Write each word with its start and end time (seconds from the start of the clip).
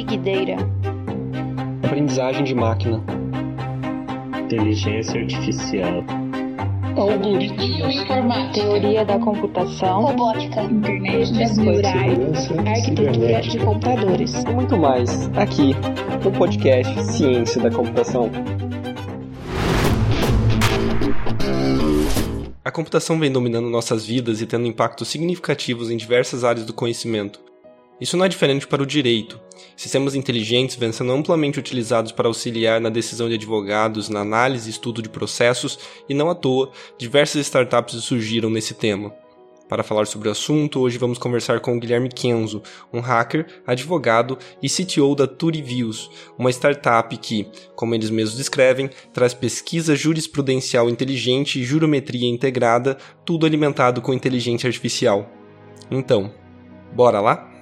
Big 0.00 0.16
Data. 0.16 0.66
Aprendizagem 1.84 2.44
de 2.44 2.54
máquina. 2.54 3.04
Inteligência 4.44 5.20
artificial. 5.20 6.02
Algoritmos. 6.96 7.96
Informática. 7.96 8.66
Teoria 8.66 9.04
da 9.04 9.18
computação. 9.18 10.04
Robótica. 10.04 10.62
Internet 10.62 11.34
das 11.34 11.54
coisas. 11.54 11.84
Arquitetura 11.84 13.42
de 13.42 13.58
computadores. 13.58 14.42
E 14.42 14.50
muito 14.50 14.78
mais 14.78 15.28
aqui 15.36 15.74
no 16.24 16.32
podcast 16.32 17.02
Ciência 17.04 17.60
da 17.60 17.70
Computação. 17.70 18.30
A 22.64 22.70
computação 22.70 23.18
vem 23.18 23.30
dominando 23.30 23.68
nossas 23.68 24.06
vidas 24.06 24.40
e 24.40 24.46
tendo 24.46 24.66
impactos 24.66 25.08
significativos 25.08 25.90
em 25.90 25.98
diversas 25.98 26.42
áreas 26.42 26.64
do 26.64 26.72
conhecimento. 26.72 27.49
Isso 28.00 28.16
não 28.16 28.24
é 28.24 28.28
diferente 28.28 28.66
para 28.66 28.82
o 28.82 28.86
direito. 28.86 29.38
Sistemas 29.76 30.14
inteligentes 30.14 30.76
vêm 30.76 30.92
sendo 30.92 31.12
amplamente 31.12 31.58
utilizados 31.58 32.12
para 32.12 32.28
auxiliar 32.28 32.80
na 32.80 32.88
decisão 32.88 33.28
de 33.28 33.34
advogados, 33.34 34.08
na 34.08 34.20
análise 34.20 34.68
e 34.68 34.72
estudo 34.72 35.02
de 35.02 35.08
processos, 35.08 35.78
e 36.08 36.14
não 36.14 36.30
à 36.30 36.34
toa, 36.34 36.70
diversas 36.98 37.46
startups 37.46 38.02
surgiram 38.02 38.48
nesse 38.48 38.74
tema. 38.74 39.12
Para 39.70 39.84
falar 39.84 40.04
sobre 40.06 40.28
o 40.28 40.32
assunto, 40.32 40.80
hoje 40.80 40.98
vamos 40.98 41.16
conversar 41.16 41.60
com 41.60 41.76
o 41.76 41.78
Guilherme 41.78 42.08
Kenzo, 42.08 42.60
um 42.92 42.98
hacker, 42.98 43.46
advogado 43.64 44.36
e 44.60 44.68
CTO 44.68 45.14
da 45.14 45.28
Turiviews, 45.28 46.10
uma 46.36 46.50
startup 46.50 47.16
que, 47.16 47.46
como 47.76 47.94
eles 47.94 48.10
mesmos 48.10 48.36
descrevem, 48.36 48.90
traz 49.12 49.32
pesquisa 49.32 49.94
jurisprudencial 49.94 50.90
inteligente 50.90 51.60
e 51.60 51.64
jurometria 51.64 52.28
integrada, 52.28 52.98
tudo 53.24 53.46
alimentado 53.46 54.02
com 54.02 54.12
inteligência 54.12 54.66
artificial. 54.66 55.30
Então, 55.88 56.34
bora 56.92 57.20
lá? 57.20 57.59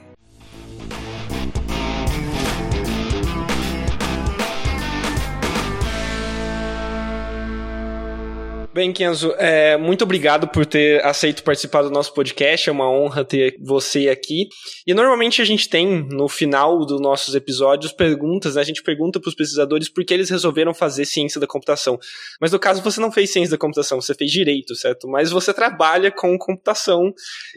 Bem, 8.79 8.93
Kenzo, 8.93 9.35
é, 9.39 9.77
muito 9.77 10.05
obrigado 10.05 10.47
por 10.47 10.65
ter 10.65 11.05
aceito 11.05 11.43
participar 11.43 11.83
do 11.83 11.91
nosso 11.91 12.15
podcast. 12.15 12.69
É 12.69 12.73
uma 12.73 12.89
honra 12.89 13.25
ter 13.25 13.57
você 13.61 14.09
aqui. 14.09 14.49
E 14.87 14.95
normalmente 14.95 15.43
a 15.43 15.45
gente 15.45 15.69
tem, 15.69 16.07
no 16.09 16.29
final 16.29 16.87
dos 16.87 17.01
nossos 17.01 17.35
episódios, 17.35 17.91
perguntas. 17.91 18.55
Né? 18.55 18.61
A 18.61 18.65
gente 18.65 18.81
pergunta 18.81 19.19
para 19.19 19.31
os 19.31 19.35
pesquisadores 19.35 19.89
por 19.89 20.05
que 20.05 20.15
eles 20.15 20.31
resolveram 20.31 20.73
fazer 20.73 21.07
ciência 21.07 21.41
da 21.41 21.47
computação. 21.49 21.99
Mas 22.41 22.53
no 22.53 22.59
caso, 22.61 22.81
você 22.81 23.01
não 23.01 23.11
fez 23.11 23.33
ciência 23.33 23.51
da 23.51 23.59
computação, 23.59 24.01
você 24.01 24.15
fez 24.15 24.31
direito, 24.31 24.77
certo? 24.77 25.09
Mas 25.09 25.33
você 25.33 25.53
trabalha 25.53 26.13
com 26.13 26.39
computação. 26.39 27.13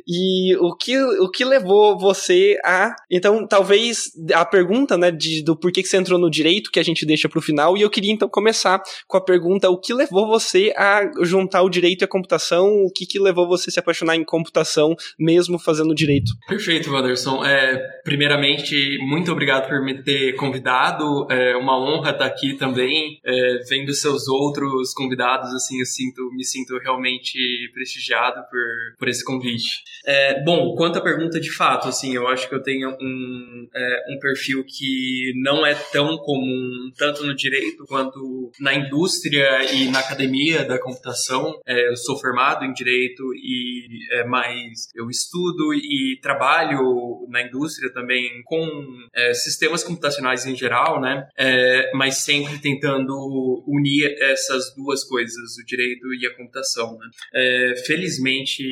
E 0.08 0.56
o 0.56 0.76
que, 0.76 1.00
o 1.00 1.30
que 1.30 1.46
levou 1.46 2.00
você 2.00 2.58
a. 2.66 2.96
Então, 3.12 3.46
talvez 3.46 4.06
a 4.34 4.44
pergunta 4.44 4.98
né, 4.98 5.12
de, 5.12 5.44
do 5.44 5.56
porquê 5.56 5.84
que 5.84 5.88
você 5.88 5.98
entrou 5.98 6.18
no 6.18 6.32
direito, 6.32 6.72
que 6.72 6.80
a 6.80 6.84
gente 6.84 7.06
deixa 7.06 7.30
para 7.30 7.38
o 7.38 7.44
final. 7.44 7.78
E 7.78 7.84
eu 7.84 7.92
queria 7.92 8.12
então 8.12 8.28
começar 8.28 8.82
com 9.08 9.18
a 9.18 9.22
pergunta: 9.22 9.70
o 9.70 9.80
que 9.80 9.94
levou 9.94 10.26
você 10.26 10.74
a 10.76 11.11
juntar 11.23 11.62
o 11.62 11.70
direito 11.70 12.02
e 12.02 12.06
a 12.06 12.08
computação, 12.08 12.84
o 12.84 12.92
que, 12.92 13.06
que 13.06 13.20
levou 13.20 13.48
você 13.48 13.70
a 13.70 13.73
se 13.73 13.80
apaixonar 13.80 14.16
em 14.16 14.23
computação, 14.23 14.95
mesmo 15.20 15.59
fazendo 15.59 15.94
direito? 15.94 16.31
Perfeito, 16.48 16.92
Wanderson. 16.92 17.44
É, 17.45 17.78
primeiramente, 18.03 18.98
muito 19.02 19.31
obrigado 19.31 19.68
por 19.68 19.84
me 19.84 20.02
ter 20.02 20.34
convidado. 20.34 21.28
É 21.30 21.56
uma 21.56 21.78
honra 21.80 22.12
estar 22.12 22.26
aqui 22.26 22.56
também, 22.58 23.20
é, 23.23 23.59
vendo 23.70 23.94
seus 23.94 24.28
outros 24.28 24.94
convidados. 24.94 25.53
Assim, 25.53 25.80
eu 25.80 25.86
sinto, 25.86 26.30
me 26.34 26.44
sinto 26.44 26.78
realmente 26.80 27.38
prestigiado 27.73 28.42
por, 28.50 28.98
por 28.98 29.08
esse 29.08 29.23
convite. 29.23 29.84
É, 30.06 30.44
bom, 30.44 30.75
quanto 30.75 30.98
à 30.98 31.02
pergunta 31.02 31.40
de 31.40 31.52
fato, 31.52 31.88
assim, 31.88 32.16
eu 32.16 32.28
acho 32.28 32.48
que 32.48 32.56
eu 32.56 32.62
tenho 32.62 32.90
um, 32.90 33.68
é, 33.75 34.03
um 34.09 34.20
perfil 34.20 34.64
que 34.66 35.34
não 35.36 35.66
é 35.66 35.75
tão 35.75 36.18
comum 36.18 36.92
tanto 36.98 37.25
no 37.25 37.36
direito 37.36 37.86
quanto 37.86 38.52
na 38.59 38.73
indústria 38.73 39.73
e 39.73 39.90
na 39.90 40.00
academia 40.00 40.64
da 40.64 40.80
computação 40.80 41.01
computação. 41.02 41.60
É, 41.66 41.90
eu 41.90 41.98
sou 41.98 42.18
formado 42.20 42.64
em 42.64 42.72
direito 42.72 43.24
e 43.36 43.88
é, 44.12 44.24
mais 44.25 44.90
eu 44.96 45.09
estudo 45.09 45.74
e 45.74 46.20
trabalho 46.22 47.25
na 47.30 47.42
indústria 47.42 47.92
também 47.92 48.42
com 48.46 48.68
é, 49.14 49.34
sistemas 49.34 49.84
computacionais 49.84 50.46
em 50.46 50.56
geral, 50.56 51.02
né? 51.02 51.28
É, 51.38 51.92
mas 51.96 52.24
sempre 52.24 52.59
tentando 52.59 53.64
unir 53.68 54.16
essas 54.20 54.74
duas 54.75 55.03
coisas, 55.03 55.58
o 55.58 55.66
direito 55.66 56.14
e 56.14 56.28
a 56.28 56.36
computação. 56.36 56.98
Né? 56.98 57.09
É, 57.34 57.74
felizmente 57.86 58.64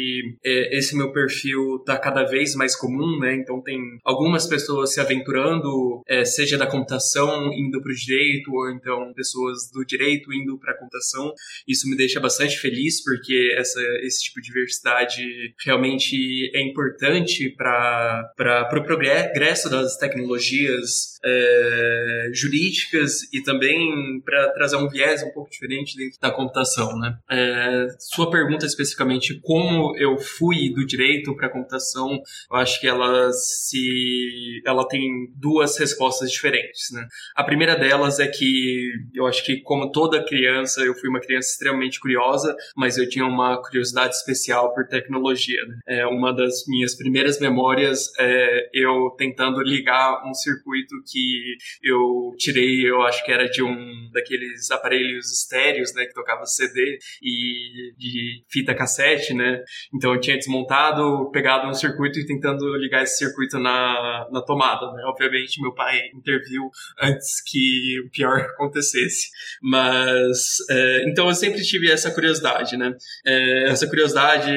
é, 0.45 0.77
esse 0.77 0.95
meu 0.95 1.11
perfil 1.11 1.77
está 1.77 1.97
cada 1.97 2.23
vez 2.23 2.55
mais 2.55 2.75
comum, 2.75 3.19
né? 3.19 3.35
Então 3.35 3.61
tem 3.61 3.79
algumas 4.03 4.45
pessoas 4.47 4.93
se 4.93 5.01
aventurando, 5.01 6.03
seja 6.25 6.57
da 6.57 6.67
computação 6.67 7.51
indo 7.53 7.81
para 7.81 7.91
o 7.91 7.95
direito 7.95 8.51
ou 8.51 8.69
então 8.69 9.13
pessoas 9.13 9.69
do 9.71 9.85
direito 9.85 10.33
indo 10.33 10.57
para 10.59 10.73
a 10.73 10.77
computação. 10.77 11.33
Isso 11.67 11.89
me 11.89 11.95
deixa 11.95 12.08
deixa 12.09 12.19
bastante 12.19 12.57
feliz, 12.57 13.03
porque 13.03 13.53
essa, 13.55 13.79
esse 14.01 14.23
tipo 14.23 14.41
de 14.41 14.47
diversidade 14.47 15.53
realmente 15.63 16.51
é 16.55 16.61
importante 16.61 17.49
para 17.55 18.31
o 18.37 18.69
pro 18.69 18.83
progresso 18.83 19.69
das 19.69 19.95
tecnologias 19.97 21.19
é, 21.23 22.29
jurídicas 22.33 23.21
e 23.33 23.43
também 23.43 24.21
para 24.23 24.49
trazer 24.53 24.77
um 24.77 24.89
viés 24.89 25.21
um 25.21 25.31
pouco 25.31 25.51
diferente 25.51 25.95
dentro 25.95 26.19
da 26.19 26.31
computação. 26.31 26.97
Né? 26.97 27.17
É, 27.29 27.87
sua 27.99 28.31
pergunta 28.31 28.65
especificamente, 28.65 29.39
como 29.41 29.95
eu 29.97 30.17
fui 30.17 30.73
do 30.73 30.85
direito 30.85 31.35
para 31.35 31.47
a 31.47 31.51
computação, 31.51 32.21
eu 32.51 32.57
acho 32.57 32.79
que 32.79 32.87
ela 32.87 33.31
se 33.31 34.61
ela 34.65 34.87
tem 34.87 35.01
duas 35.35 35.77
respostas 35.77 36.31
diferentes. 36.31 36.91
Né? 36.91 37.05
A 37.35 37.43
primeira 37.43 37.75
delas 37.75 38.19
é 38.19 38.27
que 38.27 38.91
eu 39.13 39.27
acho 39.27 39.45
que, 39.45 39.61
como 39.61 39.91
toda 39.91 40.25
criança, 40.25 40.81
eu 40.81 40.95
fui 40.95 41.09
uma 41.09 41.19
criança 41.19 41.49
extremamente 41.49 41.98
curiosa, 41.99 42.55
mas 42.75 42.97
eu 42.97 43.07
tinha 43.07 43.25
uma 43.25 43.61
curiosidade 43.61 44.15
especial 44.15 44.73
por 44.73 44.87
tecnologia. 44.87 45.61
Né? 45.65 45.79
É, 45.87 46.07
uma 46.07 46.33
das 46.33 46.65
minhas 46.67 46.95
primeiras 46.95 47.39
memórias 47.39 48.07
é 48.19 48.69
eu 48.73 49.13
tentando 49.17 49.61
ligar 49.61 50.27
um 50.27 50.33
circuito 50.33 50.95
que 51.11 51.55
eu 51.83 52.33
tirei, 52.37 52.89
eu 52.89 53.01
acho 53.03 53.23
que 53.23 53.31
era 53.31 53.49
de 53.49 53.63
um 53.63 54.09
daqueles 54.11 54.71
aparelhos 54.71 55.31
estéreos, 55.31 55.93
né, 55.93 56.05
que 56.05 56.13
tocava 56.13 56.45
CD 56.45 56.97
e 57.21 57.93
de 57.97 58.43
fita 58.49 58.73
cassete, 58.73 59.33
né? 59.33 59.63
Então 59.93 60.13
eu 60.13 60.19
tinha 60.19 60.37
desmontado, 60.37 61.29
pegado 61.31 61.67
um 61.67 61.73
circuito 61.73 62.19
e 62.19 62.25
tentando 62.25 62.75
ligar 62.77 63.03
esse 63.03 63.17
circuito 63.17 63.59
na, 63.59 64.27
na 64.31 64.41
tomada, 64.41 64.91
né? 64.93 65.03
Obviamente 65.05 65.61
meu 65.61 65.73
pai 65.73 65.99
interviu 66.13 66.69
antes 67.01 67.41
que 67.45 67.99
o 68.05 68.09
pior 68.09 68.39
acontecesse, 68.55 69.29
mas 69.61 70.57
é, 70.69 71.09
então 71.09 71.27
eu 71.27 71.35
sempre 71.35 71.61
tive 71.61 71.88
essa 71.91 72.11
curiosidade, 72.11 72.77
né? 72.77 72.95
É, 73.25 73.69
essa 73.69 73.87
curiosidade 73.87 74.51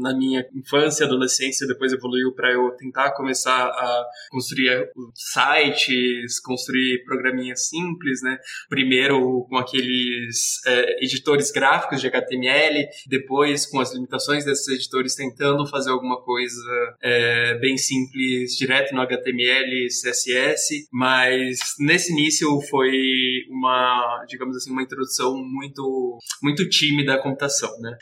na 0.00 0.16
minha 0.16 0.44
infância, 0.54 1.06
adolescência, 1.06 1.66
depois 1.66 1.92
evoluiu 1.92 2.32
para 2.34 2.52
eu 2.52 2.70
tentar 2.72 3.12
começar 3.12 3.64
a 3.64 4.04
construir 4.30 4.88
sites, 5.14 6.40
construir 6.40 7.04
programinhas 7.04 7.68
simples, 7.68 8.22
né? 8.22 8.38
Primeiro 8.68 9.46
com 9.48 9.56
aqueles 9.56 10.60
é, 10.66 11.04
editores 11.04 11.50
gráficos 11.50 12.00
de 12.00 12.06
HTML, 12.06 12.86
depois 13.06 13.66
com 13.66 13.80
as 13.80 13.92
limitações 13.94 14.44
desses 14.44 14.68
editores 14.68 15.14
tentando 15.14 15.66
fazer 15.66 15.90
alguma 15.90 16.20
coisa 16.22 16.96
é, 17.02 17.58
bem 17.58 17.76
simples 17.76 18.56
direto 18.56 18.94
no 18.94 19.00
HTML, 19.02 19.86
CSS, 19.88 20.86
mas 20.92 21.58
nesse 21.78 22.12
início 22.12 22.60
foi 22.68 23.44
uma, 23.50 24.24
digamos 24.28 24.56
assim, 24.56 24.70
uma 24.70 24.82
introdução 24.82 25.36
muito 25.36 26.18
muito 26.42 26.68
tímida 26.70 27.14
à 27.14 27.18
computação, 27.18 27.70
né? 27.80 27.96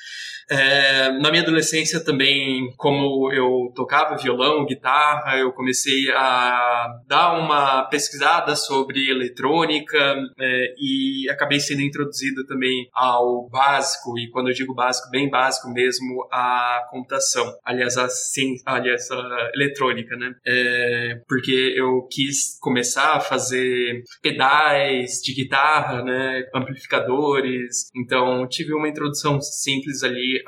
É, 0.51 1.13
na 1.21 1.31
minha 1.31 1.43
adolescência 1.43 2.03
também, 2.03 2.73
como 2.77 3.31
eu 3.33 3.71
tocava 3.75 4.17
violão, 4.17 4.65
guitarra, 4.65 5.37
eu 5.37 5.53
comecei 5.53 6.11
a 6.13 6.87
dar 7.07 7.39
uma 7.39 7.85
pesquisada 7.85 8.57
sobre 8.57 9.11
eletrônica 9.11 9.99
é, 10.41 10.75
e 10.79 11.29
acabei 11.29 11.61
sendo 11.61 11.83
introduzido 11.83 12.47
também 12.47 12.89
ao 12.95 13.47
básico, 13.51 14.19
e 14.19 14.31
quando 14.31 14.49
eu 14.49 14.55
digo 14.55 14.75
básico, 14.75 15.11
bem 15.11 15.29
básico 15.29 15.69
mesmo, 15.71 16.27
a 16.33 16.87
computação, 16.91 17.53
aliás, 17.63 17.99
a, 17.99 18.09
ciência, 18.09 18.63
aliás, 18.65 19.11
a 19.11 19.51
eletrônica, 19.55 20.17
né? 20.17 20.33
É, 20.47 21.21
porque 21.29 21.75
eu 21.77 22.07
quis 22.11 22.59
começar 22.61 23.17
a 23.17 23.21
fazer 23.21 24.03
pedais 24.23 25.21
de 25.23 25.35
guitarra, 25.35 26.03
né? 26.03 26.45
Amplificadores, 26.55 27.91
então 27.95 28.49
tive 28.59 28.75
uma 28.75 28.89
introdução 28.89 29.41
simples 29.41 30.03
ali 30.03 30.43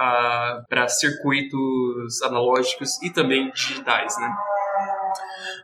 para 0.68 0.88
circuitos 0.88 2.20
analógicos 2.22 3.00
e 3.02 3.10
também 3.10 3.50
digitais, 3.52 4.18
né? 4.18 4.34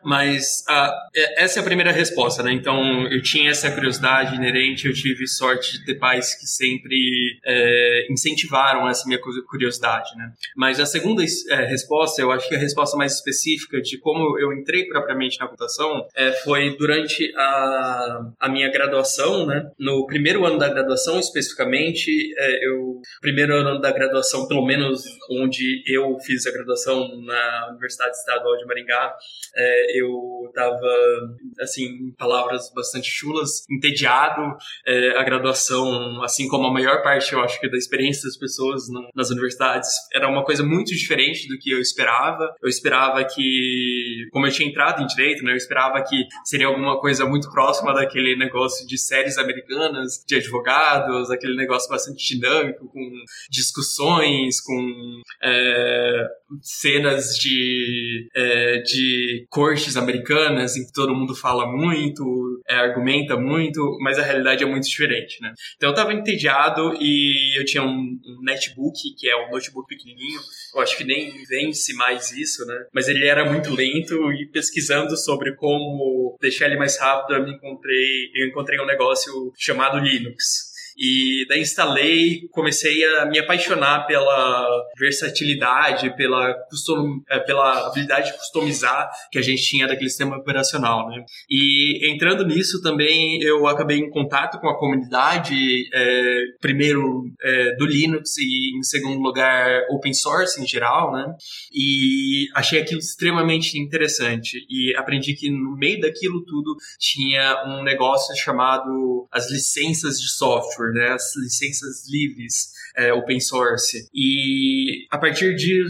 Mas 0.03 0.63
uh, 0.69 0.91
essa 1.37 1.59
é 1.59 1.61
a 1.61 1.65
primeira 1.65 1.91
resposta, 1.91 2.43
né? 2.43 2.51
Então, 2.51 3.07
eu 3.07 3.21
tinha 3.21 3.51
essa 3.51 3.71
curiosidade 3.71 4.35
inerente, 4.35 4.87
eu 4.87 4.93
tive 4.93 5.27
sorte 5.27 5.79
de 5.79 5.85
ter 5.85 5.95
pais 5.95 6.35
que 6.35 6.45
sempre 6.45 7.39
é, 7.45 8.07
incentivaram 8.11 8.87
essa 8.87 9.07
minha 9.07 9.19
curiosidade, 9.19 10.15
né? 10.15 10.31
Mas 10.55 10.79
a 10.79 10.85
segunda 10.85 11.23
é, 11.23 11.65
resposta, 11.65 12.21
eu 12.21 12.31
acho 12.31 12.47
que 12.47 12.55
a 12.55 12.59
resposta 12.59 12.97
mais 12.97 13.13
específica 13.13 13.81
de 13.81 13.97
como 13.99 14.37
eu 14.39 14.53
entrei 14.53 14.85
propriamente 14.87 15.39
na 15.39 15.45
computação 15.45 16.05
é, 16.15 16.31
foi 16.43 16.75
durante 16.77 17.33
a, 17.35 18.31
a 18.39 18.49
minha 18.49 18.71
graduação, 18.71 19.45
né? 19.45 19.69
No 19.79 20.05
primeiro 20.05 20.45
ano 20.45 20.57
da 20.57 20.69
graduação, 20.69 21.19
especificamente, 21.19 22.11
é, 22.37 22.67
eu 22.67 23.01
primeiro 23.21 23.53
ano 23.53 23.79
da 23.79 23.91
graduação, 23.91 24.47
pelo 24.47 24.65
menos 24.65 25.03
onde 25.29 25.83
eu 25.87 26.17
fiz 26.19 26.45
a 26.45 26.51
graduação 26.51 27.07
na 27.21 27.69
Universidade 27.71 28.15
Estadual 28.15 28.57
de 28.57 28.65
Maringá, 28.65 29.15
é, 29.55 29.86
eu 29.95 30.47
estava, 30.47 31.37
assim, 31.59 31.85
em 31.85 32.11
palavras 32.17 32.71
bastante 32.73 33.09
chulas, 33.09 33.63
entediado. 33.69 34.55
É, 34.85 35.17
a 35.17 35.23
graduação, 35.23 36.23
assim 36.23 36.47
como 36.47 36.67
a 36.67 36.73
maior 36.73 37.03
parte, 37.03 37.33
eu 37.33 37.41
acho 37.41 37.59
que 37.59 37.69
da 37.69 37.77
experiência 37.77 38.23
das 38.23 38.37
pessoas 38.37 38.89
no, 38.89 39.07
nas 39.15 39.29
universidades, 39.29 39.89
era 40.13 40.27
uma 40.27 40.43
coisa 40.43 40.63
muito 40.63 40.89
diferente 40.89 41.47
do 41.47 41.57
que 41.59 41.71
eu 41.71 41.79
esperava. 41.79 42.55
Eu 42.61 42.69
esperava 42.69 43.23
que, 43.23 44.27
como 44.31 44.47
eu 44.47 44.51
tinha 44.51 44.67
entrado 44.67 45.01
em 45.01 45.07
direito, 45.07 45.43
né, 45.43 45.51
eu 45.51 45.57
esperava 45.57 46.01
que 46.03 46.23
seria 46.45 46.67
alguma 46.67 46.99
coisa 46.99 47.25
muito 47.25 47.49
próxima 47.51 47.93
daquele 47.93 48.35
negócio 48.35 48.87
de 48.87 48.97
séries 48.97 49.37
americanas, 49.37 50.23
de 50.27 50.35
advogados, 50.35 51.29
aquele 51.29 51.55
negócio 51.55 51.89
bastante 51.89 52.35
dinâmico, 52.35 52.87
com 52.87 53.11
discussões, 53.49 54.61
com 54.61 55.21
é, 55.43 56.27
cenas 56.61 57.35
de, 57.35 58.27
é, 58.35 58.77
de 58.79 59.47
cortes 59.77 59.95
americanas 59.95 60.75
em 60.75 60.85
que 60.85 60.91
todo 60.91 61.13
mundo 61.13 61.35
fala 61.35 61.71
muito, 61.71 62.61
é, 62.67 62.75
argumenta 62.75 63.37
muito, 63.37 63.97
mas 64.01 64.17
a 64.17 64.23
realidade 64.23 64.63
é 64.63 64.67
muito 64.67 64.87
diferente, 64.87 65.39
né? 65.41 65.53
Então 65.75 65.89
eu 65.89 65.95
tava 65.95 66.13
entediado 66.13 66.93
e 66.99 67.59
eu 67.59 67.63
tinha 67.63 67.83
um, 67.83 67.87
um 67.87 68.41
netbook, 68.43 68.97
que 69.17 69.29
é 69.29 69.35
um 69.35 69.51
notebook 69.51 69.87
pequenininho, 69.87 70.39
eu 70.75 70.81
acho 70.81 70.97
que 70.97 71.03
nem 71.03 71.31
vence 71.45 71.93
mais 71.93 72.31
isso, 72.31 72.65
né? 72.65 72.85
Mas 72.93 73.07
ele 73.07 73.25
era 73.25 73.45
muito 73.45 73.73
lento 73.73 74.31
e 74.33 74.49
pesquisando 74.51 75.15
sobre 75.15 75.55
como 75.55 76.35
deixar 76.41 76.65
ele 76.65 76.77
mais 76.77 76.99
rápido, 76.99 77.35
eu 77.35 77.43
me 77.43 77.53
encontrei, 77.53 78.31
eu 78.35 78.47
encontrei 78.47 78.79
um 78.79 78.85
negócio 78.85 79.53
chamado 79.55 79.99
Linux. 79.99 80.66
E 80.97 81.45
daí 81.47 81.61
instalei, 81.61 82.47
comecei 82.51 83.05
a 83.05 83.25
me 83.25 83.37
apaixonar 83.37 84.07
pela 84.07 84.67
versatilidade, 84.97 86.15
pela, 86.15 86.53
custom, 86.69 87.21
é, 87.29 87.39
pela 87.39 87.87
habilidade 87.87 88.31
de 88.31 88.37
customizar 88.37 89.07
que 89.31 89.37
a 89.37 89.41
gente 89.41 89.61
tinha 89.61 89.87
daquele 89.87 90.09
sistema 90.09 90.37
operacional, 90.37 91.07
né? 91.09 91.23
E 91.49 92.11
entrando 92.11 92.45
nisso 92.45 92.81
também, 92.81 93.41
eu 93.43 93.67
acabei 93.67 93.97
em 93.97 94.09
contato 94.09 94.59
com 94.59 94.67
a 94.67 94.77
comunidade, 94.77 95.55
é, 95.93 96.41
primeiro 96.59 97.25
é, 97.41 97.75
do 97.75 97.85
Linux 97.85 98.37
e 98.39 98.77
em 98.77 98.81
segundo 98.81 99.21
lugar 99.21 99.83
open 99.91 100.13
source 100.13 100.59
em 100.59 100.65
geral, 100.65 101.11
né? 101.11 101.25
E 101.71 102.47
achei 102.55 102.81
aquilo 102.81 102.99
extremamente 102.99 103.77
interessante 103.77 104.65
e 104.67 104.95
aprendi 104.95 105.35
que 105.35 105.49
no 105.49 105.77
meio 105.77 105.99
daquilo 105.99 106.43
tudo 106.43 106.75
tinha 106.99 107.63
um 107.67 107.83
negócio 107.83 108.35
chamado 108.35 109.27
as 109.31 109.51
licenças 109.51 110.19
de 110.19 110.27
software 110.29 110.86
software, 110.87 110.93
né, 110.93 111.09
as 111.09 111.35
licenças 111.35 112.09
livres, 112.09 112.71
é, 112.95 113.13
open 113.13 113.39
source. 113.39 114.07
E 114.13 115.05
a 115.11 115.17
partir 115.17 115.55
de, 115.55 115.83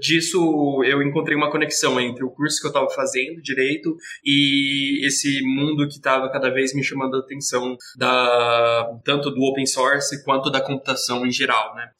disso 0.00 0.82
eu 0.84 1.02
encontrei 1.02 1.36
uma 1.36 1.50
conexão 1.50 2.00
entre 2.00 2.24
o 2.24 2.30
curso 2.30 2.60
que 2.60 2.66
eu 2.66 2.70
estava 2.70 2.88
fazendo, 2.90 3.42
direito, 3.42 3.96
e 4.24 5.04
esse 5.06 5.42
mundo 5.42 5.86
que 5.88 5.96
estava 5.96 6.30
cada 6.30 6.50
vez 6.50 6.74
me 6.74 6.82
chamando 6.82 7.16
a 7.16 7.20
atenção 7.20 7.76
da, 7.96 8.98
tanto 9.04 9.30
do 9.30 9.42
open 9.42 9.66
source 9.66 10.22
quanto 10.24 10.50
da 10.50 10.60
computação 10.60 11.26
em 11.26 11.30
geral, 11.30 11.74
né. 11.74 11.90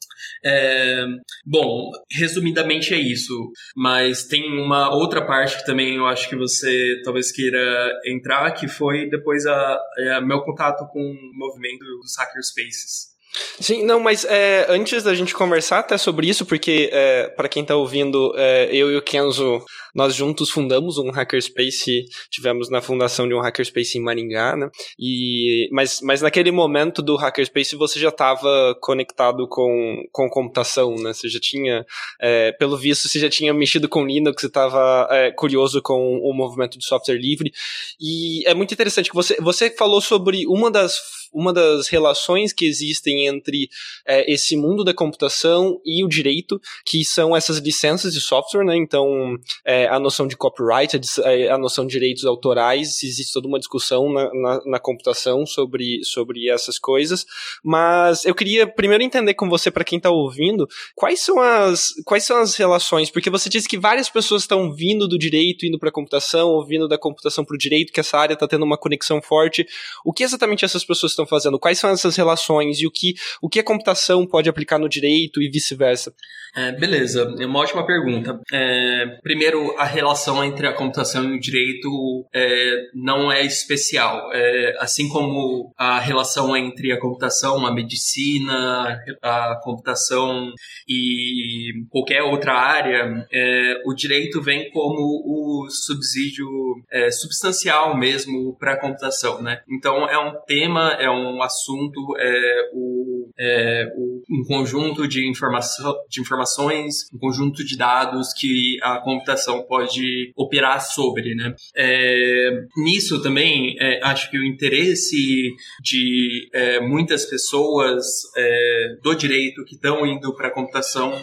É, 0.45 1.05
bom, 1.45 1.89
resumidamente 2.11 2.93
é 2.93 2.97
isso, 2.97 3.51
mas 3.75 4.25
tem 4.25 4.51
uma 4.59 4.93
outra 4.93 5.25
parte 5.25 5.57
que 5.57 5.65
também 5.65 5.95
eu 5.95 6.05
acho 6.05 6.27
que 6.27 6.35
você 6.35 7.01
talvez 7.03 7.31
queira 7.31 7.91
entrar, 8.05 8.51
que 8.51 8.67
foi 8.67 9.09
depois 9.09 9.45
a, 9.45 9.55
a 9.55 9.79
é, 9.99 10.21
meu 10.21 10.41
contato 10.41 10.85
com 10.91 10.99
o 10.99 11.37
movimento 11.37 11.85
dos 12.01 12.17
hackerspaces. 12.17 13.12
Sim, 13.59 13.83
não, 13.83 13.99
mas 13.99 14.25
é, 14.25 14.65
antes 14.69 15.03
da 15.03 15.13
gente 15.13 15.33
conversar 15.33 15.79
até 15.79 15.97
sobre 15.97 16.27
isso, 16.27 16.45
porque 16.45 16.89
é, 16.91 17.27
para 17.29 17.49
quem 17.49 17.65
tá 17.65 17.75
ouvindo, 17.75 18.31
é, 18.35 18.69
eu 18.71 18.91
e 18.91 18.97
o 18.97 19.01
Kenzo, 19.01 19.63
nós 19.93 20.13
juntos 20.13 20.49
fundamos 20.49 20.97
um 20.97 21.09
hackerspace, 21.09 22.05
tivemos 22.29 22.69
na 22.69 22.81
fundação 22.81 23.27
de 23.27 23.33
um 23.33 23.41
hackerspace 23.41 23.97
em 23.97 24.01
Maringá, 24.01 24.55
né? 24.55 24.69
E, 24.99 25.67
mas, 25.71 25.99
mas 26.01 26.21
naquele 26.21 26.51
momento 26.51 27.01
do 27.01 27.15
hackerspace 27.15 27.75
você 27.75 27.99
já 27.99 28.09
estava 28.09 28.75
conectado 28.79 29.47
com, 29.47 30.03
com 30.11 30.29
computação, 30.29 30.95
né? 30.95 31.13
Você 31.13 31.27
já 31.27 31.39
tinha, 31.39 31.85
é, 32.21 32.51
pelo 32.51 32.77
visto, 32.77 33.07
você 33.07 33.19
já 33.19 33.29
tinha 33.29 33.53
mexido 33.53 33.89
com 33.89 34.05
Linux, 34.05 34.41
você 34.41 34.47
estava 34.47 35.07
é, 35.09 35.31
curioso 35.31 35.81
com 35.81 36.19
o 36.19 36.33
movimento 36.33 36.77
de 36.77 36.85
software 36.85 37.17
livre. 37.17 37.51
E 37.99 38.47
é 38.47 38.53
muito 38.53 38.73
interessante 38.73 39.09
que 39.09 39.15
você, 39.15 39.37
você 39.41 39.71
falou 39.71 40.01
sobre 40.01 40.45
uma 40.47 40.69
das 40.69 41.22
uma 41.33 41.51
das 41.51 41.87
relações 41.87 42.53
que 42.53 42.65
existem 42.65 43.27
entre 43.27 43.69
é, 44.05 44.31
esse 44.31 44.55
mundo 44.55 44.83
da 44.83 44.93
computação 44.93 45.79
e 45.85 46.03
o 46.03 46.07
direito, 46.07 46.61
que 46.85 47.03
são 47.03 47.35
essas 47.35 47.57
licenças 47.57 48.13
de 48.13 48.21
software, 48.21 48.63
né? 48.63 48.75
Então, 48.75 49.37
é, 49.65 49.87
a 49.87 49.99
noção 49.99 50.27
de 50.27 50.37
copyright, 50.37 50.99
a, 51.23 51.31
é, 51.31 51.49
a, 51.49 51.57
noção 51.57 51.85
de 51.85 51.93
direitos 51.93 52.25
autorais, 52.25 53.01
existe 53.03 53.33
toda 53.33 53.47
uma 53.47 53.59
discussão 53.59 54.11
na, 54.11 54.33
na, 54.33 54.61
na, 54.65 54.79
computação 54.79 55.45
sobre, 55.45 56.03
sobre 56.03 56.49
essas 56.49 56.77
coisas. 56.77 57.25
Mas 57.63 58.25
eu 58.25 58.35
queria 58.35 58.67
primeiro 58.67 59.03
entender 59.03 59.33
com 59.33 59.49
você, 59.49 59.71
para 59.71 59.83
quem 59.83 59.97
está 59.97 60.11
ouvindo, 60.11 60.67
quais 60.95 61.19
são, 61.19 61.39
as, 61.39 61.93
quais 62.05 62.23
são 62.23 62.37
as 62.37 62.55
relações, 62.55 63.09
porque 63.09 63.29
você 63.29 63.49
disse 63.49 63.67
que 63.67 63.77
várias 63.77 64.09
pessoas 64.09 64.43
estão 64.43 64.71
vindo 64.71 65.07
do 65.07 65.17
direito, 65.17 65.65
indo 65.65 65.79
para 65.79 65.89
a 65.89 65.93
computação, 65.93 66.49
ou 66.49 66.65
vindo 66.65 66.87
da 66.87 66.97
computação 66.97 67.43
para 67.43 67.55
o 67.55 67.57
direito, 67.57 67.91
que 67.91 67.99
essa 67.99 68.17
área 68.17 68.33
está 68.33 68.47
tendo 68.47 68.63
uma 68.63 68.77
conexão 68.77 69.21
forte. 69.21 69.65
O 70.05 70.13
que 70.13 70.23
exatamente 70.23 70.65
essas 70.65 70.83
pessoas 70.83 71.11
estão 71.11 71.22
estão 71.23 71.37
fazendo, 71.37 71.59
quais 71.59 71.79
são 71.79 71.89
essas 71.89 72.15
relações 72.15 72.79
e 72.79 72.87
o 72.87 72.91
que, 72.91 73.13
o 73.41 73.49
que 73.49 73.59
a 73.59 73.63
computação 73.63 74.25
pode 74.25 74.49
aplicar 74.49 74.77
no 74.77 74.89
direito 74.89 75.41
e 75.41 75.49
vice-versa. 75.49 76.13
É, 76.55 76.71
beleza, 76.71 77.33
é 77.39 77.45
uma 77.47 77.59
ótima 77.59 77.83
pergunta. 77.83 78.39
É, 78.51 79.17
primeiro, 79.23 79.75
a 79.75 79.85
relação 79.85 80.43
entre 80.43 80.67
a 80.67 80.73
computação 80.73 81.23
e 81.25 81.35
o 81.35 81.39
direito 81.39 81.89
é, 82.31 82.89
não 82.93 83.31
é 83.31 83.43
especial. 83.43 84.31
É, 84.31 84.75
assim 84.77 85.09
como 85.09 85.73
a 85.75 85.99
relação 85.99 86.55
entre 86.55 86.91
a 86.91 86.99
computação, 86.99 87.65
a 87.65 87.73
medicina, 87.73 88.99
a 89.19 89.59
computação 89.63 90.51
e 90.87 91.71
qualquer 91.89 92.21
outra 92.21 92.53
área, 92.53 93.25
é, 93.31 93.81
o 93.87 93.93
direito 93.95 94.39
vem 94.39 94.69
como 94.69 94.99
o 95.25 95.67
subsídio 95.71 96.47
é, 96.91 97.09
substancial 97.09 97.97
mesmo 97.97 98.55
para 98.59 98.73
a 98.73 98.79
computação, 98.79 99.41
né? 99.41 99.61
Então 99.67 100.07
é 100.07 100.19
um 100.19 100.35
tema, 100.45 100.95
é 100.99 101.09
um 101.13 101.41
assunto, 101.41 102.15
é, 102.17 102.69
o, 102.73 103.29
é, 103.37 103.93
o, 103.95 104.21
um 104.29 104.43
conjunto 104.47 105.07
de, 105.07 105.27
informação, 105.29 105.95
de 106.09 106.21
informações, 106.21 107.09
um 107.13 107.17
conjunto 107.17 107.63
de 107.63 107.77
dados 107.77 108.33
que 108.33 108.77
a 108.81 108.99
computação 108.99 109.63
pode 109.63 110.31
operar 110.35 110.81
sobre, 110.81 111.35
né? 111.35 111.53
É, 111.75 112.51
nisso 112.77 113.21
também, 113.21 113.75
é, 113.79 113.99
acho 114.03 114.29
que 114.29 114.37
o 114.37 114.45
interesse 114.45 115.53
de 115.81 116.49
é, 116.53 116.79
muitas 116.79 117.25
pessoas 117.25 118.05
é, 118.35 118.95
do 119.01 119.15
direito 119.15 119.63
que 119.65 119.75
estão 119.75 120.05
indo 120.05 120.35
para 120.35 120.47
a 120.47 120.51
computação 120.51 121.13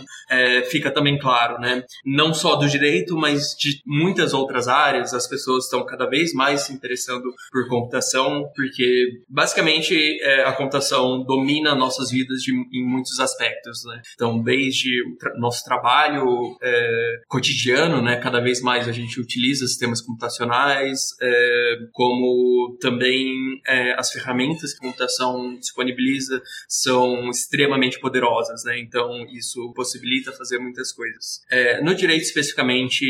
fica 0.70 0.90
também 0.90 1.18
claro, 1.18 1.58
né? 1.58 1.82
Não 2.04 2.32
só 2.32 2.54
do 2.54 2.68
direito, 2.68 3.16
mas 3.16 3.54
de 3.58 3.80
muitas 3.84 4.32
outras 4.32 4.68
áreas, 4.68 5.12
as 5.12 5.26
pessoas 5.26 5.64
estão 5.64 5.84
cada 5.84 6.06
vez 6.06 6.32
mais 6.32 6.62
se 6.62 6.72
interessando 6.72 7.32
por 7.50 7.68
computação, 7.68 8.48
porque 8.54 9.20
basicamente 9.28 9.69
é, 9.78 10.44
a 10.44 10.52
computação 10.52 11.24
domina 11.24 11.74
nossas 11.74 12.10
vidas 12.10 12.42
de, 12.42 12.52
em 12.52 12.84
muitos 12.84 13.18
aspectos, 13.20 13.84
né? 13.84 14.02
Então, 14.14 14.42
desde 14.42 14.88
o 15.02 15.16
tra 15.16 15.36
nosso 15.38 15.64
trabalho 15.64 16.56
é, 16.62 17.20
cotidiano, 17.28 18.02
né? 18.02 18.16
Cada 18.16 18.40
vez 18.40 18.60
mais 18.60 18.88
a 18.88 18.92
gente 18.92 19.20
utiliza 19.20 19.66
sistemas 19.66 20.00
computacionais, 20.00 21.16
é, 21.20 21.78
como 21.92 22.76
também 22.80 23.60
é, 23.66 23.94
as 23.98 24.10
ferramentas 24.10 24.72
que 24.72 24.78
a 24.78 24.88
computação 24.88 25.56
disponibiliza 25.56 26.42
são 26.68 27.30
extremamente 27.30 28.00
poderosas, 28.00 28.64
né? 28.64 28.78
Então, 28.78 29.24
isso 29.32 29.72
possibilita 29.74 30.32
fazer 30.32 30.58
muitas 30.58 30.92
coisas. 30.92 31.40
É, 31.50 31.82
no 31.82 31.94
direito, 31.94 32.22
especificamente, 32.22 33.04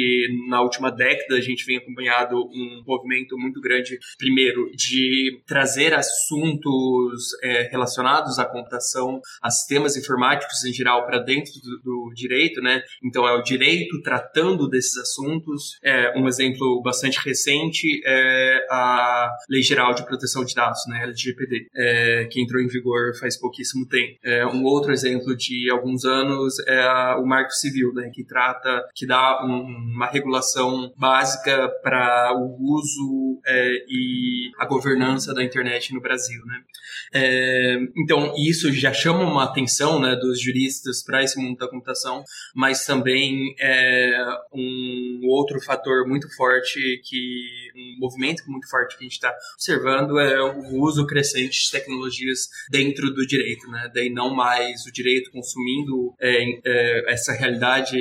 na 0.49 0.61
última 0.62 0.90
década, 0.90 1.37
a 1.37 1.40
gente 1.40 1.64
vem 1.64 1.76
acompanhado 1.76 2.37
um 2.37 2.83
movimento 2.87 3.37
muito 3.38 3.61
grande, 3.61 3.99
primeiro, 4.19 4.71
de 4.73 5.40
trazer 5.47 5.95
assuntos 5.95 6.50
assuntos 6.50 7.37
é, 7.42 7.69
relacionados 7.71 8.38
à 8.38 8.45
computação, 8.45 9.21
a 9.42 9.50
sistemas 9.50 9.97
informáticos 9.97 10.64
em 10.64 10.73
geral 10.73 11.07
para 11.07 11.19
dentro 11.19 11.52
do, 11.62 11.80
do, 11.83 12.14
direito, 12.14 12.61
né? 12.61 12.83
Então 13.02 13.26
é 13.26 13.33
o 13.33 13.42
direito 13.42 14.00
tratando 14.02 14.69
desses 14.69 14.97
assuntos. 14.97 15.78
É, 15.83 16.19
um 16.19 16.26
exemplo 16.26 16.83
bastante 16.83 17.19
recente 17.25 18.00
é 18.04 18.66
a 18.71 19.30
Lei 19.49 19.62
Geral 19.62 19.95
de 19.95 20.04
Proteção 20.04 20.45
de 20.45 20.54
Dados, 20.54 20.80
né? 20.88 21.02
LGPD, 21.04 21.69
é, 21.75 22.28
que 22.30 22.40
entrou 22.40 22.61
em 22.61 22.66
vigor 22.66 23.14
faz 23.19 23.38
pouquíssimo 23.38 23.87
tempo. 23.87 24.19
É, 24.25 24.47
um 24.47 24.64
outro 24.64 24.92
exemplo 24.92 25.37
de 25.37 25.71
alguns 25.71 26.04
anos 26.04 26.59
é 26.66 26.83
a, 26.83 27.19
o 27.19 27.26
Marco 27.26 27.52
Civil, 27.52 27.92
né? 27.95 28.11
Que 28.12 28.25
trata, 28.25 28.85
que 28.95 29.07
dá 29.07 29.45
um, 29.45 29.61
uma 29.95 30.07
regulação 30.07 30.92
básica 30.97 31.69
para 31.83 32.33
o 32.37 32.57
uso 32.61 33.40
é, 33.47 33.85
e 33.88 34.50
a 34.59 34.66
governança 34.66 35.35
da 35.35 35.42
internet 35.42 35.92
no 35.95 36.00
Brasil, 36.00 36.40
né? 36.47 36.63
É, 37.13 37.77
então, 37.97 38.35
isso 38.37 38.73
já 38.73 38.93
chama 38.93 39.21
uma 39.21 39.45
atenção 39.45 40.01
né, 40.01 40.15
dos 40.17 40.41
juristas 40.41 41.03
para 41.03 41.23
esse 41.23 41.39
mundo 41.39 41.59
da 41.59 41.69
computação, 41.69 42.23
mas 42.55 42.85
também 42.85 43.55
é 43.59 44.13
um 44.53 45.21
outro 45.25 45.61
fator 45.61 46.07
muito 46.07 46.29
forte 46.37 46.79
que 47.05 47.71
um 47.77 48.01
movimento 48.01 48.43
muito 48.47 48.69
forte 48.69 48.97
que 48.97 49.05
a 49.05 49.07
gente 49.07 49.13
está 49.13 49.35
observando 49.55 50.19
é 50.19 50.43
o 50.43 50.81
uso 50.81 51.07
crescente 51.07 51.65
de 51.65 51.71
tecnologias 51.71 52.49
dentro 52.71 53.13
do 53.13 53.27
direito, 53.27 53.69
né? 53.71 53.91
Daí 53.95 54.11
não 54.11 54.35
mais 54.35 54.87
o 54.87 54.93
direito 54.93 55.31
consumindo 55.31 56.15
é, 56.21 56.45
é, 56.65 57.13
essa 57.13 57.33
realidade 57.33 57.97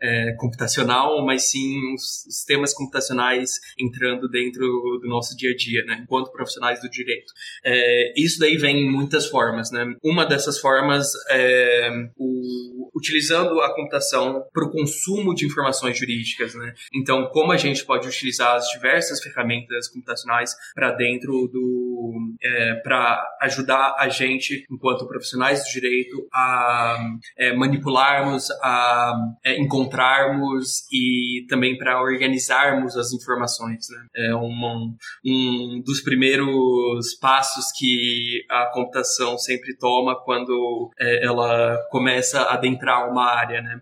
é, 0.00 0.32
computacional, 0.38 1.24
mas 1.24 1.50
sim 1.50 1.94
os 1.94 2.22
sistemas 2.24 2.72
computacionais 2.72 3.52
entrando 3.78 4.28
dentro 4.28 4.60
do 5.00 5.08
nosso 5.08 5.36
dia 5.36 5.50
a 5.50 5.56
dia, 5.56 5.84
né? 5.84 6.00
Enquanto 6.02 6.32
profissionais 6.32 6.80
do 6.80 6.88
direito. 6.88 7.32
É, 7.64 8.12
isso 8.16 8.38
daí 8.38 8.56
vem 8.56 8.86
em 8.86 8.90
muitas 8.90 9.26
formas, 9.26 9.70
né? 9.70 9.84
Uma 10.02 10.24
dessas 10.24 10.58
formas 10.58 11.08
é 11.30 11.90
o, 12.16 12.90
utilizando 12.94 13.60
a 13.60 13.74
computação 13.74 14.44
para 14.52 14.64
o 14.64 14.70
consumo 14.70 15.34
de 15.34 15.46
informações 15.46 15.98
jurídicas, 15.98 16.54
né? 16.54 16.74
Então, 16.94 17.28
como 17.32 17.52
a 17.52 17.56
gente 17.56 17.84
pode 17.84 18.06
utilizar 18.08 18.56
as 18.56 18.68
diversas 18.68 19.22
ferramentas 19.22 19.88
computacionais 19.88 20.54
para 20.74 20.92
dentro 20.92 21.48
do 21.48 22.34
é, 22.42 22.74
para 22.76 23.24
ajudar 23.42 23.96
a 23.98 24.08
gente, 24.08 24.64
enquanto 24.70 25.06
profissionais 25.06 25.64
do 25.64 25.70
direito, 25.70 26.28
a 26.32 26.98
é, 27.36 27.54
manipularmos, 27.54 28.50
a 28.62 29.14
é, 29.44 29.60
encontrarmos 29.60 30.84
e 30.92 31.46
também 31.48 31.76
para 31.76 32.00
organizarmos 32.00 32.96
as 32.96 33.12
informações. 33.12 33.86
Né? 33.90 34.28
É 34.28 34.34
um, 34.34 34.94
um 35.24 35.82
dos 35.84 36.00
primeiros 36.02 37.14
passos 37.20 37.47
que 37.76 38.44
a 38.50 38.66
computação 38.66 39.38
sempre 39.38 39.76
toma 39.76 40.14
quando 40.24 40.90
é, 40.98 41.24
ela 41.24 41.78
começa 41.90 42.40
a 42.42 42.54
adentrar 42.54 43.10
uma 43.10 43.24
área. 43.24 43.60
Né? 43.62 43.80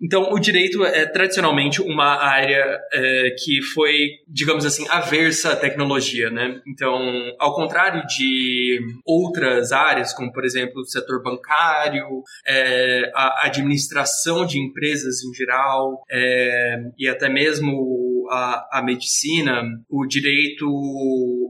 Então, 0.00 0.32
o 0.32 0.38
direito 0.38 0.84
é 0.84 1.06
tradicionalmente 1.06 1.80
uma 1.80 2.22
área 2.22 2.78
é, 2.92 3.30
que 3.38 3.62
foi, 3.74 4.10
digamos 4.28 4.64
assim, 4.64 4.86
aversa 4.88 5.52
à 5.52 5.56
tecnologia. 5.56 6.30
Né? 6.30 6.60
Então, 6.66 6.98
ao 7.38 7.54
contrário 7.54 8.06
de 8.06 8.80
outras 9.04 9.72
áreas, 9.72 10.12
como 10.12 10.32
por 10.32 10.44
exemplo 10.44 10.80
o 10.80 10.86
setor 10.86 11.22
bancário, 11.22 12.22
é, 12.46 13.10
a 13.14 13.46
administração 13.46 14.44
de 14.46 14.58
empresas 14.58 15.22
em 15.24 15.32
geral, 15.34 16.02
é, 16.10 16.76
e 16.98 17.08
até 17.08 17.28
mesmo 17.28 18.13
a, 18.30 18.78
a 18.78 18.82
medicina, 18.82 19.62
o 19.88 20.06
direito 20.06 20.66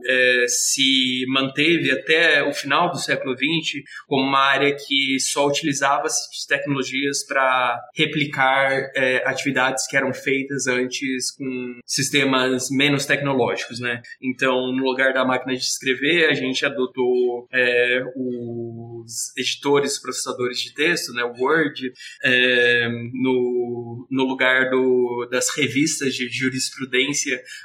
é, 0.07 0.45
se 0.49 1.25
manteve 1.29 1.91
até 1.91 2.43
o 2.43 2.53
final 2.53 2.91
do 2.91 2.99
século 2.99 3.35
XX 3.35 3.83
como 4.07 4.23
uma 4.23 4.41
área 4.41 4.75
que 4.75 5.19
só 5.19 5.47
utilizava 5.47 6.09
tecnologias 6.47 7.25
para 7.27 7.81
replicar 7.95 8.91
é, 8.95 9.23
atividades 9.27 9.87
que 9.87 9.97
eram 9.97 10.13
feitas 10.13 10.67
antes 10.67 11.31
com 11.33 11.81
sistemas 11.87 12.69
menos 12.71 13.07
tecnológicos, 13.07 13.81
né? 13.81 14.03
Então, 14.23 14.73
no 14.73 14.85
lugar 14.85 15.13
da 15.13 15.25
máquina 15.25 15.55
de 15.55 15.63
escrever, 15.63 16.29
a 16.29 16.35
gente 16.35 16.65
adotou 16.65 17.49
é, 17.53 18.03
os 18.17 19.37
editores, 19.37 20.01
processadores 20.01 20.59
de 20.59 20.75
texto, 20.75 21.13
né? 21.13 21.25
O 21.25 21.35
Word, 21.39 21.93
é, 22.25 22.89
no, 23.13 24.07
no 24.11 24.25
lugar 24.25 24.71
do, 24.71 25.29
das 25.31 25.55
revistas 25.57 26.15
de 26.15 26.29
jurisprudência, 26.29 26.64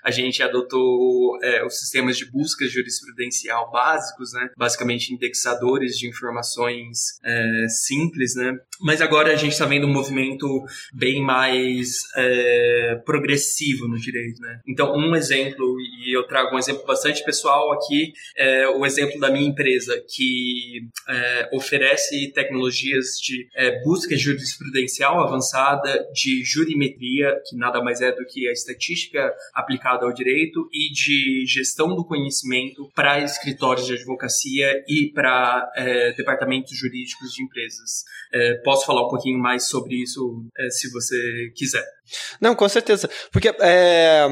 a 0.04 0.12
gente 0.12 0.42
adotou 0.42 1.38
é, 1.42 1.66
os 1.66 1.80
sistemas 1.80 2.18
de 2.18 2.26
busca 2.26 2.68
jurisprudencial 2.68 3.72
básicos, 3.72 4.34
né? 4.34 4.50
Basicamente 4.58 5.14
indexadores 5.14 5.98
de 5.98 6.08
informações 6.08 7.20
é, 7.24 7.68
simples, 7.70 8.36
né? 8.36 8.58
Mas 8.82 9.02
agora 9.02 9.34
a 9.34 9.36
gente 9.36 9.54
está 9.54 9.66
vendo 9.66 9.88
um 9.88 9.94
movimento 9.94 10.48
bem 10.94 11.22
mais 11.22 12.02
é, 12.16 13.02
progressivo 13.06 13.88
no 13.88 13.98
direito, 13.98 14.42
né? 14.42 14.60
Então, 14.68 14.96
um 14.96 15.16
exemplo, 15.16 15.76
e 15.80 16.16
eu 16.16 16.24
trago 16.24 16.56
um 16.56 16.60
exemplo 16.60 16.86
bastante 16.86 17.24
pessoal 17.24 17.72
aqui, 17.74 18.14
é 18.38 18.68
o 18.68 18.86
exemplo 18.86 19.20
da 19.20 19.30
minha 19.30 19.48
empresa, 19.48 20.02
que 20.08 20.88
é, 21.08 21.50
oferece 21.54 22.32
tecnologias 22.34 23.20
de 23.22 23.48
é, 23.56 23.82
busca 23.84 24.16
jurisprudencial 24.16 25.22
avançada, 25.22 26.06
de 26.14 26.44
jurimetria, 26.44 27.40
que 27.48 27.56
nada 27.56 27.84
mais 27.84 28.02
é 28.02 28.12
do 28.12 28.26
que 28.26 28.48
a 28.48 28.52
estatística 28.52 28.89
aplicada 29.54 30.06
ao 30.06 30.14
direito, 30.14 30.70
e 30.74 30.92
de 30.92 31.46
gestão 31.46 31.96
do 31.96 32.06
conhecimento 32.06 32.90
para 32.96 33.20
escritórios 33.20 33.86
de 33.86 33.94
advocacia 33.94 34.84
e 34.88 35.12
para 35.14 35.72
é, 35.76 36.14
departamentos 36.14 36.78
jurídicos 36.78 37.32
de 37.32 37.44
empresas. 37.44 38.04
É, 38.34 38.56
posso 38.64 38.86
falar 38.86 39.06
um 39.06 39.10
pouquinho 39.10 39.40
mais 39.40 39.68
sobre 39.68 39.96
isso 39.96 40.46
é, 40.58 40.70
se 40.70 40.90
você 40.92 41.52
quiser. 41.56 41.86
Não, 42.40 42.56
com 42.56 42.68
certeza. 42.68 43.10
Porque, 43.32 43.50
é, 43.60 44.28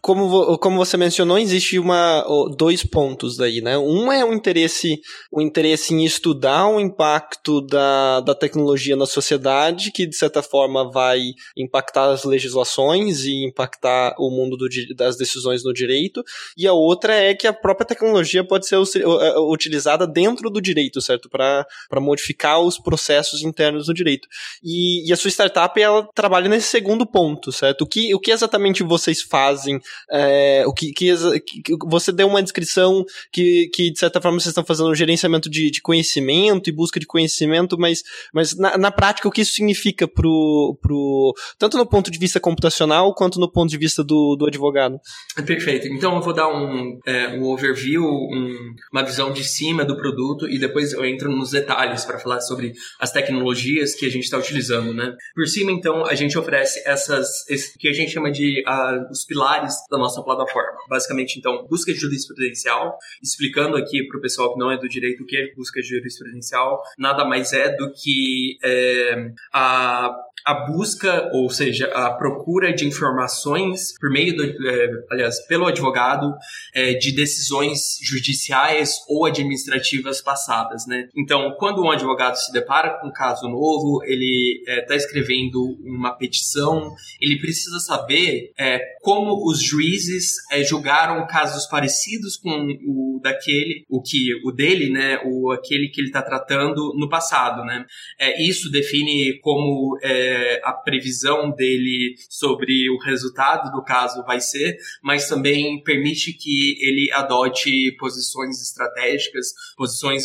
como, 0.00 0.58
como 0.58 0.76
você 0.76 0.96
mencionou, 0.96 1.38
existe 1.38 1.78
uma, 1.78 2.24
dois 2.56 2.84
pontos 2.84 3.36
daí, 3.36 3.60
né? 3.60 3.78
Um 3.78 4.12
é 4.12 4.24
o 4.24 4.32
interesse, 4.32 5.00
o 5.30 5.40
interesse 5.40 5.94
em 5.94 6.04
estudar 6.04 6.68
o 6.68 6.80
impacto 6.80 7.60
da, 7.60 8.20
da 8.20 8.34
tecnologia 8.34 8.96
na 8.96 9.06
sociedade, 9.06 9.92
que 9.92 10.06
de 10.06 10.16
certa 10.16 10.42
forma 10.42 10.90
vai 10.90 11.20
impactar 11.56 12.10
as 12.10 12.24
legislações 12.24 13.24
e 13.24 13.44
impactar 13.44 14.14
o 14.18 14.30
mundo 14.30 14.56
do, 14.56 14.68
das 14.94 15.16
decisões 15.16 15.64
no 15.64 15.72
direito. 15.72 16.22
E 16.56 16.66
a 16.66 16.72
outra 16.72 17.14
é 17.14 17.34
que 17.34 17.46
a 17.46 17.52
própria 17.52 17.86
tecnologia 17.86 18.44
pode 18.44 18.66
ser 18.66 18.76
é, 18.76 19.38
utilizada 19.38 20.06
dentro 20.06 20.50
do 20.50 20.60
direito, 20.60 21.00
certo? 21.00 21.28
Para 21.28 21.66
modificar 21.94 22.60
os 22.60 22.78
processos 22.78 23.42
internos 23.42 23.86
do 23.86 23.94
direito. 23.94 24.28
E, 24.62 25.08
e 25.08 25.12
a 25.12 25.16
sua 25.16 25.30
startup, 25.30 25.80
ela 25.80 26.08
trabalha 26.14 26.48
nesse 26.48 26.68
segundo 26.68 26.89
segundo 26.90 27.06
ponto, 27.06 27.52
certo? 27.52 27.82
O 27.82 27.86
que, 27.86 28.12
o 28.14 28.18
que 28.18 28.32
exatamente 28.32 28.82
vocês 28.82 29.22
fazem? 29.22 29.80
É, 30.10 30.64
o 30.66 30.72
que, 30.72 30.92
que, 30.92 31.14
que, 31.40 31.62
você 31.86 32.10
deu 32.10 32.26
uma 32.26 32.42
descrição 32.42 33.04
que, 33.32 33.70
que 33.72 33.92
de 33.92 33.98
certa 33.98 34.20
forma 34.20 34.40
vocês 34.40 34.50
estão 34.50 34.64
fazendo 34.64 34.90
um 34.90 34.94
gerenciamento 34.94 35.48
de, 35.48 35.70
de 35.70 35.80
conhecimento 35.80 36.68
e 36.68 36.72
busca 36.72 36.98
de 36.98 37.06
conhecimento, 37.06 37.78
mas, 37.78 38.02
mas 38.34 38.56
na, 38.56 38.76
na 38.76 38.90
prática 38.90 39.28
o 39.28 39.30
que 39.30 39.42
isso 39.42 39.52
significa 39.52 40.08
pro, 40.08 40.76
pro 40.82 41.32
tanto 41.58 41.78
no 41.78 41.86
ponto 41.86 42.10
de 42.10 42.18
vista 42.18 42.40
computacional 42.40 43.14
quanto 43.14 43.38
no 43.38 43.50
ponto 43.50 43.70
de 43.70 43.78
vista 43.78 44.02
do, 44.02 44.34
do 44.36 44.46
advogado? 44.46 44.98
Perfeito. 45.46 45.86
Então 45.86 46.16
eu 46.16 46.22
vou 46.22 46.32
dar 46.32 46.48
um, 46.48 46.98
é, 47.06 47.28
um 47.28 47.44
overview, 47.44 48.02
um, 48.02 48.74
uma 48.92 49.04
visão 49.04 49.32
de 49.32 49.44
cima 49.44 49.84
do 49.84 49.96
produto 49.96 50.48
e 50.48 50.58
depois 50.58 50.92
eu 50.92 51.04
entro 51.04 51.30
nos 51.30 51.52
detalhes 51.52 52.04
para 52.04 52.18
falar 52.18 52.40
sobre 52.40 52.72
as 52.98 53.12
tecnologias 53.12 53.94
que 53.94 54.06
a 54.06 54.10
gente 54.10 54.24
está 54.24 54.38
utilizando, 54.38 54.92
né? 54.92 55.14
Por 55.34 55.46
cima, 55.46 55.70
então, 55.70 56.04
a 56.04 56.14
gente 56.14 56.36
oferece 56.36 56.79
essas, 56.86 57.48
esse, 57.48 57.78
que 57.78 57.88
a 57.88 57.92
gente 57.92 58.12
chama 58.12 58.30
de 58.30 58.62
uh, 58.66 59.10
os 59.10 59.24
pilares 59.24 59.74
da 59.90 59.98
nossa 59.98 60.22
plataforma. 60.22 60.78
Basicamente, 60.88 61.38
então, 61.38 61.66
busca 61.68 61.92
jurisprudencial, 61.92 62.98
explicando 63.22 63.76
aqui 63.76 64.06
para 64.06 64.18
o 64.18 64.20
pessoal 64.20 64.52
que 64.52 64.58
não 64.58 64.70
é 64.70 64.78
do 64.78 64.88
direito 64.88 65.22
o 65.22 65.26
que 65.26 65.36
é 65.36 65.54
busca 65.54 65.82
jurisprudencial, 65.82 66.82
nada 66.98 67.24
mais 67.24 67.52
é 67.52 67.74
do 67.76 67.92
que 67.92 68.58
é, 68.62 69.32
a 69.52 70.14
a 70.44 70.54
busca, 70.66 71.30
ou 71.32 71.50
seja, 71.50 71.86
a 71.86 72.10
procura 72.12 72.72
de 72.72 72.86
informações 72.86 73.94
por 73.98 74.10
meio 74.10 74.36
do, 74.36 74.44
é, 74.44 74.88
aliás, 75.10 75.46
pelo 75.46 75.66
advogado 75.66 76.34
é, 76.74 76.94
de 76.94 77.12
decisões 77.14 77.98
judiciais 78.02 78.96
ou 79.08 79.26
administrativas 79.26 80.20
passadas, 80.20 80.86
né? 80.86 81.08
Então, 81.16 81.54
quando 81.58 81.82
um 81.82 81.90
advogado 81.90 82.36
se 82.36 82.52
depara 82.52 82.98
com 82.98 83.08
um 83.08 83.12
caso 83.12 83.48
novo, 83.48 84.02
ele 84.04 84.62
está 84.66 84.94
é, 84.94 84.96
escrevendo 84.96 85.76
uma 85.82 86.12
petição 86.16 86.69
decisão, 86.70 86.94
ele 87.20 87.38
precisa 87.38 87.78
saber 87.80 88.52
é, 88.58 88.80
como 89.02 89.48
os 89.48 89.62
juízes 89.62 90.34
é, 90.50 90.62
julgaram 90.62 91.26
casos 91.26 91.66
parecidos 91.66 92.36
com 92.36 92.50
o 92.86 93.20
daquele, 93.22 93.84
o 93.88 94.00
que 94.00 94.30
o 94.44 94.50
dele, 94.50 94.90
né, 94.90 95.20
o 95.24 95.50
aquele 95.52 95.88
que 95.88 96.00
ele 96.00 96.08
está 96.08 96.22
tratando 96.22 96.94
no 96.96 97.08
passado, 97.08 97.64
né. 97.64 97.84
É, 98.18 98.42
isso 98.42 98.70
define 98.70 99.38
como 99.40 99.98
é, 100.02 100.60
a 100.64 100.72
previsão 100.72 101.50
dele 101.50 102.14
sobre 102.28 102.88
o 102.90 102.98
resultado 102.98 103.70
do 103.72 103.84
caso 103.84 104.24
vai 104.24 104.40
ser, 104.40 104.76
mas 105.02 105.28
também 105.28 105.82
permite 105.82 106.32
que 106.32 106.76
ele 106.80 107.10
adote 107.12 107.94
posições 107.98 108.60
estratégicas, 108.62 109.48
posições 109.76 110.24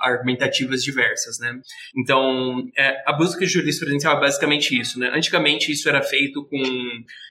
argumentativas 0.00 0.82
diversas, 0.82 1.38
né. 1.38 1.60
Então, 1.96 2.66
é, 2.76 3.02
a 3.06 3.12
busca 3.12 3.46
jurisprudencial 3.46 4.16
é 4.16 4.20
basicamente 4.20 4.78
isso, 4.78 4.98
né. 4.98 5.10
Antigamente 5.14 5.70
isso 5.70 5.81
era 5.88 6.02
feito 6.02 6.44
com, 6.46 6.62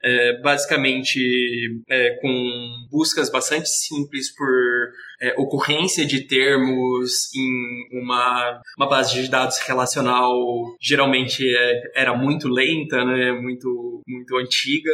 é, 0.03 0.41
basicamente, 0.41 1.19
é, 1.89 2.11
com 2.21 2.87
buscas 2.89 3.29
bastante 3.29 3.69
simples 3.69 4.33
por 4.35 4.47
é, 5.21 5.33
ocorrência 5.37 6.05
de 6.05 6.21
termos 6.21 7.29
em 7.35 8.01
uma, 8.01 8.59
uma 8.77 8.89
base 8.89 9.21
de 9.21 9.29
dados 9.29 9.59
relacional 9.59 10.33
geralmente 10.81 11.47
é, 11.47 11.81
era 11.95 12.17
muito 12.17 12.47
lenta, 12.47 13.05
né, 13.05 13.31
muito, 13.31 14.01
muito 14.07 14.35
antiga 14.37 14.91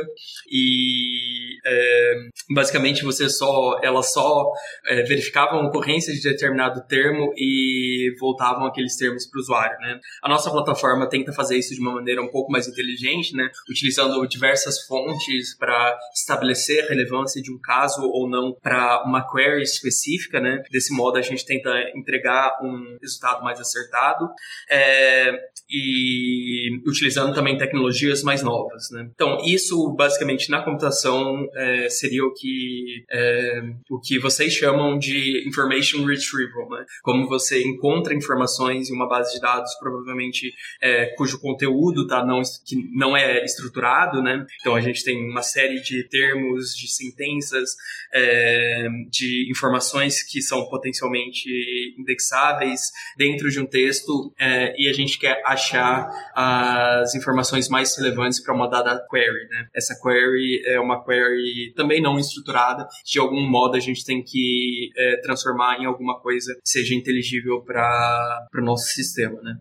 e 0.51 1.55
é, 1.65 2.13
basicamente 2.53 3.03
você 3.03 3.29
só 3.29 3.79
ela 3.81 4.03
só 4.03 4.51
é, 4.87 5.03
verificava 5.03 5.55
a 5.55 5.65
ocorrência 5.67 6.13
de 6.13 6.21
determinado 6.21 6.85
termo 6.87 7.31
e 7.37 8.13
voltavam 8.19 8.65
aqueles 8.65 8.97
termos 8.97 9.25
para 9.25 9.37
o 9.37 9.41
usuário, 9.41 9.79
né? 9.79 9.99
A 10.21 10.27
nossa 10.27 10.51
plataforma 10.51 11.07
tenta 11.07 11.31
fazer 11.31 11.57
isso 11.57 11.73
de 11.73 11.79
uma 11.79 11.93
maneira 11.93 12.21
um 12.21 12.29
pouco 12.29 12.51
mais 12.51 12.67
inteligente, 12.67 13.35
né, 13.37 13.49
utilizando 13.69 14.25
diversas 14.27 14.81
fontes 14.85 15.55
para 15.57 15.97
estabelecer 16.13 16.83
a 16.83 16.87
relevância 16.87 17.41
de 17.41 17.51
um 17.51 17.59
caso 17.59 18.01
ou 18.01 18.29
não 18.29 18.53
para 18.61 19.03
uma 19.03 19.25
query 19.29 19.63
específica 19.63 20.39
né? 20.39 20.63
Desse 20.71 20.93
modo 20.93 21.17
a 21.17 21.21
gente 21.21 21.45
tenta 21.45 21.69
entregar 21.95 22.57
um 22.61 22.97
resultado 23.01 23.43
mais 23.43 23.59
acertado 23.59 24.29
é, 24.69 25.31
e 25.69 26.81
utilizando 26.85 27.33
também 27.33 27.57
tecnologias 27.57 28.23
mais 28.23 28.41
novas, 28.41 28.89
né? 28.91 29.09
Então 29.13 29.37
isso 29.45 29.93
basicamente 29.95 30.49
na 30.49 30.61
computação 30.61 31.47
é, 31.55 31.89
seria 31.89 32.23
o 32.25 32.33
que 32.33 33.05
é, 33.11 33.61
o 33.89 33.99
que 33.99 34.19
vocês 34.19 34.53
chamam 34.53 34.97
de 34.97 35.47
information 35.47 36.05
retrieval, 36.05 36.69
né? 36.69 36.85
Como 37.01 37.27
você 37.27 37.61
encontra 37.63 38.13
informações 38.13 38.89
em 38.89 38.95
uma 38.95 39.07
base 39.07 39.33
de 39.33 39.41
dados 39.41 39.73
provavelmente 39.79 40.53
é, 40.81 41.07
cujo 41.17 41.39
conteúdo 41.39 42.07
tá 42.07 42.25
não 42.25 42.41
que 42.65 42.75
não 42.95 43.15
é 43.15 43.26
estruturado, 43.43 44.21
né? 44.21 44.45
Então 44.59 44.75
a 44.75 44.81
gente 44.81 45.03
tem 45.03 45.29
uma 45.29 45.41
série 45.41 45.81
de 45.81 46.07
termos, 46.07 46.75
de 46.75 46.87
sentenças, 46.87 47.75
é, 48.13 48.87
de 49.09 49.49
informações 49.49 49.77
informações 49.77 50.23
que 50.23 50.41
são 50.41 50.67
potencialmente 50.69 51.49
indexáveis 51.97 52.91
dentro 53.17 53.49
de 53.49 53.59
um 53.59 53.65
texto 53.65 54.33
é, 54.39 54.73
e 54.77 54.89
a 54.89 54.93
gente 54.93 55.19
quer 55.19 55.41
achar 55.45 56.09
as 56.35 57.15
informações 57.15 57.69
mais 57.69 57.97
relevantes 57.97 58.41
para 58.41 58.53
uma 58.53 58.67
dada 58.67 59.05
query. 59.09 59.47
Né? 59.49 59.67
Essa 59.75 59.95
query 60.01 60.63
é 60.65 60.79
uma 60.79 61.03
query 61.03 61.73
também 61.75 62.01
não 62.01 62.17
estruturada, 62.19 62.87
de 63.05 63.19
algum 63.19 63.41
modo 63.41 63.75
a 63.75 63.79
gente 63.79 64.05
tem 64.05 64.23
que 64.23 64.89
é, 64.95 65.17
transformar 65.21 65.79
em 65.79 65.85
alguma 65.85 66.19
coisa 66.19 66.53
que 66.53 66.61
seja 66.69 66.95
inteligível 66.95 67.61
para 67.61 68.47
o 68.55 68.61
nosso 68.61 68.87
sistema. 68.87 69.41
Né? 69.41 69.53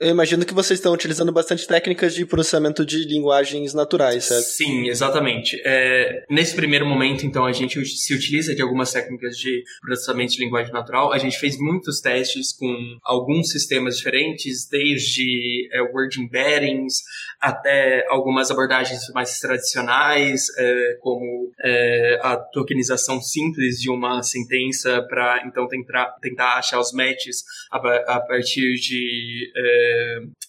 Eu 0.00 0.10
imagino 0.10 0.46
que 0.46 0.54
vocês 0.54 0.78
estão 0.78 0.92
utilizando 0.92 1.32
bastante 1.32 1.66
técnicas 1.66 2.14
de 2.14 2.24
processamento 2.24 2.86
de 2.86 2.98
linguagens 3.04 3.74
naturais, 3.74 4.26
certo? 4.26 4.44
Sim, 4.44 4.88
exatamente. 4.88 5.60
É, 5.64 6.24
nesse 6.30 6.54
primeiro 6.54 6.86
momento, 6.86 7.26
então, 7.26 7.44
a 7.44 7.50
gente 7.50 7.84
se 7.84 8.14
utiliza 8.14 8.54
de 8.54 8.62
algumas 8.62 8.92
técnicas 8.92 9.36
de 9.36 9.64
processamento 9.80 10.34
de 10.34 10.44
linguagem 10.44 10.72
natural. 10.72 11.12
A 11.12 11.18
gente 11.18 11.36
fez 11.36 11.58
muitos 11.58 12.00
testes 12.00 12.52
com 12.52 12.72
alguns 13.02 13.50
sistemas 13.50 13.96
diferentes, 13.96 14.68
desde 14.68 15.68
é, 15.72 15.82
word 15.82 16.20
embeddings 16.20 17.02
até 17.40 18.06
algumas 18.08 18.52
abordagens 18.52 19.00
mais 19.12 19.40
tradicionais, 19.40 20.46
é, 20.58 20.96
como 21.00 21.52
é, 21.60 22.20
a 22.22 22.36
tokenização 22.36 23.20
simples 23.20 23.80
de 23.80 23.90
uma 23.90 24.22
sentença 24.22 25.02
para, 25.08 25.42
então, 25.44 25.66
tentar, 25.66 26.14
tentar 26.20 26.54
achar 26.54 26.78
os 26.78 26.92
matches 26.92 27.42
a, 27.72 27.78
a 28.14 28.20
partir 28.20 28.74
de 28.74 29.50
é, 29.56 29.87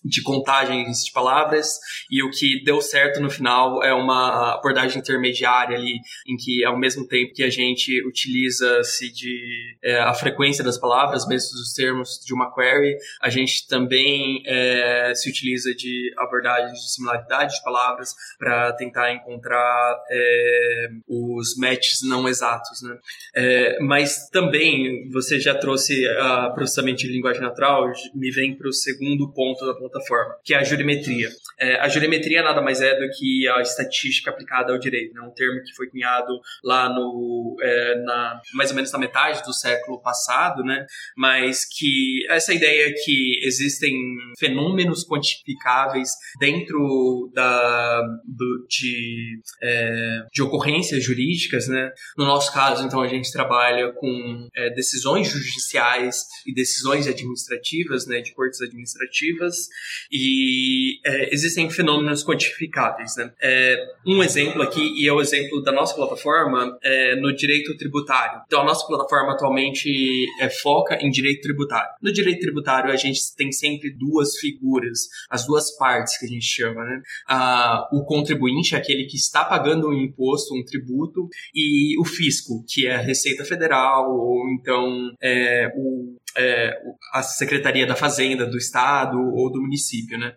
de 0.03 0.21
contagens 0.23 1.03
de 1.05 1.11
palavras 1.11 1.77
e 2.09 2.23
o 2.23 2.29
que 2.31 2.63
deu 2.63 2.81
certo 2.81 3.19
no 3.19 3.29
final 3.29 3.83
é 3.83 3.93
uma 3.93 4.55
abordagem 4.55 4.99
intermediária 4.99 5.77
ali 5.77 5.95
em 6.27 6.35
que 6.37 6.63
ao 6.63 6.77
mesmo 6.77 7.07
tempo 7.07 7.33
que 7.33 7.43
a 7.43 7.49
gente 7.49 8.01
utiliza-se 8.07 9.11
de 9.11 9.77
é, 9.83 9.99
a 9.99 10.13
frequência 10.13 10.63
das 10.63 10.77
palavras, 10.77 11.27
mesmo 11.27 11.49
os 11.59 11.73
termos 11.73 12.19
de 12.25 12.33
uma 12.33 12.53
query, 12.53 12.95
a 13.21 13.29
gente 13.29 13.67
também 13.67 14.41
é, 14.45 15.13
se 15.15 15.29
utiliza 15.29 15.73
de 15.73 16.13
abordagens 16.17 16.79
de 16.79 16.93
similaridade 16.93 17.55
de 17.55 17.63
palavras 17.63 18.13
para 18.37 18.73
tentar 18.73 19.13
encontrar 19.13 19.97
é, 20.09 20.87
os 21.07 21.55
matches 21.57 21.99
não 22.03 22.27
exatos, 22.27 22.81
né? 22.81 22.97
É, 23.35 23.79
mas 23.81 24.29
também 24.29 25.09
você 25.09 25.39
já 25.39 25.55
trouxe 25.55 26.07
a 26.07 26.49
processamento 26.51 26.99
de 26.99 27.07
linguagem 27.07 27.41
natural, 27.41 27.91
me 28.13 28.31
vem 28.31 28.55
para 28.55 28.67
o 28.67 28.73
segundo 28.73 29.28
ponto 29.31 29.65
da 29.65 29.73
plataforma, 29.73 30.35
que 30.43 30.53
é 30.53 30.57
a 30.57 30.63
jurimetria. 30.63 31.29
É, 31.59 31.79
a 31.79 31.87
jurimetria 31.87 32.41
nada 32.41 32.61
mais 32.61 32.81
é 32.81 32.95
do 32.95 33.09
que 33.17 33.47
a 33.47 33.61
estatística 33.61 34.29
aplicada 34.29 34.71
ao 34.71 34.79
direito, 34.79 35.13
né? 35.13 35.21
um 35.21 35.33
termo 35.33 35.61
que 35.63 35.73
foi 35.75 35.89
cunhado 35.89 36.39
lá 36.63 36.89
no 36.89 37.57
é, 37.61 37.95
na, 38.03 38.41
mais 38.53 38.69
ou 38.69 38.75
menos 38.75 38.91
na 38.91 38.99
metade 38.99 39.43
do 39.43 39.53
século 39.53 40.01
passado, 40.01 40.63
né? 40.63 40.85
mas 41.15 41.65
que 41.65 42.25
essa 42.29 42.53
ideia 42.53 42.93
que 43.03 43.39
existem 43.43 43.93
fenômenos 44.37 45.05
quantificáveis 45.05 46.09
dentro 46.39 47.31
da, 47.33 48.01
do, 48.25 48.65
de, 48.67 49.39
é, 49.61 50.21
de 50.33 50.41
ocorrências 50.41 51.03
jurídicas, 51.03 51.67
né? 51.67 51.91
No 52.17 52.25
nosso 52.25 52.53
caso, 52.53 52.85
então, 52.85 53.01
a 53.01 53.07
gente 53.07 53.31
trabalha 53.31 53.91
com 53.93 54.47
é, 54.55 54.69
decisões 54.71 55.27
judiciais 55.27 56.23
e 56.45 56.53
decisões 56.53 57.07
administrativas, 57.07 58.05
né, 58.07 58.21
de 58.21 58.33
cortes 58.33 58.61
administrativas 58.61 58.99
e 60.11 60.99
é, 61.05 61.33
existem 61.33 61.69
fenômenos 61.69 62.23
quantificáveis. 62.23 63.15
Né? 63.17 63.31
É, 63.41 63.77
um 64.05 64.23
exemplo 64.23 64.61
aqui, 64.61 64.81
e 65.01 65.07
é 65.07 65.13
o 65.13 65.21
exemplo 65.21 65.61
da 65.61 65.71
nossa 65.71 65.95
plataforma, 65.95 66.77
é 66.83 67.15
no 67.15 67.35
direito 67.35 67.75
tributário. 67.77 68.41
Então, 68.45 68.61
a 68.61 68.65
nossa 68.65 68.85
plataforma 68.87 69.33
atualmente 69.33 70.25
é, 70.39 70.49
foca 70.49 70.97
em 71.01 71.09
direito 71.09 71.41
tributário. 71.41 71.89
No 72.01 72.11
direito 72.11 72.39
tributário, 72.39 72.91
a 72.91 72.95
gente 72.95 73.19
tem 73.35 73.51
sempre 73.51 73.91
duas 73.91 74.37
figuras, 74.37 75.07
as 75.29 75.45
duas 75.45 75.75
partes 75.77 76.17
que 76.17 76.25
a 76.25 76.29
gente 76.29 76.45
chama. 76.45 76.83
Né? 76.83 77.01
Ah, 77.27 77.87
o 77.91 78.03
contribuinte, 78.03 78.75
aquele 78.75 79.05
que 79.05 79.15
está 79.15 79.43
pagando 79.43 79.89
um 79.89 79.93
imposto, 79.93 80.55
um 80.55 80.63
tributo, 80.63 81.27
e 81.53 81.99
o 81.99 82.05
fisco, 82.05 82.63
que 82.67 82.87
é 82.87 82.95
a 82.95 83.01
Receita 83.01 83.43
Federal, 83.45 84.11
ou 84.11 84.49
então 84.53 85.11
é, 85.21 85.71
o 85.75 86.17
é, 86.37 86.77
a 87.13 87.21
Secretaria 87.21 87.85
da 87.85 87.95
Fazenda 87.95 88.45
do 88.45 88.57
Estado 88.57 89.17
ou 89.17 89.51
do 89.51 89.61
município, 89.61 90.17
né? 90.17 90.33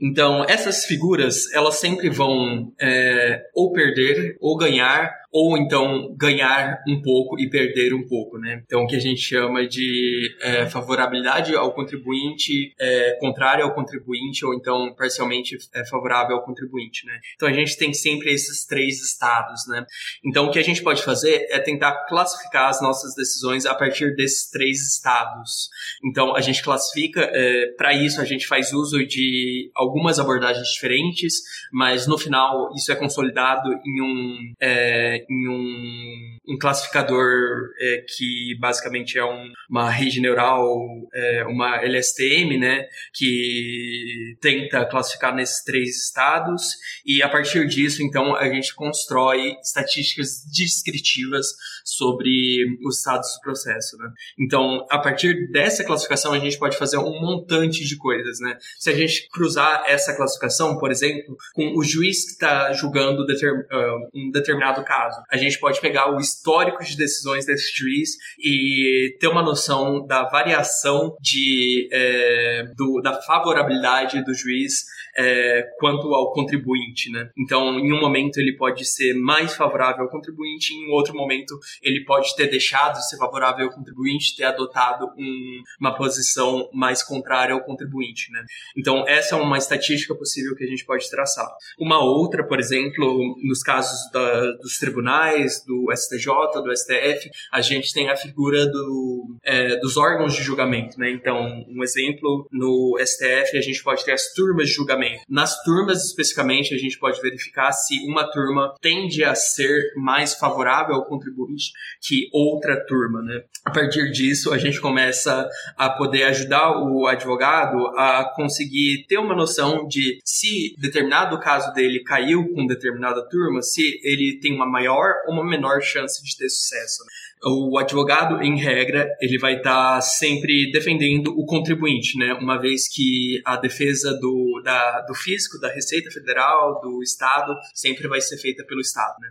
Então, 0.00 0.44
essas 0.48 0.84
figuras, 0.84 1.52
elas 1.52 1.76
sempre 1.76 2.10
vão 2.10 2.72
é, 2.80 3.42
ou 3.54 3.72
perder 3.72 4.36
ou 4.40 4.56
ganhar 4.56 5.12
ou 5.38 5.58
então 5.58 6.14
ganhar 6.16 6.82
um 6.88 7.02
pouco 7.02 7.38
e 7.38 7.50
perder 7.50 7.92
um 7.92 8.08
pouco, 8.08 8.38
né? 8.38 8.62
Então, 8.64 8.84
o 8.84 8.86
que 8.86 8.96
a 8.96 9.00
gente 9.00 9.20
chama 9.20 9.68
de 9.68 10.34
é, 10.40 10.64
favorabilidade 10.64 11.54
ao 11.54 11.74
contribuinte, 11.74 12.72
é, 12.80 13.18
contrária 13.20 13.62
ao 13.62 13.74
contribuinte, 13.74 14.46
ou 14.46 14.54
então 14.54 14.94
parcialmente 14.94 15.58
é, 15.74 15.84
favorável 15.84 16.36
ao 16.36 16.42
contribuinte, 16.42 17.04
né? 17.04 17.20
Então, 17.34 17.46
a 17.46 17.52
gente 17.52 17.76
tem 17.76 17.92
sempre 17.92 18.32
esses 18.32 18.64
três 18.64 19.02
estados, 19.02 19.66
né? 19.68 19.84
Então, 20.24 20.46
o 20.46 20.50
que 20.50 20.58
a 20.58 20.64
gente 20.64 20.82
pode 20.82 21.02
fazer 21.02 21.46
é 21.50 21.58
tentar 21.58 22.06
classificar 22.06 22.70
as 22.70 22.80
nossas 22.80 23.14
decisões 23.14 23.66
a 23.66 23.74
partir 23.74 24.16
desses 24.16 24.48
três 24.48 24.80
estados. 24.90 25.68
Então, 26.02 26.34
a 26.34 26.40
gente 26.40 26.62
classifica, 26.62 27.20
é, 27.20 27.74
para 27.76 27.92
isso, 27.92 28.22
a 28.22 28.24
gente 28.24 28.46
faz 28.46 28.72
uso 28.72 29.06
de 29.06 29.70
algumas 29.74 30.18
abordagens 30.18 30.66
diferentes, 30.68 31.42
mas 31.70 32.06
no 32.06 32.16
final, 32.16 32.70
isso 32.74 32.90
é 32.90 32.96
consolidado 32.96 33.68
em 33.84 34.00
um 34.00 34.54
é, 34.58 35.25
em 35.28 35.48
um, 35.48 36.38
um 36.48 36.58
classificador 36.58 37.70
é, 37.80 38.04
que 38.16 38.56
basicamente 38.60 39.18
é 39.18 39.24
um, 39.24 39.52
uma 39.68 39.90
rede 39.90 40.20
neural, 40.20 40.78
é, 41.14 41.44
uma 41.44 41.82
LSTM, 41.82 42.58
né, 42.58 42.86
que 43.14 44.36
tenta 44.40 44.84
classificar 44.86 45.34
nesses 45.34 45.62
três 45.64 46.04
estados 46.04 46.76
e 47.04 47.22
a 47.22 47.28
partir 47.28 47.66
disso, 47.66 48.02
então, 48.02 48.34
a 48.34 48.48
gente 48.48 48.74
constrói 48.74 49.54
estatísticas 49.62 50.44
descritivas 50.52 51.46
sobre 51.84 52.64
os 52.84 52.98
estados 52.98 53.28
do 53.34 53.40
processo, 53.40 53.96
né? 53.96 54.08
Então, 54.38 54.84
a 54.90 54.98
partir 54.98 55.50
dessa 55.52 55.84
classificação, 55.84 56.32
a 56.32 56.38
gente 56.38 56.58
pode 56.58 56.76
fazer 56.76 56.98
um 56.98 57.20
montante 57.20 57.84
de 57.84 57.96
coisas, 57.96 58.40
né? 58.40 58.58
Se 58.78 58.90
a 58.90 58.94
gente 58.94 59.28
cruzar 59.28 59.84
essa 59.86 60.16
classificação, 60.16 60.78
por 60.78 60.90
exemplo, 60.90 61.36
com 61.54 61.76
o 61.76 61.84
juiz 61.84 62.24
que 62.24 62.32
está 62.32 62.72
julgando 62.72 63.22
uh, 63.22 64.08
um 64.14 64.30
determinado 64.32 64.82
caso, 64.84 65.05
a 65.30 65.36
gente 65.36 65.58
pode 65.58 65.80
pegar 65.80 66.14
o 66.14 66.18
histórico 66.18 66.84
de 66.84 66.96
decisões 66.96 67.46
desse 67.46 67.76
juiz 67.76 68.10
e 68.38 69.16
ter 69.20 69.28
uma 69.28 69.42
noção 69.42 70.06
da 70.06 70.24
variação 70.24 71.16
de, 71.20 71.88
é, 71.92 72.64
do, 72.76 73.00
da 73.02 73.20
favorabilidade 73.22 74.24
do 74.24 74.34
juiz 74.34 74.84
é, 75.16 75.62
quanto 75.78 76.14
ao 76.14 76.32
contribuinte, 76.32 77.10
né? 77.10 77.30
Então, 77.36 77.78
em 77.78 77.92
um 77.92 78.00
momento 78.00 78.38
ele 78.38 78.56
pode 78.56 78.84
ser 78.84 79.14
mais 79.14 79.54
favorável 79.54 80.04
ao 80.04 80.10
contribuinte, 80.10 80.74
em 80.74 80.90
outro 80.92 81.14
momento 81.14 81.58
ele 81.82 82.04
pode 82.04 82.34
ter 82.36 82.48
deixado 82.48 82.94
de 82.94 83.08
ser 83.08 83.16
favorável 83.16 83.66
ao 83.66 83.72
contribuinte, 83.72 84.36
ter 84.36 84.44
adotado 84.44 85.06
um, 85.18 85.62
uma 85.80 85.94
posição 85.94 86.68
mais 86.72 87.02
contrária 87.02 87.54
ao 87.54 87.64
contribuinte, 87.64 88.30
né? 88.30 88.44
Então, 88.76 89.04
essa 89.06 89.36
é 89.36 89.38
uma 89.38 89.58
estatística 89.58 90.14
possível 90.14 90.54
que 90.54 90.64
a 90.64 90.68
gente 90.68 90.84
pode 90.84 91.08
traçar. 91.10 91.48
Uma 91.78 92.02
outra, 92.02 92.46
por 92.46 92.58
exemplo, 92.58 93.36
nos 93.42 93.62
casos 93.62 94.10
da, 94.12 94.52
dos 94.56 94.78
tribunais, 94.78 95.64
do 95.64 95.86
STJ, 95.94 96.62
do 96.62 96.76
STF, 96.76 97.30
a 97.52 97.60
gente 97.60 97.92
tem 97.92 98.10
a 98.10 98.16
figura 98.16 98.66
do, 98.66 99.36
é, 99.44 99.76
dos 99.76 99.96
órgãos 99.96 100.34
de 100.34 100.42
julgamento, 100.42 100.98
né? 100.98 101.10
Então, 101.10 101.64
um 101.68 101.82
exemplo, 101.82 102.46
no 102.52 102.98
STF 103.00 103.56
a 103.56 103.60
gente 103.60 103.82
pode 103.82 104.04
ter 104.04 104.12
as 104.12 104.32
turmas 104.32 104.68
de 104.68 104.74
julgamento. 104.74 105.05
Nas 105.28 105.62
turmas, 105.62 106.04
especificamente, 106.04 106.74
a 106.74 106.78
gente 106.78 106.98
pode 106.98 107.20
verificar 107.20 107.72
se 107.72 107.98
uma 108.08 108.30
turma 108.30 108.74
tende 108.80 109.24
a 109.24 109.34
ser 109.34 109.92
mais 109.96 110.34
favorável 110.34 110.94
ao 110.94 111.04
contribuinte 111.06 111.72
que 112.00 112.28
outra 112.32 112.84
turma, 112.86 113.22
né? 113.22 113.42
A 113.64 113.70
partir 113.70 114.10
disso, 114.12 114.52
a 114.52 114.58
gente 114.58 114.80
começa 114.80 115.48
a 115.76 115.90
poder 115.90 116.24
ajudar 116.24 116.78
o 116.82 117.06
advogado 117.06 117.86
a 117.96 118.32
conseguir 118.34 119.06
ter 119.08 119.18
uma 119.18 119.34
noção 119.34 119.86
de 119.86 120.18
se 120.24 120.74
determinado 120.78 121.38
caso 121.40 121.72
dele 121.72 122.02
caiu 122.02 122.48
com 122.54 122.66
determinada 122.66 123.28
turma, 123.28 123.62
se 123.62 124.00
ele 124.02 124.38
tem 124.40 124.54
uma 124.54 124.66
maior 124.66 125.14
ou 125.26 125.34
uma 125.34 125.44
menor 125.44 125.80
chance 125.82 126.22
de 126.22 126.36
ter 126.36 126.48
sucesso. 126.48 127.04
Né? 127.04 127.10
O 127.44 127.78
advogado, 127.78 128.42
em 128.42 128.58
regra, 128.58 129.08
ele 129.20 129.38
vai 129.38 129.56
estar 129.56 129.94
tá 129.96 130.00
sempre 130.00 130.70
defendendo 130.72 131.28
o 131.28 131.44
contribuinte, 131.44 132.18
né? 132.18 132.32
Uma 132.34 132.60
vez 132.60 132.88
que 132.88 133.40
a 133.44 133.56
defesa 133.56 134.14
do, 134.18 134.60
da, 134.64 135.02
do 135.02 135.14
fisco, 135.14 135.60
da 135.60 135.72
Receita 135.72 136.10
Federal, 136.10 136.80
do 136.80 137.02
Estado, 137.02 137.54
sempre 137.74 138.08
vai 138.08 138.20
ser 138.20 138.38
feita 138.38 138.64
pelo 138.64 138.80
Estado, 138.80 139.14
né? 139.20 139.28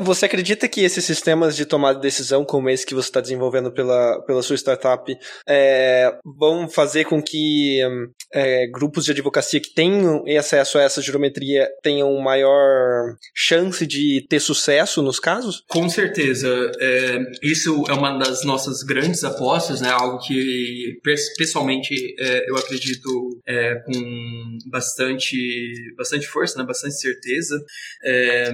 Você 0.00 0.24
acredita 0.24 0.66
que 0.68 0.82
esses 0.82 1.04
sistemas 1.04 1.54
de 1.54 1.66
tomada 1.66 1.96
de 1.96 2.02
decisão, 2.02 2.44
como 2.44 2.70
esse 2.70 2.86
que 2.86 2.94
você 2.94 3.08
está 3.08 3.20
desenvolvendo 3.20 3.70
pela, 3.70 4.22
pela 4.26 4.42
sua 4.42 4.56
startup, 4.56 5.14
é, 5.46 6.10
vão 6.24 6.68
fazer 6.68 7.04
com 7.04 7.22
que 7.22 7.80
é, 8.32 8.66
grupos 8.68 9.04
de 9.04 9.12
advocacia 9.12 9.60
que 9.60 9.74
tenham 9.74 10.24
acesso 10.38 10.78
a 10.78 10.82
essa 10.82 11.02
geometria 11.02 11.68
tenham 11.82 12.16
maior 12.18 13.14
chance 13.34 13.86
de 13.86 14.24
ter 14.28 14.40
sucesso 14.40 15.02
nos 15.02 15.20
casos? 15.20 15.62
Com 15.68 15.88
certeza. 15.88 16.48
É, 16.80 17.18
isso 17.42 17.84
é 17.88 17.92
uma 17.92 18.18
das 18.18 18.44
nossas 18.44 18.82
grandes 18.82 19.22
apostas, 19.22 19.80
né? 19.80 19.90
Algo 19.90 20.18
que 20.18 20.98
pessoalmente 21.36 21.94
é, 22.18 22.50
eu 22.50 22.56
acredito 22.56 23.40
é, 23.46 23.74
com 23.84 24.58
bastante, 24.70 25.36
bastante 25.96 26.26
força, 26.26 26.58
né? 26.58 26.64
bastante 26.64 26.94
certeza. 26.94 27.62
É, 28.02 28.50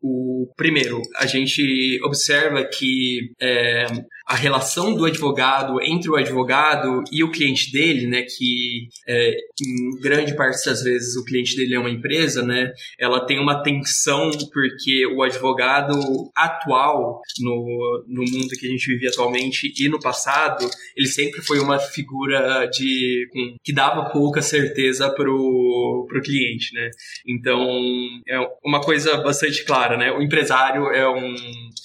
o 0.00 0.50
Primeiro, 0.62 1.02
a 1.16 1.26
gente 1.26 1.98
observa 2.04 2.62
que 2.62 3.32
é, 3.40 3.84
a 4.26 4.34
relação 4.34 4.94
do 4.94 5.04
advogado 5.04 5.80
entre 5.82 6.10
o 6.10 6.16
advogado 6.16 7.02
e 7.10 7.22
o 7.24 7.30
cliente 7.30 7.72
dele, 7.72 8.06
né, 8.06 8.22
que 8.22 8.88
é, 9.06 9.34
em 9.60 10.00
grande 10.00 10.34
parte 10.36 10.64
das 10.64 10.82
vezes 10.82 11.16
o 11.16 11.24
cliente 11.24 11.56
dele 11.56 11.74
é 11.74 11.78
uma 11.78 11.90
empresa, 11.90 12.42
né, 12.42 12.72
ela 12.98 13.24
tem 13.26 13.38
uma 13.38 13.62
tensão 13.62 14.30
porque 14.52 15.06
o 15.06 15.22
advogado 15.22 15.94
atual 16.36 17.20
no, 17.40 18.04
no 18.06 18.22
mundo 18.22 18.48
que 18.58 18.66
a 18.66 18.70
gente 18.70 18.86
vive 18.86 19.08
atualmente 19.08 19.72
e 19.78 19.88
no 19.88 20.00
passado, 20.00 20.68
ele 20.96 21.08
sempre 21.08 21.40
foi 21.42 21.58
uma 21.58 21.78
figura 21.78 22.66
de 22.66 23.28
com, 23.32 23.56
que 23.62 23.72
dava 23.72 24.10
pouca 24.10 24.40
certeza 24.40 25.10
pro, 25.10 26.06
pro 26.08 26.22
cliente, 26.22 26.74
né. 26.74 26.90
Então 27.26 27.60
é 28.28 28.38
uma 28.64 28.80
coisa 28.80 29.16
bastante 29.18 29.64
clara, 29.64 29.96
né. 29.96 30.12
O 30.12 30.22
empresário 30.22 30.86
é 30.88 31.08
um, 31.08 31.34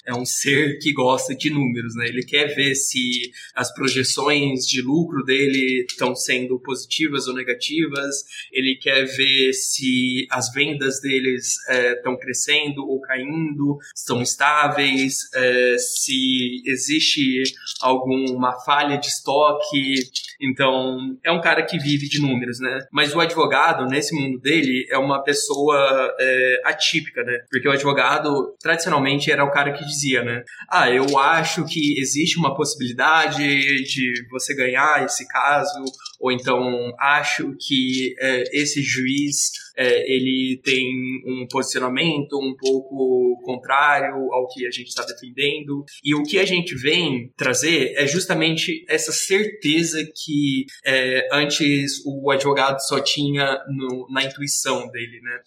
é 0.08 0.14
um 0.14 0.26
ser 0.26 0.78
que 0.80 0.94
gosta 0.94 1.36
de 1.36 1.50
números, 1.50 1.96
né? 1.96 2.08
Ele 2.08 2.24
quer 2.28 2.54
ver 2.54 2.76
se 2.76 3.32
as 3.56 3.74
projeções 3.74 4.66
de 4.68 4.82
lucro 4.82 5.24
dele 5.24 5.86
estão 5.90 6.16
sendo 6.16 6.60
positivas 6.60 7.28
ou 7.28 7.34
negativas, 7.34 8.24
ele 8.52 8.78
quer 8.82 9.06
ver 9.06 9.54
se 9.54 10.28
as 10.30 10.52
vendas 10.52 11.00
deles 11.00 11.56
estão 11.96 12.14
é, 12.14 12.20
crescendo 12.20 12.86
ou 12.88 13.00
caindo, 13.02 13.78
estão 13.96 14.22
estáveis, 14.22 15.18
é, 15.34 15.76
se 15.78 16.62
existe 16.66 17.44
alguma 17.82 18.60
falha 18.64 18.98
de 18.98 19.08
estoque. 19.08 19.96
Então, 20.40 21.18
é 21.24 21.32
um 21.32 21.42
cara 21.42 21.64
que 21.64 21.78
vive 21.78 22.08
de 22.08 22.22
números, 22.22 22.60
né? 22.60 22.80
Mas 22.92 23.16
o 23.16 23.20
advogado, 23.20 23.86
nesse 23.86 24.16
mundo 24.16 24.40
dele, 24.40 24.86
é 24.90 24.98
uma 24.98 25.24
pessoa 25.24 26.14
é, 26.20 26.62
atípica, 26.66 27.24
né? 27.24 27.40
Porque 27.50 27.68
o 27.68 27.72
advogado 27.72 28.56
tradicionalmente 28.60 29.32
era 29.32 29.44
o 29.44 29.52
cara 29.52 29.72
que 29.74 29.86
dizia, 29.86 30.24
né? 30.24 30.44
Ah, 30.70 30.92
eu 30.92 31.18
acho 31.18 31.66
que 31.66 32.00
existe 32.00 32.17
uma 32.38 32.56
possibilidade 32.56 33.84
de 33.84 34.14
você 34.30 34.56
ganhar 34.56 35.04
esse 35.04 35.28
caso, 35.28 35.84
ou 36.20 36.32
então 36.32 36.94
acho 37.00 37.56
que 37.60 38.16
é, 38.20 38.44
esse 38.54 38.82
juiz 38.82 39.52
é, 39.78 40.12
ele 40.12 40.60
tem 40.64 40.88
um 41.26 41.48
posicionamento 41.48 42.40
um 42.40 42.56
pouco 42.58 43.40
contrário 43.44 44.34
ao 44.34 44.48
que 44.48 44.66
a 44.66 44.72
gente 44.72 44.88
está 44.88 45.06
defendendo. 45.06 45.86
E 46.04 46.16
o 46.16 46.24
que 46.24 46.40
a 46.40 46.46
gente 46.46 46.76
vem 46.76 47.32
trazer 47.38 47.94
é 47.96 48.08
justamente 48.08 48.84
essa 48.90 49.12
certeza 49.12 50.04
que 50.04 50.66
é, 50.84 51.28
antes 51.32 52.02
o 52.06 52.32
advogado 52.32 52.80
só 52.80 53.00
tinha 53.00 53.64
no, 53.70 54.08
na 54.12 54.24
intuição 54.24 54.90
dele, 54.90 55.20
né? 55.22 55.40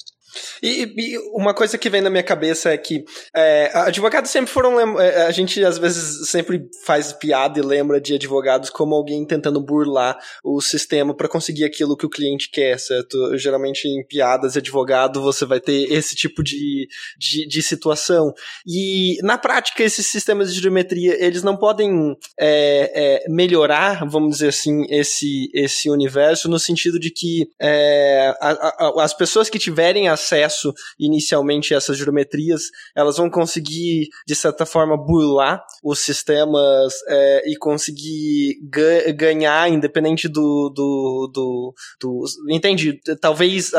E, 0.62 0.92
e, 0.96 1.18
uma 1.32 1.54
coisa 1.54 1.78
que 1.78 1.90
vem 1.90 2.00
na 2.00 2.10
minha 2.10 2.22
cabeça 2.22 2.70
é 2.70 2.78
que 2.78 3.04
é, 3.34 3.70
advogados 3.74 4.30
sempre 4.30 4.50
foram. 4.50 5.00
É, 5.00 5.26
a 5.26 5.30
gente 5.30 5.64
às 5.64 5.78
vezes 5.78 6.28
sempre 6.28 6.68
faz 6.84 7.12
piada 7.12 7.58
e 7.58 7.62
lembra 7.62 8.00
de 8.00 8.14
advogados 8.14 8.70
como 8.70 8.94
alguém 8.94 9.26
tentando 9.26 9.60
burlar 9.60 10.18
o 10.44 10.60
sistema 10.60 11.14
para 11.14 11.28
conseguir 11.28 11.64
aquilo 11.64 11.96
que 11.96 12.06
o 12.06 12.10
cliente 12.10 12.50
quer, 12.50 12.78
certo? 12.78 13.36
Geralmente 13.38 13.86
em 13.88 14.04
piadas 14.06 14.52
de 14.52 14.58
advogado 14.58 15.22
você 15.22 15.44
vai 15.44 15.60
ter 15.60 15.90
esse 15.92 16.14
tipo 16.14 16.42
de, 16.42 16.88
de, 17.18 17.46
de 17.46 17.62
situação. 17.62 18.32
E 18.66 19.18
na 19.22 19.38
prática, 19.38 19.82
esses 19.82 20.06
sistemas 20.06 20.54
de 20.54 20.60
geometria 20.60 21.16
eles 21.24 21.42
não 21.42 21.56
podem 21.56 22.16
é, 22.38 23.24
é, 23.24 23.28
melhorar, 23.28 24.06
vamos 24.08 24.36
dizer 24.36 24.48
assim, 24.48 24.84
esse, 24.88 25.50
esse 25.54 25.90
universo 25.90 26.48
no 26.48 26.58
sentido 26.58 26.98
de 26.98 27.10
que 27.10 27.48
é, 27.60 28.34
a, 28.40 28.50
a, 28.50 29.04
as 29.04 29.14
pessoas 29.14 29.48
que 29.48 29.58
tiverem 29.58 30.08
a 30.08 30.16
acesso 30.20 30.72
inicialmente 30.98 31.74
a 31.74 31.78
essas 31.78 31.96
geometrias, 31.96 32.62
elas 32.94 33.16
vão 33.16 33.30
conseguir, 33.30 34.08
de 34.26 34.34
certa 34.34 34.66
forma, 34.66 34.96
burlar 34.96 35.62
os 35.82 36.00
sistemas 36.00 36.94
é, 37.08 37.50
e 37.50 37.56
conseguir 37.56 38.58
ga 38.62 39.12
ganhar, 39.12 39.70
independente 39.70 40.28
do, 40.28 40.70
do, 40.74 41.30
do, 41.32 41.74
do. 42.00 42.24
Entende? 42.48 43.00
Talvez 43.20 43.72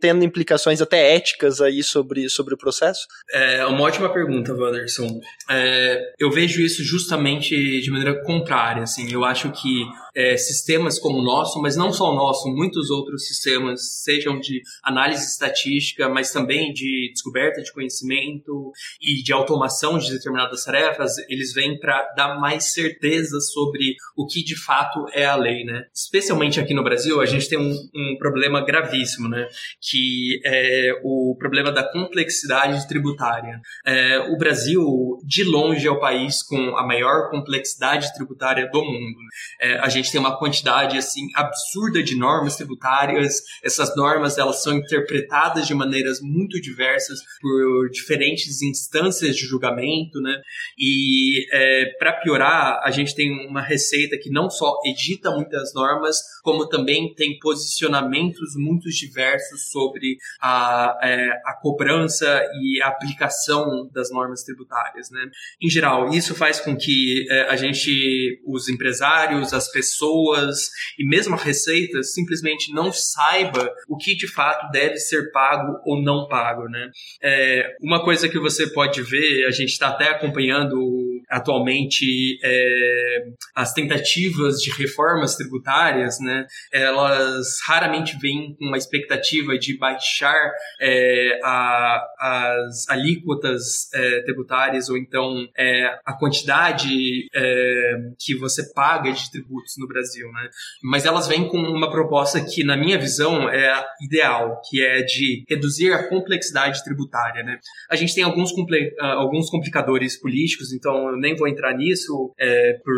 tendo 0.00 0.24
implicações 0.24 0.80
até 0.80 1.14
éticas 1.14 1.60
aí 1.60 1.82
sobre, 1.82 2.28
sobre 2.28 2.54
o 2.54 2.58
processo? 2.58 3.06
É 3.32 3.64
uma 3.66 3.82
ótima 3.82 4.12
pergunta, 4.12 4.54
Wanderson. 4.54 5.20
É, 5.50 6.00
eu 6.18 6.30
vejo 6.30 6.60
isso 6.62 6.82
justamente 6.82 7.80
de 7.80 7.90
maneira 7.90 8.22
contrária. 8.24 8.82
Assim, 8.82 9.12
eu 9.12 9.24
acho 9.24 9.50
que 9.52 9.84
é, 10.14 10.36
sistemas 10.36 10.98
como 10.98 11.18
o 11.18 11.22
nosso, 11.22 11.60
mas 11.60 11.76
não 11.76 11.92
só 11.92 12.10
o 12.10 12.14
nosso, 12.14 12.48
muitos 12.48 12.90
outros 12.90 13.26
sistemas, 13.26 14.02
sejam 14.02 14.38
de 14.38 14.62
análise 14.82 15.24
estatística, 15.24 15.81
logística, 15.82 16.08
mas 16.08 16.30
também 16.30 16.72
de 16.72 17.10
descoberta 17.12 17.60
de 17.60 17.72
conhecimento 17.72 18.72
e 19.00 19.22
de 19.22 19.32
automação 19.32 19.98
de 19.98 20.10
determinadas 20.10 20.64
tarefas, 20.64 21.12
eles 21.28 21.52
vêm 21.52 21.78
para 21.78 22.12
dar 22.16 22.38
mais 22.40 22.72
certeza 22.72 23.40
sobre 23.40 23.96
o 24.16 24.26
que 24.26 24.42
de 24.44 24.56
fato 24.56 25.04
é 25.12 25.26
a 25.26 25.34
lei, 25.34 25.64
né? 25.64 25.84
Especialmente 25.92 26.60
aqui 26.60 26.72
no 26.72 26.84
Brasil, 26.84 27.20
a 27.20 27.26
gente 27.26 27.48
tem 27.48 27.58
um, 27.58 27.72
um 27.94 28.16
problema 28.18 28.64
gravíssimo, 28.64 29.28
né? 29.28 29.48
Que 29.80 30.40
é 30.44 30.92
o 31.02 31.36
problema 31.38 31.72
da 31.72 31.82
complexidade 31.82 32.86
tributária. 32.86 33.60
É, 33.84 34.18
o 34.30 34.36
Brasil, 34.36 34.82
de 35.26 35.44
longe, 35.44 35.86
é 35.86 35.90
o 35.90 36.00
país 36.00 36.42
com 36.42 36.76
a 36.76 36.86
maior 36.86 37.30
complexidade 37.30 38.12
tributária 38.14 38.68
do 38.70 38.82
mundo. 38.82 39.18
É, 39.60 39.78
a 39.78 39.88
gente 39.88 40.10
tem 40.10 40.20
uma 40.20 40.38
quantidade 40.38 40.96
assim 40.96 41.26
absurda 41.34 42.02
de 42.02 42.16
normas 42.16 42.56
tributárias. 42.56 43.42
Essas 43.62 43.94
normas 43.96 44.38
elas 44.38 44.62
são 44.62 44.74
interpretadas 44.74 45.66
de 45.66 45.71
maneiras 45.74 46.20
muito 46.20 46.60
diversas 46.60 47.20
por 47.40 47.90
diferentes 47.90 48.62
instâncias 48.62 49.36
de 49.36 49.46
julgamento, 49.46 50.20
né? 50.20 50.40
E 50.78 51.46
é, 51.52 51.86
para 51.98 52.12
piorar, 52.14 52.80
a 52.82 52.90
gente 52.90 53.14
tem 53.14 53.48
uma 53.48 53.60
receita 53.60 54.16
que 54.18 54.30
não 54.30 54.50
só 54.50 54.74
edita 54.84 55.30
muitas 55.30 55.72
normas, 55.74 56.16
como 56.42 56.68
também 56.68 57.14
tem 57.14 57.38
posicionamentos 57.38 58.54
muito 58.56 58.88
diversos 58.90 59.70
sobre 59.70 60.16
a, 60.40 60.98
é, 61.02 61.28
a 61.44 61.58
cobrança 61.60 62.42
e 62.60 62.80
a 62.82 62.88
aplicação 62.88 63.88
das 63.92 64.10
normas 64.10 64.42
tributárias, 64.42 65.10
né? 65.10 65.24
Em 65.62 65.68
geral, 65.68 66.08
isso 66.10 66.34
faz 66.34 66.60
com 66.60 66.76
que 66.76 67.26
é, 67.30 67.42
a 67.42 67.56
gente, 67.56 68.40
os 68.46 68.68
empresários, 68.68 69.52
as 69.52 69.70
pessoas 69.70 70.70
e 70.98 71.06
mesmo 71.06 71.34
a 71.34 71.38
receita 71.38 72.02
simplesmente 72.02 72.72
não 72.72 72.92
saiba 72.92 73.72
o 73.88 73.96
que 73.96 74.14
de 74.14 74.26
fato 74.26 74.70
deve 74.70 74.96
ser 74.96 75.30
pago 75.32 75.61
ou 75.84 76.02
não 76.02 76.26
pago, 76.28 76.68
né? 76.68 76.90
É, 77.22 77.76
uma 77.82 78.02
coisa 78.02 78.28
que 78.28 78.38
você 78.38 78.66
pode 78.72 79.02
ver, 79.02 79.46
a 79.46 79.50
gente 79.50 79.70
está 79.70 79.88
até 79.88 80.08
acompanhando 80.08 81.11
atualmente 81.32 82.38
é, 82.44 83.24
as 83.54 83.72
tentativas 83.72 84.58
de 84.60 84.70
reformas 84.70 85.34
tributárias, 85.34 86.20
né? 86.20 86.46
Elas 86.70 87.58
raramente 87.66 88.18
vêm 88.20 88.54
com 88.54 88.66
uma 88.66 88.76
expectativa 88.76 89.58
de 89.58 89.78
baixar 89.78 90.52
é, 90.78 91.40
a, 91.42 92.04
as 92.18 92.88
alíquotas 92.90 93.88
é, 93.94 94.20
tributárias 94.24 94.90
ou 94.90 94.98
então 94.98 95.48
é, 95.56 95.86
a 96.04 96.12
quantidade 96.12 97.26
é, 97.34 97.94
que 98.18 98.36
você 98.36 98.70
paga 98.74 99.10
de 99.10 99.30
tributos 99.30 99.74
no 99.78 99.88
Brasil, 99.88 100.30
né? 100.32 100.50
Mas 100.82 101.06
elas 101.06 101.26
vêm 101.26 101.48
com 101.48 101.58
uma 101.58 101.90
proposta 101.90 102.44
que, 102.44 102.62
na 102.62 102.76
minha 102.76 102.98
visão, 102.98 103.48
é 103.48 103.84
ideal, 104.02 104.60
que 104.68 104.84
é 104.84 105.02
de 105.02 105.44
reduzir 105.48 105.92
a 105.92 106.08
complexidade 106.08 106.84
tributária, 106.84 107.42
né? 107.42 107.58
A 107.90 107.96
gente 107.96 108.14
tem 108.14 108.22
alguns, 108.22 108.52
ah, 109.00 109.12
alguns 109.14 109.48
complicadores 109.48 110.20
políticos, 110.20 110.72
então 110.72 111.08
eu 111.08 111.21
nem 111.22 111.36
vou 111.36 111.48
entrar 111.48 111.74
nisso 111.74 112.34
é, 112.38 112.74
por, 112.84 112.94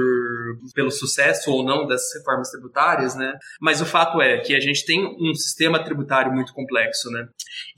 pelo 0.74 0.90
sucesso 0.90 1.52
ou 1.52 1.64
não 1.64 1.86
das 1.86 2.02
reformas 2.16 2.50
tributárias, 2.50 3.14
né? 3.14 3.34
Mas 3.60 3.80
o 3.80 3.86
fato 3.86 4.20
é 4.20 4.38
que 4.38 4.56
a 4.56 4.60
gente 4.60 4.84
tem 4.84 5.04
um 5.04 5.34
sistema 5.34 5.82
tributário 5.84 6.32
muito 6.32 6.52
complexo, 6.52 7.10
né? 7.10 7.28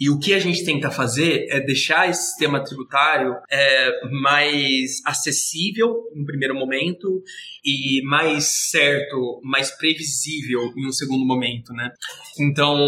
E 0.00 0.08
o 0.08 0.18
que 0.18 0.32
a 0.32 0.38
gente 0.38 0.64
tenta 0.64 0.90
fazer 0.90 1.46
é 1.50 1.60
deixar 1.60 2.08
esse 2.08 2.22
sistema 2.28 2.62
tributário 2.62 3.34
é, 3.50 4.08
mais 4.10 5.02
acessível 5.04 5.94
no 6.14 6.24
primeiro 6.24 6.54
momento 6.54 7.22
e 7.66 8.00
mais 8.04 8.70
certo, 8.70 9.40
mais 9.42 9.72
previsível 9.72 10.72
em 10.76 10.86
um 10.86 10.92
segundo 10.92 11.26
momento, 11.26 11.72
né? 11.72 11.90
Então, 12.38 12.78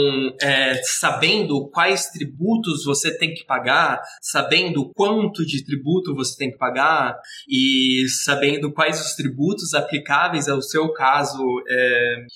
é, 0.41 0.81
sabendo 0.85 1.69
quais 1.69 2.07
tributos 2.11 2.85
você 2.85 3.17
tem 3.19 3.35
que 3.35 3.45
pagar, 3.45 4.01
sabendo 4.23 4.93
quanto 4.95 5.45
de 5.45 5.65
tributo 5.65 6.15
você 6.15 6.37
tem 6.37 6.53
que 6.53 6.59
pagar 6.59 7.19
e 7.49 8.07
sabendo 8.25 8.73
quais 8.73 9.05
os 9.05 9.15
tributos 9.15 9.75
aplicáveis 9.75 10.49
ao 10.49 10.63
seu 10.63 10.93
caso, 10.93 11.43
é, 11.69 12.27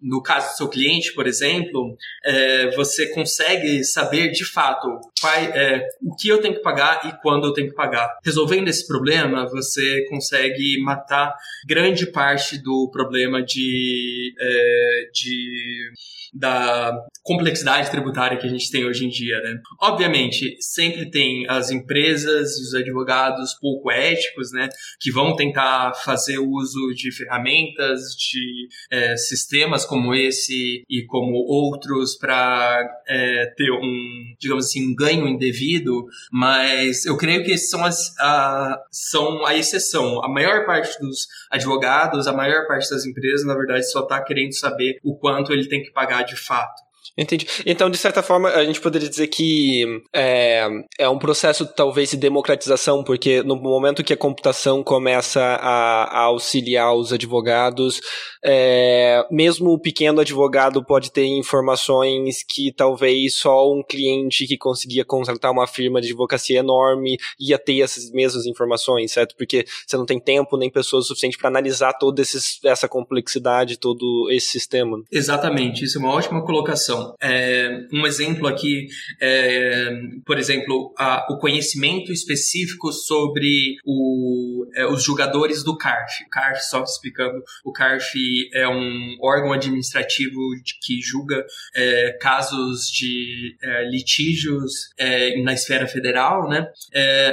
no 0.00 0.22
caso 0.22 0.52
do 0.52 0.56
seu 0.56 0.68
cliente, 0.68 1.12
por 1.14 1.26
exemplo, 1.26 1.96
é, 2.24 2.70
você 2.76 3.08
consegue 3.08 3.82
saber 3.82 4.30
de 4.30 4.44
fato 4.44 4.86
qual, 5.20 5.34
é, 5.34 5.84
o 6.00 6.14
que 6.14 6.28
eu 6.28 6.40
tenho 6.40 6.54
que 6.54 6.62
pagar 6.62 7.08
e 7.08 7.22
quando 7.22 7.46
eu 7.46 7.52
tenho 7.52 7.70
que 7.70 7.74
pagar. 7.74 8.08
Resolvendo 8.24 8.68
esse 8.68 8.86
problema, 8.86 9.48
você 9.48 10.06
consegue 10.08 10.80
matar 10.82 11.34
grande 11.66 12.06
parte 12.06 12.58
do 12.58 12.90
problema 12.90 13.42
de, 13.42 14.34
é, 14.38 15.10
de 15.12 15.90
da 16.32 16.96
complexidade 17.22 17.90
tributária 17.90 18.38
que 18.38 18.46
a 18.46 18.50
gente 18.50 18.70
tem 18.70 18.84
hoje 18.84 19.04
em 19.04 19.08
dia, 19.08 19.40
né? 19.40 19.60
Obviamente, 19.80 20.56
sempre 20.60 21.10
tem 21.10 21.46
as 21.48 21.70
empresas 21.70 22.56
e 22.56 22.62
os 22.62 22.74
advogados 22.74 23.54
pouco 23.60 23.90
éticos, 23.90 24.52
né, 24.52 24.68
que 25.00 25.10
vão 25.10 25.36
tentar 25.36 25.92
fazer 26.04 26.38
uso 26.38 26.94
de 26.94 27.12
ferramentas, 27.12 28.14
de 28.16 28.68
é, 28.90 29.16
sistemas 29.16 29.84
como 29.84 30.14
esse 30.14 30.82
e 30.88 31.04
como 31.06 31.32
outros 31.46 32.16
para 32.16 32.88
é, 33.06 33.46
ter 33.56 33.70
um, 33.70 34.34
digamos 34.40 34.66
assim, 34.66 34.90
um 34.90 34.94
ganho 34.94 35.28
indevido, 35.28 36.06
mas 36.32 37.04
eu 37.04 37.16
creio 37.16 37.44
que 37.44 37.56
são, 37.58 37.84
as, 37.84 38.18
a, 38.18 38.78
são 38.90 39.44
a 39.44 39.54
exceção. 39.54 40.24
A 40.24 40.28
maior 40.28 40.64
parte 40.64 40.98
dos 41.00 41.26
advogados, 41.50 42.26
a 42.26 42.32
maior 42.32 42.66
parte 42.66 42.90
das 42.90 43.04
empresas, 43.04 43.44
na 43.44 43.54
verdade, 43.54 43.90
só 43.90 44.00
está 44.00 44.22
querendo 44.22 44.54
saber 44.54 44.98
o 45.02 45.16
quanto 45.16 45.52
ele 45.52 45.68
tem 45.68 45.82
que 45.82 45.92
pagar 45.92 46.22
de 46.22 46.36
fato. 46.36 46.89
Entendi. 47.16 47.46
Então, 47.66 47.90
de 47.90 47.98
certa 47.98 48.22
forma, 48.22 48.48
a 48.50 48.64
gente 48.64 48.80
poderia 48.80 49.08
dizer 49.08 49.26
que 49.26 49.84
é, 50.14 50.66
é 50.98 51.08
um 51.08 51.18
processo 51.18 51.66
talvez 51.66 52.10
de 52.10 52.16
democratização, 52.16 53.02
porque 53.04 53.42
no 53.42 53.56
momento 53.56 54.04
que 54.04 54.12
a 54.12 54.16
computação 54.16 54.82
começa 54.82 55.40
a, 55.40 56.04
a 56.04 56.20
auxiliar 56.22 56.94
os 56.94 57.12
advogados, 57.12 58.00
é, 58.44 59.24
mesmo 59.30 59.70
o 59.70 59.78
pequeno 59.78 60.20
advogado 60.20 60.84
pode 60.84 61.12
ter 61.12 61.26
informações 61.26 62.42
que 62.42 62.72
talvez 62.72 63.34
só 63.36 63.70
um 63.70 63.82
cliente 63.82 64.46
que 64.46 64.56
conseguia 64.56 65.04
contratar 65.04 65.50
uma 65.50 65.66
firma 65.66 66.00
de 66.00 66.08
advocacia 66.08 66.58
enorme 66.58 67.18
ia 67.38 67.58
ter 67.58 67.80
essas 67.80 68.10
mesmas 68.10 68.46
informações, 68.46 69.12
certo? 69.12 69.34
Porque 69.36 69.64
você 69.86 69.96
não 69.96 70.06
tem 70.06 70.18
tempo 70.18 70.56
nem 70.56 70.70
pessoas 70.70 71.06
suficientes 71.06 71.38
para 71.38 71.48
analisar 71.48 71.92
toda 71.94 72.22
essa 72.22 72.88
complexidade, 72.88 73.78
todo 73.78 74.28
esse 74.30 74.48
sistema. 74.48 75.02
Exatamente, 75.10 75.84
isso 75.84 75.98
é 75.98 76.00
uma 76.00 76.14
ótima 76.14 76.44
colocação. 76.44 76.99
É, 77.20 77.86
um 77.92 78.06
exemplo 78.06 78.46
aqui, 78.46 78.86
é, 79.20 79.90
por 80.24 80.38
exemplo, 80.38 80.92
a, 80.98 81.26
o 81.30 81.38
conhecimento 81.38 82.12
específico 82.12 82.92
sobre 82.92 83.76
o, 83.84 84.66
é, 84.74 84.86
os 84.86 85.02
julgadores 85.02 85.62
do 85.62 85.76
CARF. 85.76 86.24
O 86.24 86.28
CARF, 86.30 86.62
só 86.64 86.82
explicando, 86.82 87.42
o 87.64 87.72
CARF 87.72 88.14
é 88.52 88.68
um 88.68 89.16
órgão 89.20 89.52
administrativo 89.52 90.38
que 90.82 91.00
julga 91.00 91.44
é, 91.74 92.12
casos 92.20 92.90
de 92.90 93.56
é, 93.62 93.88
litígios 93.88 94.72
é, 94.98 95.40
na 95.42 95.52
esfera 95.52 95.86
federal, 95.86 96.48
né? 96.48 96.66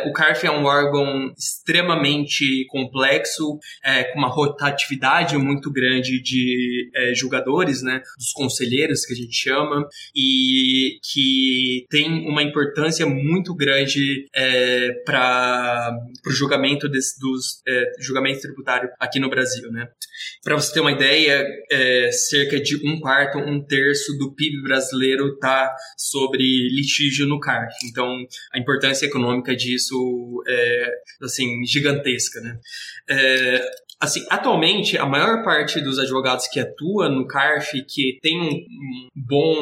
O 0.06 0.13
CARF 0.13 0.45
é 0.45 0.51
um 0.51 0.65
órgão 0.65 1.34
extremamente 1.38 2.65
complexo, 2.67 3.60
com 4.13 4.19
uma 4.19 4.30
rotatividade 4.30 5.38
muito 5.38 5.71
grande 5.71 6.21
de 6.21 6.89
julgadores, 7.15 7.82
né? 7.82 8.01
Dos 8.17 8.32
conselheiros, 8.34 9.06
que 9.06 9.13
a 9.13 9.15
gente 9.15 9.36
chama, 9.36 9.56
e 10.15 10.99
que 11.11 11.85
tem 11.89 12.27
uma 12.27 12.43
importância 12.43 13.05
muito 13.05 13.55
grande 13.55 14.25
para 15.05 15.91
o 16.25 16.31
julgamento 16.31 16.87
dos 16.87 17.61
julgamento 17.99 18.41
tributário 18.41 18.89
aqui 18.99 19.19
no 19.19 19.29
Brasil, 19.29 19.71
né? 19.71 19.87
Para 20.43 20.55
você 20.55 20.73
ter 20.73 20.79
uma 20.79 20.91
ideia, 20.91 21.45
é, 21.71 22.11
cerca 22.11 22.59
de 22.59 22.75
um 22.87 22.99
quarto, 22.99 23.37
um 23.37 23.63
terço 23.63 24.17
do 24.17 24.33
PIB 24.33 24.63
brasileiro 24.63 25.33
está 25.33 25.73
sobre 25.97 26.43
litígio 26.69 27.27
no 27.27 27.39
CARF. 27.39 27.75
Então, 27.85 28.25
a 28.53 28.59
importância 28.59 29.05
econômica 29.05 29.55
disso 29.55 30.43
é, 30.47 30.91
assim, 31.21 31.63
gigantesca, 31.65 32.39
né? 32.41 32.57
É, 33.09 33.61
Assim, 33.99 34.23
atualmente, 34.29 34.95
a 34.95 35.07
maior 35.07 35.43
parte 35.43 35.81
dos 35.81 35.97
advogados 35.97 36.47
que 36.47 36.60
atua 36.60 37.10
no 37.10 37.25
CARF, 37.25 37.83
que 37.83 38.19
tem 38.21 38.39
um 38.39 39.07
bom, 39.15 39.55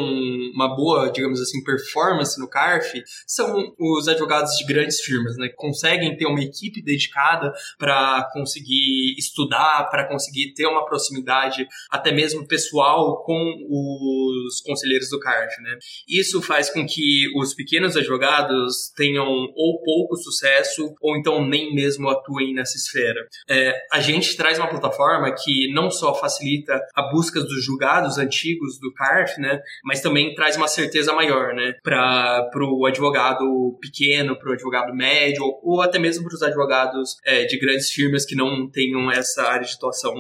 uma 0.53 0.75
boa, 0.75 1.09
digamos 1.09 1.39
assim, 1.39 1.63
performance 1.63 2.37
no 2.37 2.49
CARF, 2.49 3.01
são 3.25 3.73
os 3.79 4.09
advogados 4.09 4.57
de 4.57 4.65
grandes 4.65 4.99
firmas, 4.99 5.37
né? 5.37 5.47
Conseguem 5.55 6.17
ter 6.17 6.25
uma 6.25 6.41
equipe 6.41 6.81
dedicada 6.81 7.53
para 7.77 8.29
conseguir 8.33 9.15
estudar, 9.17 9.87
para 9.89 10.05
conseguir 10.05 10.53
ter 10.53 10.67
uma 10.67 10.85
proximidade, 10.85 11.65
até 11.89 12.11
mesmo 12.11 12.45
pessoal, 12.45 13.23
com 13.23 13.37
os 13.69 14.59
conselheiros 14.65 15.09
do 15.09 15.19
CARF, 15.19 15.61
né? 15.61 15.77
Isso 16.09 16.41
faz 16.41 16.69
com 16.69 16.85
que 16.85 17.25
os 17.37 17.53
pequenos 17.53 17.95
advogados 17.95 18.91
tenham 18.97 19.25
ou 19.25 19.81
pouco 19.81 20.17
sucesso, 20.17 20.93
ou 21.01 21.15
então 21.15 21.45
nem 21.47 21.73
mesmo 21.73 22.09
atuem 22.09 22.53
nessa 22.53 22.75
esfera. 22.75 23.25
É, 23.49 23.73
a 23.93 24.01
gente 24.01 24.24
gente 24.25 24.37
traz 24.37 24.57
uma 24.57 24.67
plataforma 24.67 25.31
que 25.31 25.71
não 25.73 25.89
só 25.89 26.13
facilita 26.15 26.81
a 26.95 27.03
busca 27.11 27.39
dos 27.41 27.63
julgados 27.63 28.17
antigos 28.17 28.79
do 28.79 28.93
CARF, 28.93 29.39
né, 29.39 29.61
mas 29.83 30.01
também 30.01 30.33
traz 30.35 30.57
uma 30.57 30.67
certeza 30.67 31.13
maior, 31.13 31.53
né, 31.53 31.75
para 31.83 32.49
o 32.55 32.85
advogado 32.85 33.77
pequeno, 33.79 34.37
para 34.37 34.49
o 34.49 34.53
advogado 34.53 34.93
médio, 34.93 35.43
ou, 35.63 35.81
até 35.81 35.99
mesmo 35.99 36.25
para 36.25 36.35
os 36.35 36.41
advogados 36.41 37.17
é, 37.23 37.45
de 37.45 37.57
grandes 37.59 37.89
firmas 37.91 38.25
que 38.25 38.35
não 38.35 38.69
tenham 38.69 39.11
essa 39.11 39.43
área 39.43 39.65
de 39.65 39.73
atuação 39.73 40.13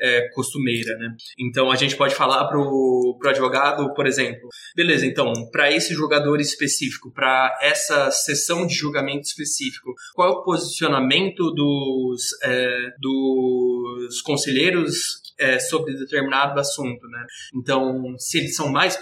é, 0.00 0.28
costumeira, 0.34 0.96
né. 0.96 1.14
Então 1.38 1.70
a 1.70 1.76
gente 1.76 1.96
pode 1.96 2.14
falar 2.14 2.46
para 2.46 2.58
o 2.58 3.18
advogado, 3.24 3.92
por 3.94 4.06
exemplo, 4.06 4.48
beleza, 4.74 5.06
então 5.06 5.32
para 5.50 5.70
esse 5.70 5.94
jogador 5.94 6.40
específico, 6.40 7.12
para 7.12 7.56
essa 7.62 8.10
sessão 8.10 8.66
de 8.66 8.74
julgamento 8.74 9.22
específico, 9.22 9.94
qual 10.14 10.28
é 10.28 10.32
o 10.32 10.42
posicionamento 10.42 11.50
dos, 11.52 12.22
é, 12.42 12.90
dos 14.08 14.20
conselheiros 14.20 15.22
é, 15.38 15.58
sobre 15.58 15.94
determinado 15.94 16.58
assunto, 16.58 17.06
né? 17.08 17.26
Então, 17.54 18.14
se 18.18 18.38
eles 18.38 18.54
são 18.54 18.68
mais, 18.68 18.98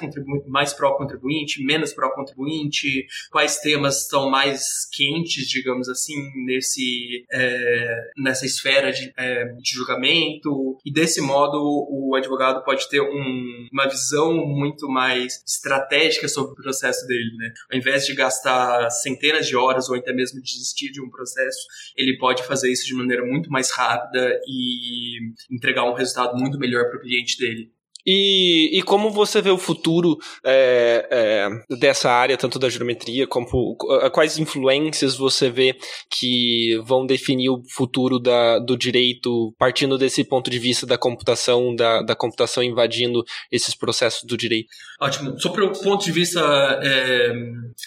mais 0.46 0.72
pró-contribuinte, 0.72 1.62
menos 1.64 1.92
pró-contribuinte, 1.92 3.06
quais 3.30 3.58
temas 3.58 4.02
estão 4.02 4.30
mais 4.30 4.88
quentes, 4.92 5.46
digamos 5.48 5.88
assim, 5.88 6.16
nesse, 6.46 7.24
é, 7.32 8.10
nessa 8.16 8.46
esfera 8.46 8.90
de, 8.92 9.12
é, 9.16 9.44
de, 9.44 9.70
julgamento, 9.70 10.78
e 10.84 10.92
desse 10.92 11.20
modo 11.20 11.58
o 11.60 12.14
advogado 12.14 12.64
pode 12.64 12.88
ter 12.88 13.00
um, 13.00 13.68
uma 13.72 13.86
visão 13.86 14.34
muito 14.46 14.88
mais 14.88 15.42
estratégica 15.46 16.28
sobre 16.28 16.52
o 16.52 16.56
processo 16.56 17.06
dele, 17.06 17.36
né? 17.36 17.52
Ao 17.70 17.78
invés 17.78 18.06
de 18.06 18.14
gastar 18.14 18.88
centenas 18.90 19.46
de 19.46 19.56
horas 19.56 19.88
ou 19.88 19.96
até 19.96 20.12
mesmo 20.12 20.40
desistir 20.40 20.90
de 20.90 21.02
um 21.02 21.10
processo, 21.10 21.66
ele 21.96 22.16
pode 22.18 22.42
fazer 22.44 22.70
isso 22.70 22.86
de 22.86 22.94
maneira 22.94 23.24
muito 23.24 23.50
mais 23.50 23.70
rápida 23.70 24.39
e 24.46 25.32
entregar 25.50 25.84
um 25.84 25.94
resultado 25.94 26.36
muito 26.38 26.58
melhor 26.58 26.88
para 26.88 26.98
o 26.98 27.00
cliente 27.00 27.38
dele. 27.38 27.72
E, 28.06 28.78
e 28.78 28.82
como 28.82 29.10
você 29.10 29.42
vê 29.42 29.50
o 29.50 29.58
futuro 29.58 30.16
é, 30.44 31.06
é, 31.10 31.76
dessa 31.76 32.10
área, 32.10 32.36
tanto 32.36 32.58
da 32.58 32.68
geometria, 32.68 33.26
como 33.26 33.76
quais 34.12 34.38
influências 34.38 35.16
você 35.16 35.50
vê 35.50 35.76
que 36.10 36.78
vão 36.84 37.06
definir 37.06 37.50
o 37.50 37.62
futuro 37.68 38.18
da, 38.18 38.58
do 38.58 38.76
direito, 38.76 39.54
partindo 39.58 39.98
desse 39.98 40.24
ponto 40.24 40.50
de 40.50 40.58
vista 40.58 40.86
da 40.86 40.96
computação, 40.96 41.74
da, 41.74 42.02
da 42.02 42.16
computação 42.16 42.62
invadindo 42.62 43.22
esses 43.50 43.74
processos 43.74 44.24
do 44.24 44.36
direito? 44.36 44.68
Ótimo. 45.00 45.38
Sobre 45.40 45.64
o 45.64 45.72
ponto 45.72 46.04
de 46.04 46.12
vista 46.12 46.40
é, 46.82 47.32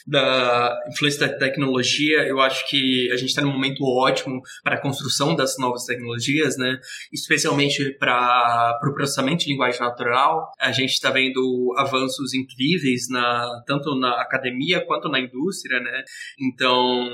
da 0.08 0.78
influência 0.92 1.28
da 1.28 1.38
tecnologia, 1.38 2.28
eu 2.28 2.40
acho 2.40 2.68
que 2.70 3.10
a 3.12 3.18
gente 3.18 3.30
está 3.30 3.42
num 3.42 3.52
momento 3.52 3.84
ótimo 3.84 4.42
para 4.64 4.76
a 4.76 4.82
construção 4.82 5.36
das 5.36 5.58
novas 5.58 5.86
tecnologias, 5.86 6.58
né? 6.58 6.80
especialmente 7.12 7.98
para 7.98 8.80
o 8.84 8.94
processamento 8.94 9.44
de 9.44 9.52
linguagem 9.52 9.80
natural 9.80 10.03
natural. 10.04 10.52
A 10.60 10.72
gente 10.72 10.92
está 10.92 11.10
vendo 11.10 11.74
avanços 11.78 12.34
incríveis 12.34 13.08
na, 13.10 13.64
tanto 13.66 13.96
na 13.96 14.22
academia 14.22 14.86
quanto 14.86 15.10
na 15.10 15.20
indústria, 15.20 15.80
né? 15.80 16.04
Então, 16.40 17.08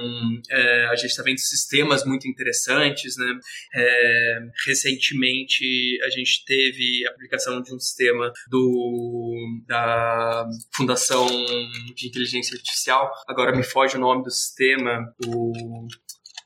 é, 0.50 0.86
a 0.88 0.96
gente 0.96 1.12
está 1.12 1.24
vendo 1.24 1.40
sistemas 1.40 2.04
muito 2.06 2.28
interessantes, 2.28 3.16
né? 3.18 3.40
É, 3.74 4.40
recentemente, 4.66 5.64
a 6.04 6.10
gente 6.10 6.44
teve 6.46 7.06
a 7.08 7.12
aplicação 7.12 7.62
de 7.62 7.74
um 7.74 7.80
sistema 7.80 8.32
do, 8.50 9.64
da 9.68 10.48
Fundação 10.76 11.28
de 11.96 12.08
Inteligência 12.08 12.56
Artificial. 12.56 13.12
Agora 13.28 13.56
me 13.56 13.64
foge 13.64 13.98
o 13.98 14.00
nome 14.00 14.24
do 14.24 14.32
sistema, 14.32 15.14
o 15.26 15.54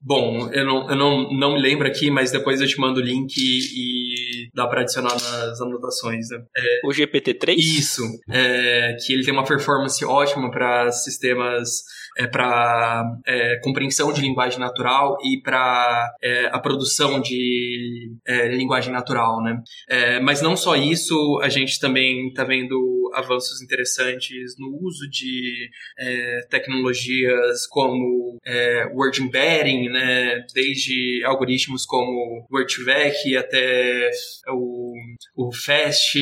Bom, 0.06 0.50
eu 0.52 0.66
não, 0.66 0.90
eu 0.90 0.96
não, 0.96 1.32
não 1.32 1.54
me 1.54 1.62
lembro 1.62 1.88
aqui, 1.88 2.12
mas 2.12 2.30
depois 2.30 2.60
eu 2.60 2.68
te 2.68 2.78
mando 2.78 3.00
o 3.00 3.04
link 3.04 3.38
e, 3.38 4.44
e 4.44 4.50
dá 4.54 4.68
para 4.68 4.82
adicionar 4.82 5.14
nas 5.14 5.62
anotações. 5.62 6.28
Né? 6.30 6.44
É, 6.58 6.82
o 6.86 6.90
GPT-3? 6.90 7.56
Isso, 7.58 8.04
é, 8.30 8.98
que 9.00 9.14
ele 9.14 9.24
tem 9.24 9.34
uma 9.34 9.46
performance 9.46 10.04
ótima 10.04 10.52
para 10.52 10.92
sistemas 10.92 11.84
é, 12.18 12.28
para 12.28 13.04
é, 13.26 13.60
compreensão 13.64 14.12
de 14.14 14.22
linguagem 14.22 14.60
natural 14.60 15.18
e 15.24 15.42
para 15.42 16.14
é, 16.22 16.48
a 16.48 16.60
produção 16.60 17.20
de 17.20 18.12
é, 18.26 18.48
linguagem 18.50 18.92
natural, 18.92 19.42
né? 19.42 19.62
É, 19.90 20.20
mas 20.20 20.42
não 20.42 20.56
só 20.56 20.76
isso, 20.76 21.40
a 21.42 21.50
gente 21.50 21.80
também 21.80 22.28
está 22.28 22.44
vendo 22.44 23.12
avanços 23.14 23.62
interessantes 23.62 24.56
no 24.58 24.80
uso 24.82 25.08
de 25.10 25.70
é, 26.00 26.48
tecnologias 26.50 27.68
como 27.70 28.38
word 28.94 29.22
embedding, 29.22 29.90
né? 29.90 30.46
Desde 30.54 31.24
algoritmos 31.26 31.86
como 31.86 32.46
WordVec 32.52 33.38
até 33.38 34.10
o, 34.50 34.94
o 35.36 35.52
Fast, 35.54 36.20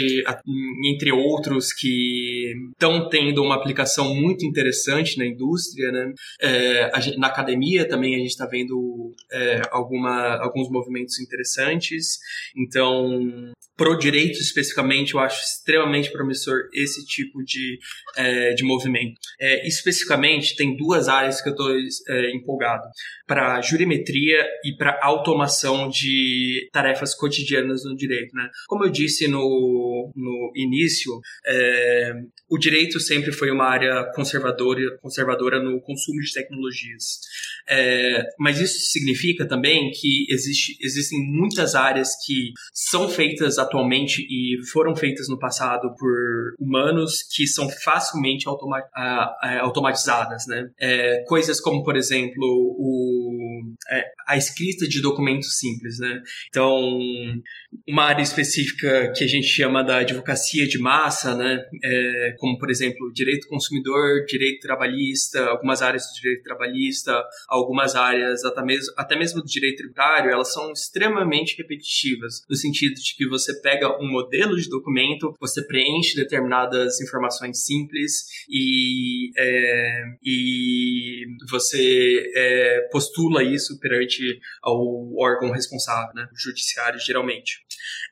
entre 0.86 1.12
outros 1.12 1.74
que 1.74 2.54
estão 2.72 3.10
tendo 3.10 3.42
uma 3.42 3.56
aplicação 3.56 4.14
muito 4.14 4.46
interessante 4.46 5.18
na 5.18 5.26
indústria 5.26 5.81
né? 5.90 6.12
É, 6.42 7.02
gente, 7.02 7.18
na 7.18 7.28
academia 7.28 7.88
também 7.88 8.16
a 8.16 8.18
gente 8.18 8.32
está 8.32 8.46
vendo 8.46 9.14
é, 9.32 9.62
alguma, 9.72 10.36
alguns 10.44 10.70
movimentos 10.70 11.20
interessantes. 11.20 12.18
Então, 12.58 13.54
pro 13.78 13.98
direito 13.98 14.40
especificamente, 14.40 15.14
eu 15.14 15.20
acho 15.20 15.42
extremamente 15.42 16.12
promissor 16.12 16.70
esse 16.74 17.06
tipo 17.06 17.44
de, 17.44 17.80
é, 18.16 18.54
de 18.54 18.64
movimento. 18.64 19.20
É, 19.40 19.68
especificamente, 19.68 20.56
tem 20.56 20.76
duas 20.76 21.08
áreas 21.08 21.42
que 21.42 21.50
eu 21.50 21.54
estou 21.54 21.72
é, 22.10 22.36
empolgado: 22.36 22.84
para 23.26 23.62
jurimetria 23.62 24.46
e 24.64 24.76
para 24.78 25.00
automação 25.02 25.90
de 25.90 26.70
tarefas 26.72 27.16
cotidianas 27.16 27.84
no 27.84 27.96
direito. 27.96 28.36
Né? 28.36 28.50
Como 28.68 28.86
eu 28.86 28.92
disse 28.92 29.28
no, 29.28 30.12
no 30.16 30.52
início, 30.56 31.12
é, 31.48 32.14
o 32.50 32.58
direito 32.58 33.00
sempre 33.00 33.32
foi 33.32 33.50
uma 33.50 33.66
área 33.66 34.12
conservadora, 34.14 34.98
conservadora 35.02 35.62
no 35.62 35.71
consumo 35.80 36.20
de 36.20 36.34
tecnologias. 36.34 37.20
É, 37.70 38.24
mas 38.40 38.60
isso 38.60 38.80
significa 38.92 39.48
também 39.48 39.92
que 39.92 40.26
existe, 40.30 40.76
existem 40.82 41.20
muitas 41.20 41.76
áreas 41.76 42.10
que 42.26 42.52
são 42.74 43.08
feitas 43.08 43.58
atualmente 43.58 44.22
e 44.22 44.58
foram 44.72 44.96
feitas 44.96 45.30
no 45.30 45.40
passado 45.40 45.94
por 45.98 46.56
humanos 46.60 47.24
que 47.34 47.48
são 47.48 47.70
facilmente 47.70 48.48
automa 48.48 48.82
automatizadas, 49.62 50.46
né? 50.48 50.70
É, 50.80 51.24
coisas 51.28 51.62
como, 51.62 51.84
por 51.84 51.96
exemplo, 51.96 52.44
o, 52.44 53.62
é, 53.90 54.04
a 54.28 54.38
escrita 54.38 54.88
de 54.88 55.02
documentos 55.02 55.58
simples, 55.58 56.00
né? 56.00 56.22
Então, 56.50 56.90
uma 57.88 58.06
área 58.06 58.22
específica 58.22 59.12
que 59.16 59.24
a 59.24 59.28
gente 59.28 59.48
chama 59.48 59.84
da 59.84 60.00
advocacia 60.00 60.68
de 60.68 60.80
massa, 60.80 61.36
né? 61.36 61.64
É, 61.84 62.36
como, 62.38 62.58
por 62.58 62.70
exemplo, 62.70 63.12
direito 63.14 63.48
consumidor, 63.48 64.26
direito 64.26 64.62
trabalhista, 64.62 65.60
algumas 65.62 65.82
áreas 65.82 66.04
do 66.08 66.22
direito 66.22 66.44
trabalhista, 66.44 67.24
algumas 67.48 67.96
áreas, 67.96 68.44
até 68.44 68.64
mesmo, 68.64 68.94
até 68.98 69.16
mesmo 69.16 69.42
do 69.42 69.48
direito 69.48 69.78
tributário, 69.78 70.32
elas 70.32 70.52
são 70.52 70.72
extremamente 70.72 71.56
repetitivas, 71.58 72.42
no 72.50 72.56
sentido 72.56 72.96
de 72.96 73.16
que 73.16 73.28
você 73.28 73.60
pega 73.62 74.02
um 74.02 74.10
modelo 74.10 74.56
de 74.58 74.68
documento, 74.68 75.34
você 75.40 75.66
preenche 75.66 76.16
determinadas 76.16 77.00
informações 77.00 77.64
simples 77.64 78.26
e, 78.50 79.32
é, 79.38 80.04
e 80.24 81.26
você 81.50 82.32
é, 82.36 82.88
postula 82.92 83.44
isso 83.44 83.80
perante 83.80 84.40
o 84.66 85.24
órgão 85.24 85.52
responsável, 85.52 86.14
né, 86.16 86.28
o 86.34 86.38
judiciário, 86.38 87.00
geralmente. 87.00 87.60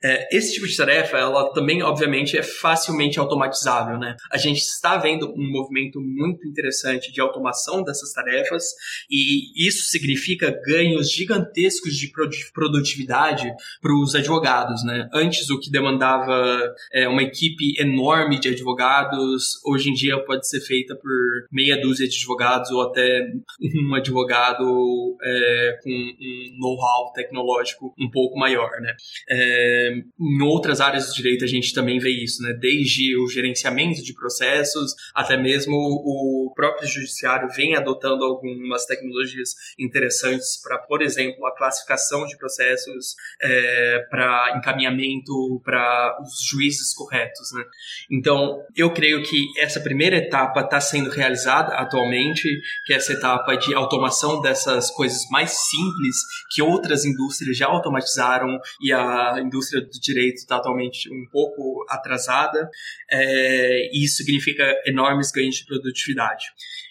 É, 0.04 0.36
esse 0.36 0.54
tipo 0.54 0.68
de 0.68 0.78
tarefa, 0.78 1.18
ela 1.18 1.52
também, 1.54 1.82
obviamente, 1.82 2.38
é 2.38 2.44
facilmente 2.44 3.20
automatizável, 3.20 3.98
né? 3.98 4.16
A 4.32 4.38
gente 4.38 4.60
está 4.60 4.98
vendo 4.98 5.30
um 5.30 5.52
movimento 5.52 6.00
muito 6.00 6.48
interessante 6.48 7.12
de 7.12 7.20
automação 7.40 7.84
dessas 7.84 8.12
tarefas 8.12 8.64
e 9.10 9.68
isso 9.68 9.90
significa 9.90 10.52
ganhos 10.66 11.12
gigantescos 11.12 11.96
de 11.96 12.12
produtividade 12.54 13.52
para 13.82 13.96
os 13.96 14.14
advogados, 14.14 14.84
né? 14.84 15.10
Antes, 15.14 15.50
o 15.50 15.60
que 15.60 15.72
demandava 15.72 16.74
é, 16.94 17.08
uma 17.08 17.24
equipe 17.24 17.80
enorme 17.80 18.40
de 18.40 18.50
advogados, 18.50 19.60
hoje 19.66 19.90
em 19.90 19.94
dia 19.94 20.20
pode 20.26 20.48
ser 20.48 20.60
feita 20.62 20.96
por 20.96 21.12
meia 21.52 21.80
dúzia 21.80 22.08
de 22.08 22.16
advogados 22.18 22.70
ou 22.72 22.82
até 22.82 23.28
um 23.62 23.96
advogado 23.96 25.18
é, 25.24 25.80
com 25.82 25.90
um 25.90 26.58
know-how 26.60 27.12
tecnológico 27.14 27.94
um 27.98 28.10
pouco 28.10 28.38
maior, 28.38 28.70
né? 28.82 28.96
É, 29.30 29.94
em 30.20 30.42
outras 30.42 30.82
áreas 30.82 31.08
do 31.08 31.14
direito 31.14 31.46
a 31.46 31.48
gente 31.48 31.74
também 31.74 32.00
vê 32.00 32.10
isso, 32.10 32.42
né? 32.44 32.54
Desde 32.54 33.18
o 33.18 33.28
gerenciamento 33.28 34.04
de 34.04 34.14
processos 34.14 34.94
até 35.14 35.38
mesmo 35.38 35.76
o 35.76 36.52
próprio 36.56 36.88
judiciário 36.88 37.29
judiciário 37.30 37.50
vem 37.56 37.76
adotando 37.76 38.24
algumas 38.24 38.86
tecnologias 38.86 39.50
interessantes 39.78 40.62
para, 40.62 40.78
por 40.80 41.02
exemplo, 41.02 41.46
a 41.46 41.56
classificação 41.56 42.26
de 42.26 42.38
processos 42.38 43.16
é, 43.42 44.00
para 44.10 44.58
encaminhamento 44.58 45.62
para 45.64 46.18
os 46.22 46.48
juízes 46.50 46.94
corretos. 46.94 47.52
Né? 47.54 47.64
Então, 48.12 48.64
eu 48.76 48.92
creio 48.94 49.22
que 49.24 49.46
essa 49.60 49.80
primeira 49.80 50.18
etapa 50.18 50.62
está 50.62 50.80
sendo 50.80 51.10
realizada 51.10 51.76
atualmente, 51.76 52.48
que 52.86 52.94
é 52.94 52.96
essa 52.96 53.14
etapa 53.14 53.56
de 53.56 53.74
automação 53.74 54.42
dessas 54.42 54.90
coisas 54.92 55.28
mais 55.30 55.52
simples 55.52 56.16
que 56.52 56.62
outras 56.62 57.06
indústrias 57.06 57.58
já 57.58 57.68
automatizaram 57.68 58.60
e 58.82 58.92
a 58.92 59.40
indústria 59.44 59.82
do 59.82 60.00
direito 60.02 60.38
está 60.38 60.58
atualmente 60.58 61.10
um 61.12 61.28
pouco 61.32 61.86
atrasada. 61.90 62.70
É, 63.12 63.90
e 63.94 64.04
isso 64.04 64.18
significa 64.18 64.64
enormes 64.86 65.32
ganhos 65.32 65.56
de 65.56 65.66
produtividade. 65.66 66.46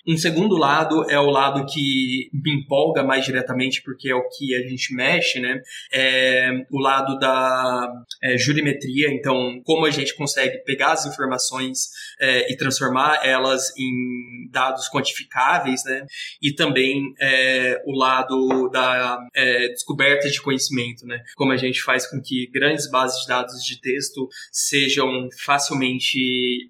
Um 0.07 0.17
segundo 0.17 0.57
lado 0.57 1.09
é 1.11 1.19
o 1.19 1.31
lado 1.31 1.67
que 1.67 2.31
me 2.33 2.55
empolga 2.55 3.03
mais 3.03 3.25
diretamente, 3.25 3.83
porque 3.83 4.09
é 4.09 4.15
o 4.15 4.29
que 4.29 4.55
a 4.55 4.67
gente 4.67 4.95
mexe, 4.95 5.39
né? 5.39 5.61
É 5.93 6.51
o 6.71 6.79
lado 6.79 7.19
da 7.19 7.87
é, 8.23 8.39
jurimetria. 8.39 9.09
Então, 9.11 9.61
como 9.65 9.85
a 9.85 9.91
gente 9.91 10.15
consegue 10.17 10.59
pegar 10.65 10.93
as 10.93 11.05
informações 11.05 11.91
é, 12.21 12.51
e 12.51 12.57
transformar 12.57 13.21
elas 13.23 13.71
em 13.77 14.49
dados 14.51 14.89
quantificáveis, 14.89 15.85
né? 15.85 16.07
E 16.43 16.55
também 16.55 17.13
é, 17.21 17.83
o 17.85 17.93
lado 17.93 18.71
da 18.71 19.19
é, 19.35 19.69
descoberta 19.69 20.29
de 20.31 20.41
conhecimento, 20.41 21.07
né? 21.07 21.23
Como 21.37 21.53
a 21.53 21.57
gente 21.57 21.83
faz 21.83 22.07
com 22.07 22.21
que 22.21 22.49
grandes 22.53 22.91
bases 22.91 23.21
de 23.23 23.29
dados 23.29 23.63
de 23.63 23.81
texto 23.81 24.29
sejam 24.51 25.29
facilmente 25.45 26.19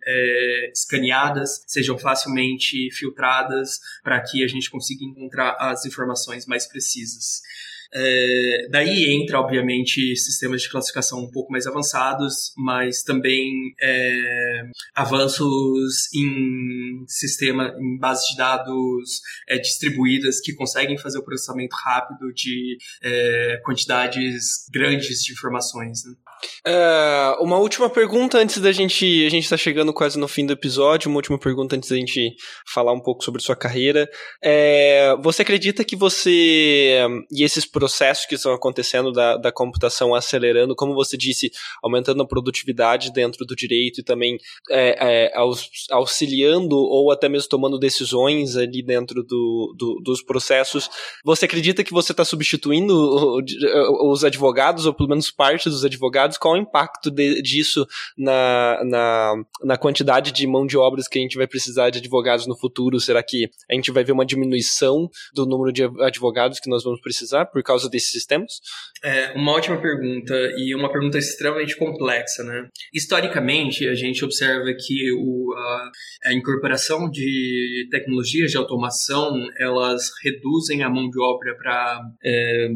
é, 0.04 0.70
escaneadas, 0.72 1.62
sejam 1.66 1.96
facilmente 1.98 2.90
filtradas 2.92 3.27
para 4.02 4.20
que 4.20 4.42
a 4.44 4.48
gente 4.48 4.70
consiga 4.70 5.04
encontrar 5.04 5.56
as 5.58 5.84
informações 5.84 6.46
mais 6.46 6.66
precisas. 6.66 7.42
É, 7.92 8.68
daí 8.70 9.10
entra, 9.14 9.40
obviamente, 9.40 10.14
sistemas 10.16 10.62
de 10.62 10.70
classificação 10.70 11.20
um 11.20 11.30
pouco 11.30 11.50
mais 11.50 11.66
avançados, 11.66 12.52
mas 12.56 13.02
também 13.02 13.74
é, 13.80 14.62
avanços 14.94 16.12
em 16.14 17.04
sistema, 17.06 17.74
em 17.80 17.98
bases 17.98 18.28
de 18.30 18.36
dados 18.36 19.20
é, 19.48 19.58
distribuídas 19.58 20.40
que 20.40 20.54
conseguem 20.54 20.98
fazer 20.98 21.18
o 21.18 21.24
processamento 21.24 21.74
rápido 21.84 22.32
de 22.34 22.76
é, 23.02 23.60
quantidades 23.64 24.66
grandes 24.72 25.22
de 25.22 25.32
informações. 25.32 26.04
Né? 26.04 26.14
Uh, 26.66 27.42
uma 27.42 27.56
última 27.56 27.88
pergunta 27.88 28.38
antes 28.38 28.58
da 28.58 28.72
gente. 28.72 29.04
A 29.26 29.30
gente 29.30 29.44
está 29.44 29.56
chegando 29.56 29.92
quase 29.92 30.18
no 30.18 30.28
fim 30.28 30.46
do 30.46 30.52
episódio. 30.52 31.08
Uma 31.08 31.16
última 31.16 31.38
pergunta 31.38 31.76
antes 31.76 31.88
da 31.88 31.96
gente 31.96 32.34
falar 32.66 32.92
um 32.92 33.00
pouco 33.00 33.24
sobre 33.24 33.42
sua 33.42 33.56
carreira. 33.56 34.08
É, 34.42 35.16
você 35.22 35.42
acredita 35.42 35.84
que 35.84 35.96
você. 35.96 37.00
E 37.30 37.42
esses 37.42 37.64
processos 37.78 38.26
que 38.26 38.34
estão 38.34 38.52
acontecendo 38.52 39.12
da, 39.12 39.36
da 39.36 39.52
computação 39.52 40.12
acelerando, 40.12 40.74
como 40.74 40.94
você 40.94 41.16
disse, 41.16 41.52
aumentando 41.80 42.20
a 42.24 42.26
produtividade 42.26 43.12
dentro 43.12 43.46
do 43.46 43.54
direito 43.54 44.00
e 44.00 44.02
também 44.02 44.36
é, 44.68 45.28
é, 45.28 45.32
auxiliando 45.92 46.76
ou 46.76 47.12
até 47.12 47.28
mesmo 47.28 47.48
tomando 47.48 47.78
decisões 47.78 48.56
ali 48.56 48.82
dentro 48.82 49.22
do, 49.22 49.74
do 49.78 50.00
dos 50.02 50.22
processos. 50.22 50.90
Você 51.24 51.44
acredita 51.44 51.84
que 51.84 51.92
você 51.92 52.10
está 52.10 52.24
substituindo 52.24 53.38
os 54.10 54.24
advogados, 54.24 54.84
ou 54.84 54.92
pelo 54.92 55.10
menos 55.10 55.30
parte 55.30 55.70
dos 55.70 55.84
advogados? 55.84 56.36
qual 56.36 56.54
o 56.54 56.56
impacto 56.56 57.12
de, 57.12 57.40
disso 57.42 57.86
na, 58.16 58.82
na, 58.84 59.34
na 59.62 59.76
quantidade 59.76 60.32
de 60.32 60.46
mão 60.46 60.66
de 60.66 60.76
obras 60.76 61.06
que 61.06 61.18
a 61.18 61.22
gente 61.22 61.36
vai 61.36 61.46
precisar 61.46 61.90
de 61.90 61.98
advogados 61.98 62.46
no 62.46 62.56
futuro? 62.56 62.98
Será 62.98 63.22
que 63.22 63.48
a 63.70 63.74
gente 63.74 63.92
vai 63.92 64.02
ver 64.02 64.12
uma 64.12 64.26
diminuição 64.26 65.08
do 65.32 65.46
número 65.46 65.72
de 65.72 65.84
advogados 66.02 66.58
que 66.58 66.70
nós 66.70 66.82
vamos 66.82 67.00
precisar 67.00 67.46
por 67.46 67.62
causa 67.68 67.88
desses 67.88 68.10
sistemas? 68.10 68.60
É 69.02 69.32
uma 69.32 69.52
ótima 69.52 69.80
pergunta 69.80 70.34
e 70.56 70.74
uma 70.74 70.90
pergunta 70.90 71.18
extremamente 71.18 71.76
complexa, 71.76 72.42
né? 72.42 72.68
Historicamente, 72.92 73.88
a 73.88 73.94
gente 73.94 74.24
observa 74.24 74.72
que 74.74 75.12
o, 75.12 75.54
a, 75.56 75.90
a 76.26 76.32
incorporação 76.32 77.08
de 77.08 77.86
tecnologias 77.90 78.50
de 78.50 78.56
automação 78.56 79.48
elas 79.58 80.10
reduzem 80.24 80.82
a 80.82 80.90
mão 80.90 81.08
de 81.08 81.20
obra 81.20 81.56
para 81.56 82.00
é, 82.24 82.68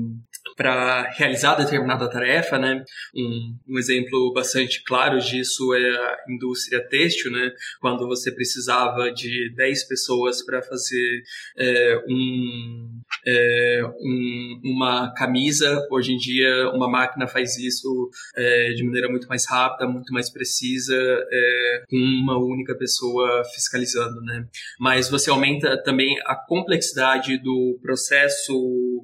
para 0.57 1.09
realizar 1.16 1.55
determinada 1.55 2.11
tarefa, 2.11 2.59
né? 2.59 2.84
Um, 3.14 3.57
um, 3.68 3.78
exemplo 3.78 4.32
bastante 4.32 4.82
claro 4.84 5.18
disso 5.18 5.74
é 5.74 5.90
a 5.90 6.16
indústria 6.28 6.86
têxtil, 6.88 7.30
né? 7.30 7.51
Quando 7.80 8.07
você 8.07 8.32
precisava 8.32 9.11
de 9.12 9.53
10 9.55 9.88
pessoas 9.88 10.45
para 10.45 10.62
fazer 10.62 11.22
é, 11.57 11.97
um, 12.09 13.01
é, 13.26 13.82
um, 14.00 14.60
uma 14.64 15.12
camisa, 15.14 15.86
hoje 15.90 16.12
em 16.12 16.16
dia 16.16 16.70
uma 16.70 16.88
máquina 16.88 17.26
faz 17.26 17.56
isso 17.56 18.10
é, 18.36 18.72
de 18.74 18.84
maneira 18.84 19.08
muito 19.08 19.26
mais 19.28 19.48
rápida, 19.48 19.88
muito 19.88 20.12
mais 20.12 20.30
precisa, 20.30 20.96
é, 20.96 21.82
com 21.88 21.96
uma 21.96 22.38
única 22.38 22.74
pessoa 22.76 23.42
fiscalizando, 23.54 24.20
né? 24.22 24.46
Mas 24.78 25.08
você 25.08 25.30
aumenta 25.30 25.80
também 25.82 26.16
a 26.26 26.34
complexidade 26.34 27.38
do 27.38 27.78
processo 27.82 28.52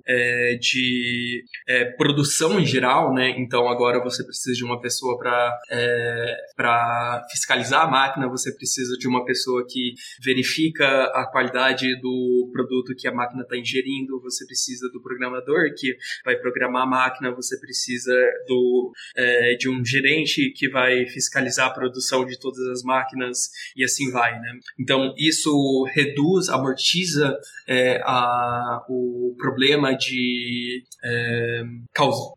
é, 0.07 0.57
de 0.61 1.45
é, 1.67 1.85
produção 1.85 2.59
em 2.59 2.67
geral, 2.67 3.15
né? 3.15 3.35
Então 3.39 3.69
agora 3.69 4.03
você 4.03 4.25
precisa 4.25 4.57
de 4.57 4.65
uma 4.65 4.81
pessoa 4.81 5.19
para 5.19 5.59
é, 5.71 6.37
para 6.57 7.27
fiscalizar 7.31 7.83
a 7.83 7.91
máquina, 7.91 8.29
você 8.29 8.55
precisa 8.55 8.97
de 8.97 9.07
uma 9.07 9.25
pessoa 9.25 9.65
que 9.69 9.95
verifica 10.25 10.87
a 11.15 11.27
qualidade 11.31 11.99
do 12.01 12.51
produto 12.53 12.95
que 12.97 13.07
a 13.07 13.13
máquina 13.13 13.43
está 13.43 13.57
ingerindo, 13.57 13.98
você 14.07 14.47
precisa 14.47 14.89
do 14.91 15.01
programador 15.01 15.75
que 15.77 15.97
vai 16.25 16.37
programar 16.37 16.83
a 16.83 16.87
máquina, 16.87 17.35
você 17.35 17.59
precisa 17.59 18.15
do 18.47 18.93
é, 19.17 19.55
de 19.55 19.69
um 19.69 19.85
gerente 19.85 20.51
que 20.55 20.69
vai 20.69 21.07
fiscalizar 21.07 21.69
a 21.69 21.75
produção 21.75 22.25
de 22.25 22.39
todas 22.39 22.67
as 22.69 22.83
máquinas 22.83 23.51
e 23.77 23.85
assim 23.85 24.11
vai, 24.11 24.39
né? 24.41 24.53
Então 24.79 25.15
isso 25.17 25.85
reduz, 25.95 26.49
amortiza 26.49 27.37
é, 27.67 28.01
a, 28.05 28.85
o 28.89 29.35
problema 29.39 29.95
de 29.95 30.83
é, 31.05 31.63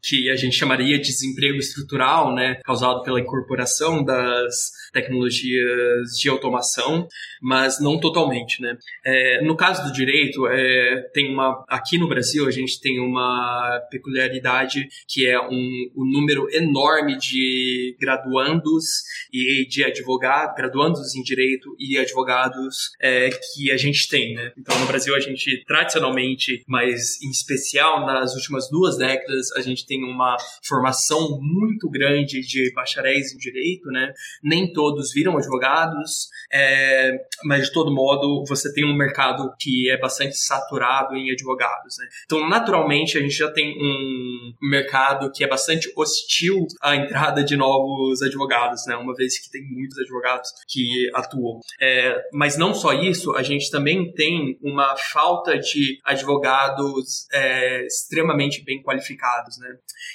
que 0.04 0.30
a 0.30 0.36
gente 0.36 0.56
chamaria 0.56 0.98
de 0.98 1.08
desemprego 1.08 1.58
estrutural, 1.58 2.34
né, 2.34 2.60
causado 2.64 3.04
pela 3.04 3.20
incorporação 3.20 4.04
das 4.04 4.72
tecnologias 4.92 6.10
de 6.20 6.30
automação, 6.30 7.08
mas 7.42 7.80
não 7.80 8.00
totalmente, 8.00 8.62
né. 8.62 8.78
É, 9.06 9.44
no 9.44 9.56
caso 9.56 9.84
do 9.84 9.94
direito, 9.94 10.48
é, 10.48 11.10
tem 11.14 11.32
uma 11.32 11.51
aqui 11.68 11.98
no 11.98 12.08
Brasil 12.08 12.48
a 12.48 12.52
gente 12.52 12.80
tem 12.80 13.00
uma 13.00 13.80
peculiaridade 13.90 14.88
que 15.08 15.28
é 15.28 15.40
um, 15.40 15.92
um 15.96 16.06
número 16.06 16.48
enorme 16.52 17.18
de 17.18 17.96
graduandos 18.00 18.86
e 19.32 19.66
de 19.68 19.84
advogados, 19.84 20.56
graduandos 20.56 21.16
em 21.16 21.22
direito 21.22 21.76
e 21.80 21.98
advogados 21.98 22.92
é, 23.02 23.30
que 23.30 23.72
a 23.72 23.78
gente 23.78 24.08
tem, 24.10 24.34
né. 24.34 24.52
Então 24.58 24.78
no 24.80 24.86
Brasil 24.86 25.16
a 25.16 25.20
gente 25.20 25.64
tradicionalmente, 25.66 26.64
mas 26.68 27.22
em 27.22 27.30
especial 27.30 28.06
nas 28.06 28.36
últimas 28.36 28.70
duas 28.70 28.98
décadas, 28.98 29.52
a 29.54 29.62
gente 29.62 29.86
tem 29.86 30.04
uma 30.04 30.36
formação 30.64 31.40
muito 31.42 31.90
grande 31.90 32.42
de 32.42 32.72
bacharéis 32.74 33.34
em 33.34 33.38
direito, 33.38 33.90
né? 33.90 34.14
Nem 34.44 34.72
todos 34.72 35.12
viram 35.14 35.38
advogados, 35.38 36.28
é, 36.52 37.18
mas 37.44 37.68
de 37.68 37.74
todo 37.74 37.94
modo 37.94 38.44
você 38.48 38.74
tem 38.74 38.86
um 38.86 38.96
mercado 38.96 39.52
que 39.60 39.90
é 39.90 39.98
bastante 39.98 40.38
saturado 40.38 41.16
em 41.16 41.32
advogados, 41.42 41.98
né? 41.98 42.08
Então, 42.26 42.48
naturalmente, 42.48 43.18
a 43.18 43.22
gente 43.22 43.36
já 43.36 43.52
tem 43.52 43.76
um 43.78 44.54
mercado 44.62 45.32
que 45.32 45.44
é 45.44 45.48
bastante 45.48 45.92
hostil 45.96 46.66
à 46.82 46.96
entrada 46.96 47.44
de 47.44 47.58
novos 47.58 48.22
advogados, 48.22 48.86
né? 48.88 48.96
Uma 48.96 49.14
vez 49.14 49.40
que 49.40 49.50
tem 49.50 49.62
muitos 49.64 49.98
advogados 49.98 50.50
que 50.68 51.10
atuam. 51.14 51.60
É, 51.82 52.22
mas 52.34 52.58
não 52.58 52.74
só 52.74 52.94
isso, 52.94 53.36
a 53.36 53.44
gente 53.44 53.70
também 53.70 54.12
tem 54.14 54.58
uma 54.62 54.96
falta 54.96 55.58
de 55.58 56.00
advogados 56.06 57.28
é, 57.34 57.86
extremamente 57.86 58.64
bem 58.64 58.82
qualificados, 58.82 59.58
né? 59.60 59.70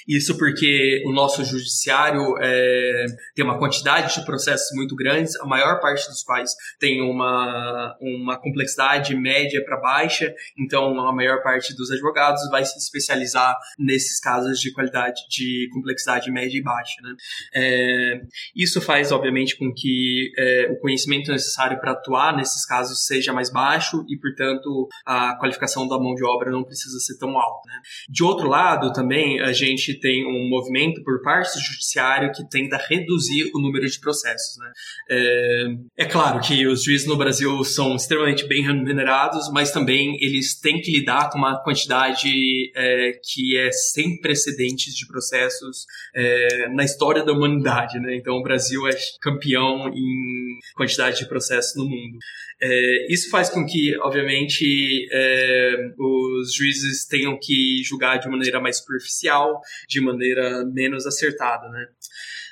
Isso 0.07 0.37
porque 0.37 1.03
o 1.05 1.11
nosso 1.11 1.43
judiciário 1.43 2.35
é, 2.39 3.05
tem 3.35 3.43
uma 3.43 3.59
quantidade 3.59 4.15
de 4.15 4.25
processos 4.25 4.75
muito 4.75 4.95
grandes, 4.95 5.35
a 5.37 5.45
maior 5.45 5.79
parte 5.79 6.07
dos 6.07 6.23
quais 6.23 6.51
tem 6.79 7.01
uma, 7.01 7.95
uma 7.99 8.39
complexidade 8.39 9.15
média 9.15 9.63
para 9.63 9.77
baixa, 9.77 10.33
então 10.57 10.93
A 11.07 11.13
maior 11.13 11.41
parte 11.41 11.75
dos 11.75 11.91
advogados 11.91 12.41
vai 12.49 12.63
se 12.65 12.77
especializar 12.77 13.57
nesses 13.77 14.19
casos 14.19 14.59
de 14.59 14.71
qualidade, 14.71 15.21
de 15.29 15.69
complexidade 15.71 16.31
média 16.31 16.57
e 16.57 16.61
baixa. 16.61 16.95
Né? 17.01 17.15
É, 17.53 18.21
isso 18.55 18.81
faz, 18.81 19.11
obviamente, 19.11 19.57
com 19.57 19.73
que 19.73 20.31
é, 20.37 20.71
o 20.71 20.79
conhecimento 20.79 21.31
necessário 21.31 21.79
para 21.79 21.91
atuar 21.91 22.35
nesses 22.35 22.65
casos 22.65 23.05
seja 23.05 23.33
mais 23.33 23.51
baixo 23.51 24.05
e, 24.09 24.17
portanto, 24.17 24.87
a 25.05 25.35
qualificação 25.37 25.87
da 25.87 25.97
mão 25.97 26.13
de 26.15 26.23
obra 26.23 26.51
não 26.51 26.63
precisa 26.63 26.99
ser 26.99 27.17
tão 27.17 27.37
alta. 27.37 27.61
Né? 27.67 27.81
De 28.09 28.23
outro 28.23 28.47
lado, 28.47 28.91
também, 28.93 29.39
a 29.41 29.53
gente 29.53 29.99
tem 29.99 30.25
um 30.25 30.49
movimento 30.49 31.03
por 31.03 31.21
parte 31.21 31.53
do 31.53 31.63
judiciário 31.63 32.31
que 32.31 32.47
tenta 32.47 32.77
reduzir 32.77 33.49
o 33.53 33.59
número 33.59 33.85
de 33.87 33.99
processos. 33.99 34.57
Né? 34.57 34.71
É, 35.09 36.03
é 36.03 36.05
claro 36.05 36.39
que 36.39 36.65
os 36.67 36.83
juízes 36.83 37.07
no 37.07 37.17
Brasil 37.17 37.63
são 37.63 37.95
extremamente 37.95 38.47
bem 38.47 38.63
remunerados, 38.63 39.49
mas 39.51 39.71
também 39.71 40.17
eles 40.21 40.59
têm 40.59 40.81
que 40.81 40.96
lidar 40.99 41.29
com 41.29 41.37
uma 41.37 41.61
quantidade 41.63 42.29
é, 42.75 43.11
que 43.23 43.57
é 43.57 43.71
sem 43.71 44.19
precedentes 44.19 44.93
de 44.93 45.07
processos 45.07 45.85
é, 46.15 46.69
na 46.69 46.83
história 46.83 47.23
da 47.23 47.33
humanidade. 47.33 47.99
Né? 47.99 48.15
Então, 48.15 48.35
o 48.35 48.43
Brasil 48.43 48.87
é 48.87 48.91
campeão 49.21 49.89
em 49.89 50.59
quantidade 50.75 51.19
de 51.19 51.27
processos 51.27 51.75
no 51.75 51.85
mundo. 51.85 52.17
É, 52.59 53.13
isso 53.13 53.29
faz 53.29 53.49
com 53.49 53.65
que, 53.65 53.95
obviamente, 53.99 55.07
é, 55.11 55.75
os 55.97 56.53
juízes 56.53 57.05
tenham 57.05 57.37
que 57.39 57.83
julgar 57.83 58.17
de 58.17 58.27
maneira 58.27 58.59
mais 58.59 58.79
superficial, 58.79 59.61
de 59.87 60.01
maneira 60.01 60.65
menos 60.65 61.05
acertada, 61.05 61.69
né? 61.69 61.85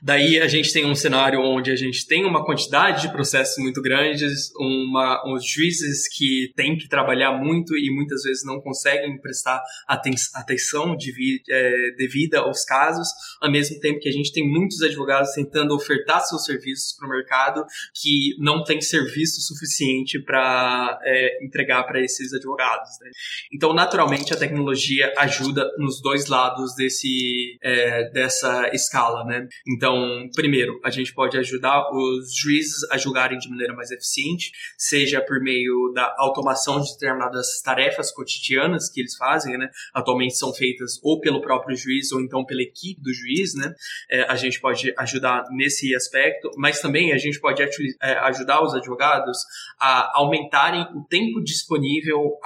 Daí 0.05 0.39
a 0.39 0.47
gente 0.47 0.71
tem 0.71 0.85
um 0.85 0.93
cenário 0.93 1.41
onde 1.41 1.71
a 1.71 1.75
gente 1.75 2.05
tem 2.05 2.25
uma 2.25 2.45
quantidade 2.45 3.01
de 3.01 3.11
processos 3.11 3.57
muito 3.57 3.81
grandes, 3.81 4.51
uma, 4.55 5.23
uns 5.25 5.43
juízes 5.43 6.07
que 6.15 6.51
têm 6.55 6.77
que 6.77 6.87
trabalhar 6.87 7.31
muito 7.31 7.75
e 7.75 7.89
muitas 7.89 8.21
vezes 8.21 8.45
não 8.45 8.61
conseguem 8.61 9.19
prestar 9.19 9.59
aten 9.87 10.13
atenção 10.35 10.95
de, 10.95 11.41
é, 11.49 11.91
devida 11.97 12.41
aos 12.41 12.63
casos, 12.63 13.07
ao 13.41 13.51
mesmo 13.51 13.79
tempo 13.79 13.99
que 13.99 14.07
a 14.07 14.11
gente 14.11 14.31
tem 14.31 14.47
muitos 14.47 14.79
advogados 14.83 15.31
tentando 15.31 15.73
ofertar 15.73 16.21
seus 16.21 16.45
serviços 16.45 16.95
para 16.95 17.07
o 17.07 17.09
mercado 17.09 17.65
que 17.99 18.35
não 18.37 18.63
tem 18.63 18.79
serviço 18.81 19.41
suficiente 19.41 20.19
para 20.19 20.99
é, 21.03 21.43
entregar 21.43 21.81
para 21.81 21.99
esses 21.99 22.31
advogados. 22.31 22.91
Né? 23.01 23.09
Então, 23.51 23.73
naturalmente, 23.73 24.31
a 24.31 24.37
tecnologia 24.37 25.11
ajuda 25.17 25.67
nos 25.79 25.99
dois 25.99 26.27
lados 26.27 26.75
desse, 26.75 27.57
é, 27.63 28.07
dessa 28.11 28.69
escala. 28.71 29.23
Né? 29.23 29.47
Então, 29.67 29.94
então, 29.95 30.29
primeiro, 30.33 30.79
a 30.83 30.89
gente 30.89 31.13
pode 31.13 31.37
ajudar 31.37 31.89
os 31.91 32.35
juízes 32.35 32.83
a 32.91 32.97
julgarem 32.97 33.37
de 33.37 33.49
maneira 33.49 33.73
mais 33.73 33.91
eficiente, 33.91 34.51
seja 34.77 35.21
por 35.21 35.39
meio 35.39 35.91
da 35.93 36.13
automação 36.17 36.81
de 36.81 36.91
determinadas 36.93 37.61
tarefas 37.63 38.11
cotidianas 38.11 38.89
que 38.89 38.99
eles 38.99 39.15
fazem, 39.15 39.57
né? 39.57 39.69
Atualmente 39.93 40.35
são 40.35 40.53
feitas 40.53 40.99
ou 41.03 41.19
pelo 41.19 41.41
próprio 41.41 41.75
juiz 41.75 42.11
ou 42.11 42.21
então 42.21 42.45
pela 42.45 42.61
equipe 42.61 43.01
do 43.01 43.13
juiz, 43.13 43.55
né? 43.55 43.73
É, 44.09 44.23
a 44.23 44.35
gente 44.35 44.59
pode 44.59 44.93
ajudar 44.97 45.45
nesse 45.51 45.95
aspecto, 45.95 46.49
mas 46.57 46.81
também 46.81 47.13
a 47.13 47.17
gente 47.17 47.39
pode 47.39 47.61
é, 47.63 48.13
ajudar 48.19 48.63
os 48.63 48.73
advogados 48.73 49.37
a 49.79 50.19
aumentarem 50.19 50.87
o 50.95 51.03
tempo 51.03 51.43
disponível 51.43 52.37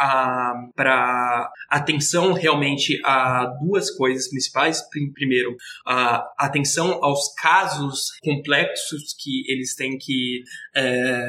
para 0.76 1.52
atenção 1.70 2.34
realmente 2.34 3.00
a 3.04 3.45
duas 3.62 3.89
coisas 3.91 4.30
principais. 4.30 4.82
Primeiro, 5.14 5.56
a 5.86 6.28
atenção 6.38 7.00
aos 7.04 7.29
casos 7.36 8.12
complexos 8.22 9.14
que 9.18 9.44
eles 9.52 9.76
têm 9.76 9.98
que 9.98 10.44
é, 10.76 11.22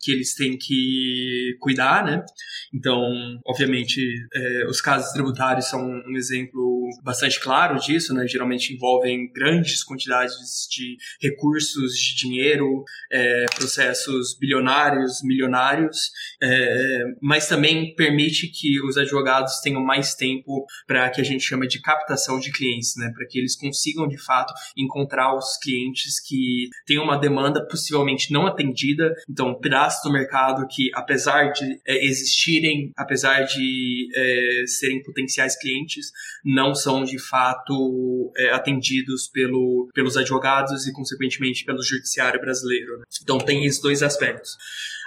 que 0.00 0.12
eles 0.12 0.34
têm 0.34 0.56
que 0.56 1.56
cuidar, 1.60 2.04
né? 2.04 2.24
Então, 2.72 3.00
obviamente, 3.46 4.00
é, 4.34 4.66
os 4.66 4.80
casos 4.80 5.12
tributários 5.12 5.66
são 5.66 5.80
um 5.80 6.16
exemplo 6.16 6.88
bastante 7.02 7.40
claro 7.40 7.78
disso, 7.78 8.14
né? 8.14 8.26
Geralmente 8.26 8.74
envolvem 8.74 9.30
grandes 9.32 9.82
quantidades 9.84 10.34
de 10.70 10.96
recursos, 11.20 11.94
de 11.94 12.16
dinheiro, 12.16 12.84
é, 13.12 13.44
processos 13.54 14.36
bilionários, 14.38 15.22
milionários, 15.22 16.10
é, 16.42 17.04
mas 17.20 17.48
também 17.48 17.94
permite 17.94 18.48
que 18.48 18.80
os 18.82 18.96
advogados 18.96 19.60
tenham 19.60 19.82
mais 19.82 20.14
tempo 20.14 20.64
para 20.86 21.08
que 21.10 21.20
a 21.20 21.24
gente 21.24 21.44
chama 21.44 21.66
de 21.66 21.80
captação 21.80 22.38
de 22.38 22.50
clientes, 22.50 22.94
né? 22.96 23.10
Para 23.14 23.26
que 23.26 23.38
eles 23.38 23.56
consigam 23.56 24.08
de 24.08 24.18
fato 24.18 24.52
encontrar 24.76 25.34
os 25.36 25.43
clientes 25.60 26.20
que 26.20 26.68
têm 26.86 26.98
uma 26.98 27.16
demanda 27.16 27.66
possivelmente 27.66 28.32
não 28.32 28.46
atendida, 28.46 29.14
então 29.28 29.54
pedaços 29.54 30.02
do 30.02 30.12
mercado 30.12 30.66
que, 30.68 30.90
apesar 30.94 31.52
de 31.52 31.80
é, 31.86 32.04
existirem, 32.04 32.92
apesar 32.96 33.42
de 33.42 34.08
é, 34.14 34.66
serem 34.66 35.02
potenciais 35.02 35.56
clientes, 35.58 36.10
não 36.44 36.74
são 36.74 37.04
de 37.04 37.18
fato 37.18 38.32
é, 38.36 38.50
atendidos 38.50 39.28
pelo, 39.28 39.88
pelos 39.94 40.16
advogados 40.16 40.86
e, 40.86 40.92
consequentemente, 40.92 41.64
pelo 41.64 41.82
judiciário 41.82 42.40
brasileiro. 42.40 42.98
Né? 42.98 43.04
Então 43.22 43.38
tem 43.38 43.64
esses 43.64 43.80
dois 43.80 44.02
aspectos. 44.02 44.56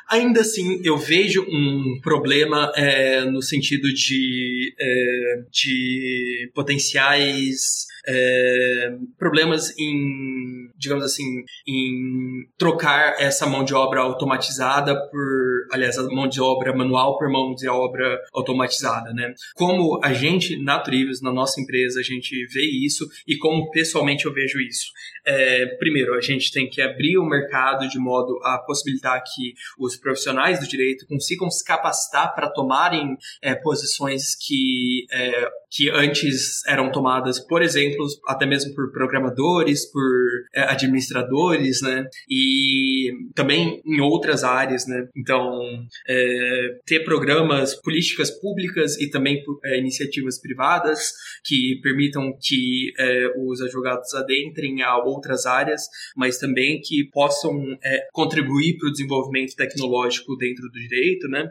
Ainda 0.09 0.39
assim, 0.39 0.79
eu 0.85 0.97
vejo 0.97 1.43
um 1.49 1.99
problema 2.01 2.71
é, 2.75 3.25
no 3.25 3.41
sentido 3.41 3.93
de, 3.93 4.73
é, 4.79 5.43
de 5.51 6.49
potenciais 6.55 7.85
é, 8.07 8.95
problemas 9.17 9.77
em, 9.77 10.69
digamos 10.77 11.03
assim, 11.03 11.43
em 11.67 12.47
trocar 12.57 13.15
essa 13.19 13.45
mão 13.45 13.63
de 13.63 13.73
obra 13.73 14.01
automatizada 14.01 14.95
por, 15.09 15.67
aliás, 15.71 15.97
a 15.97 16.03
mão 16.03 16.27
de 16.27 16.39
obra 16.39 16.73
manual 16.73 17.17
por 17.17 17.29
mão 17.29 17.53
de 17.53 17.67
obra 17.67 18.19
automatizada, 18.33 19.13
né? 19.13 19.33
Como 19.55 19.99
a 20.03 20.13
gente, 20.13 20.61
na 20.63 20.79
Trivius, 20.79 21.21
na 21.21 21.33
nossa 21.33 21.59
empresa, 21.59 21.99
a 21.99 22.03
gente 22.03 22.33
vê 22.47 22.63
isso 22.63 23.05
e 23.27 23.37
como 23.37 23.69
pessoalmente 23.71 24.25
eu 24.25 24.33
vejo 24.33 24.59
isso. 24.61 24.91
É, 25.25 25.65
primeiro, 25.77 26.13
a 26.13 26.21
gente 26.21 26.51
tem 26.51 26.69
que 26.69 26.81
abrir 26.81 27.17
o 27.17 27.25
mercado 27.25 27.87
de 27.89 27.99
modo 27.99 28.39
a 28.43 28.57
possibilitar 28.59 29.21
que 29.23 29.53
os 29.77 29.97
profissionais 29.97 30.59
do 30.59 30.67
direito 30.67 31.05
consigam 31.07 31.49
se 31.49 31.65
capacitar 31.65 32.33
para 32.33 32.49
tomarem 32.49 33.17
é, 33.41 33.53
posições 33.55 34.35
que, 34.35 35.05
que 35.69 35.89
antes 35.89 36.65
eram 36.67 36.91
tomadas, 36.91 37.39
por 37.39 37.61
exemplo, 37.61 38.05
até 38.27 38.45
mesmo 38.45 38.73
por 38.73 38.91
programadores, 38.91 39.89
por 39.91 40.03
é, 40.55 40.61
administradores, 40.61 41.81
né? 41.81 42.05
E 42.29 43.11
também 43.35 43.81
em 43.85 43.99
outras 43.99 44.43
áreas, 44.43 44.87
né? 44.87 45.07
Então, 45.15 45.59
é, 46.07 46.77
ter 46.85 47.03
programas, 47.03 47.75
políticas 47.81 48.31
públicas 48.31 48.97
e 48.99 49.09
também 49.09 49.43
é, 49.65 49.77
iniciativas 49.77 50.39
privadas 50.39 51.11
que 51.45 51.79
permitam 51.81 52.33
que 52.41 52.91
os 53.37 53.61
advogados 53.61 54.13
adentrem 54.13 54.81
a 54.81 54.97
outras 54.97 55.45
áreas, 55.45 55.81
mas 56.15 56.37
também 56.37 56.79
que 56.81 57.09
possam 57.11 57.53
contribuir 58.11 58.77
para 58.77 58.89
o 58.89 58.91
desenvolvimento 58.91 59.55
tecnológico 59.55 60.35
dentro 60.37 60.63
do 60.69 60.79
direito, 60.79 61.27
né? 61.27 61.49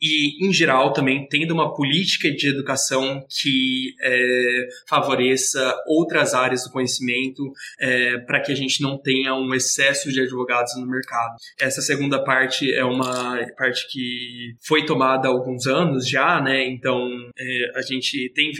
e, 0.00 0.46
em 0.46 0.52
geral, 0.52 0.92
também 0.92 1.26
tendo 1.28 1.52
uma 1.52 1.74
política 1.74 2.30
de 2.30 2.48
educação 2.48 2.65
que 3.28 3.94
favoreça 4.88 5.06
favoreça 5.16 5.74
outras 5.86 6.34
áreas 6.34 6.64
do 6.64 6.70
conhecimento 6.70 7.52
é, 7.80 8.18
para 8.18 8.40
que 8.40 8.52
a 8.52 8.54
gente 8.54 8.82
não 8.82 8.98
tenha 8.98 9.34
um 9.34 9.54
excesso 9.54 10.10
de 10.10 10.20
advogados 10.20 10.76
no 10.76 10.86
mercado. 10.86 11.36
Essa 11.60 11.80
segunda 11.80 12.22
parte 12.22 12.72
é 12.72 12.84
uma 12.84 13.38
parte 13.56 13.88
que 13.90 14.54
foi 14.66 14.84
tomada 14.84 15.28
há 15.28 15.30
alguns 15.30 15.66
anos 15.66 16.08
já, 16.08 16.40
né? 16.40 16.66
Então 16.66 17.08
é, 17.38 17.78
a 17.78 17.82
gente 17.82 18.32
tem 18.34 18.50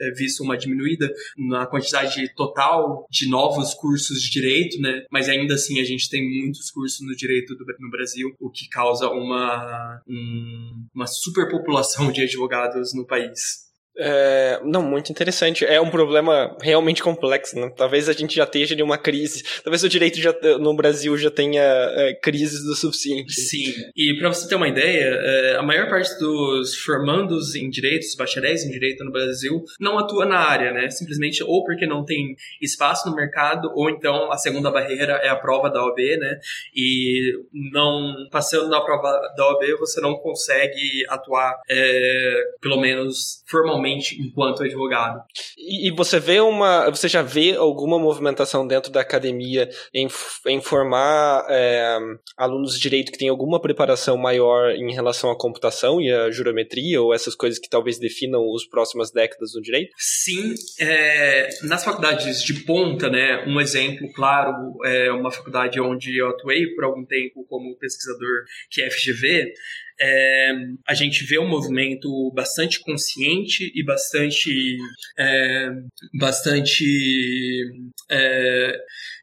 é, 0.00 0.10
visto 0.12 0.42
uma 0.42 0.56
diminuída 0.56 1.10
na 1.36 1.66
quantidade 1.66 2.32
total 2.34 3.06
de 3.10 3.28
novos 3.28 3.74
cursos 3.74 4.20
de 4.22 4.30
direito, 4.30 4.80
né? 4.80 5.04
Mas 5.10 5.28
ainda 5.28 5.54
assim 5.54 5.80
a 5.80 5.84
gente 5.84 6.08
tem 6.08 6.22
muitos 6.42 6.70
cursos 6.70 7.06
no 7.06 7.14
direito 7.14 7.54
do, 7.54 7.64
no 7.78 7.90
Brasil, 7.90 8.34
o 8.40 8.50
que 8.50 8.68
causa 8.68 9.08
uma, 9.08 10.02
um, 10.08 10.86
uma 10.94 11.06
superpopulação 11.06 12.10
de 12.10 12.22
advogados 12.22 12.94
no 12.94 13.06
país. 13.06 13.51
É, 13.96 14.60
não, 14.64 14.82
muito 14.82 15.10
interessante. 15.10 15.64
É 15.64 15.80
um 15.80 15.90
problema 15.90 16.56
realmente 16.60 17.02
complexo. 17.02 17.56
Né? 17.56 17.70
Talvez 17.76 18.08
a 18.08 18.12
gente 18.12 18.34
já 18.34 18.44
esteja 18.44 18.74
em 18.74 18.82
uma 18.82 18.98
crise. 18.98 19.42
Talvez 19.62 19.82
o 19.84 19.88
direito 19.88 20.18
já, 20.18 20.34
no 20.58 20.74
Brasil 20.74 21.16
já 21.18 21.30
tenha 21.30 21.62
é, 21.62 22.14
crises 22.14 22.64
do 22.64 22.74
suficiente. 22.74 23.32
Sim. 23.32 23.72
E 23.96 24.16
para 24.18 24.32
você 24.32 24.48
ter 24.48 24.54
uma 24.54 24.68
ideia, 24.68 25.14
é, 25.14 25.56
a 25.56 25.62
maior 25.62 25.88
parte 25.88 26.18
dos 26.18 26.76
formandos 26.76 27.54
em 27.54 27.68
direito, 27.68 28.06
bacharéis 28.16 28.64
em 28.64 28.70
direito 28.70 29.04
no 29.04 29.12
Brasil, 29.12 29.62
não 29.80 29.98
atua 29.98 30.24
na 30.24 30.38
área, 30.38 30.72
né? 30.72 30.88
Simplesmente 30.90 31.42
ou 31.42 31.64
porque 31.64 31.86
não 31.86 32.04
tem 32.04 32.34
espaço 32.60 33.08
no 33.08 33.16
mercado, 33.16 33.70
ou 33.74 33.90
então 33.90 34.30
a 34.32 34.36
segunda 34.36 34.70
barreira 34.70 35.14
é 35.22 35.28
a 35.28 35.36
prova 35.36 35.68
da 35.68 35.84
OAB, 35.84 35.98
né? 36.18 36.38
E 36.74 37.32
não 37.52 38.28
passando 38.30 38.68
na 38.68 38.80
prova 38.80 39.20
da 39.36 39.48
OAB, 39.48 39.78
você 39.78 40.00
não 40.00 40.14
consegue 40.14 41.04
atuar, 41.08 41.60
é, 41.68 42.42
pelo 42.60 42.71
menos 43.12 43.42
formalmente 43.46 44.20
enquanto 44.20 44.62
advogado. 44.62 45.22
E, 45.56 45.88
e, 45.88 45.90
você 45.90 46.18
vê 46.18 46.40
uma, 46.40 46.88
você 46.90 47.08
já 47.08 47.22
vê 47.22 47.54
alguma 47.54 47.98
movimentação 47.98 48.66
dentro 48.66 48.90
da 48.90 49.00
academia 49.00 49.68
em, 49.94 50.08
em 50.46 50.60
formar 50.60 51.44
é, 51.48 51.98
alunos 52.36 52.74
de 52.74 52.80
direito 52.80 53.12
que 53.12 53.18
têm 53.18 53.28
alguma 53.28 53.60
preparação 53.60 54.16
maior 54.16 54.72
em 54.72 54.92
relação 54.92 55.30
à 55.30 55.38
computação 55.38 56.00
e 56.00 56.10
à 56.10 56.30
jurometria 56.30 57.00
ou 57.00 57.14
essas 57.14 57.34
coisas 57.34 57.58
que 57.58 57.68
talvez 57.68 57.98
definam 57.98 58.42
as 58.54 58.64
próximas 58.66 59.10
décadas 59.12 59.52
do 59.52 59.60
direito? 59.60 59.92
Sim, 59.98 60.54
é, 60.80 61.48
nas 61.64 61.84
faculdades 61.84 62.42
de 62.42 62.54
ponta, 62.64 63.08
né, 63.08 63.44
um 63.46 63.60
exemplo 63.60 64.10
claro 64.14 64.52
é 64.84 65.12
uma 65.12 65.30
faculdade 65.30 65.80
onde 65.80 66.18
eu 66.18 66.30
atuei 66.30 66.66
por 66.74 66.84
algum 66.84 67.04
tempo 67.04 67.44
como 67.48 67.76
pesquisador 67.76 68.44
que 68.70 68.82
é 68.82 68.90
FGV, 68.90 69.52
é, 70.00 70.52
a 70.86 70.94
gente 70.94 71.24
vê 71.24 71.38
um 71.38 71.48
movimento 71.48 72.32
bastante 72.34 72.80
consciente 72.80 73.70
e 73.74 73.84
bastante, 73.84 74.76
é, 75.18 75.70
bastante 76.18 77.64
é, 78.10 78.76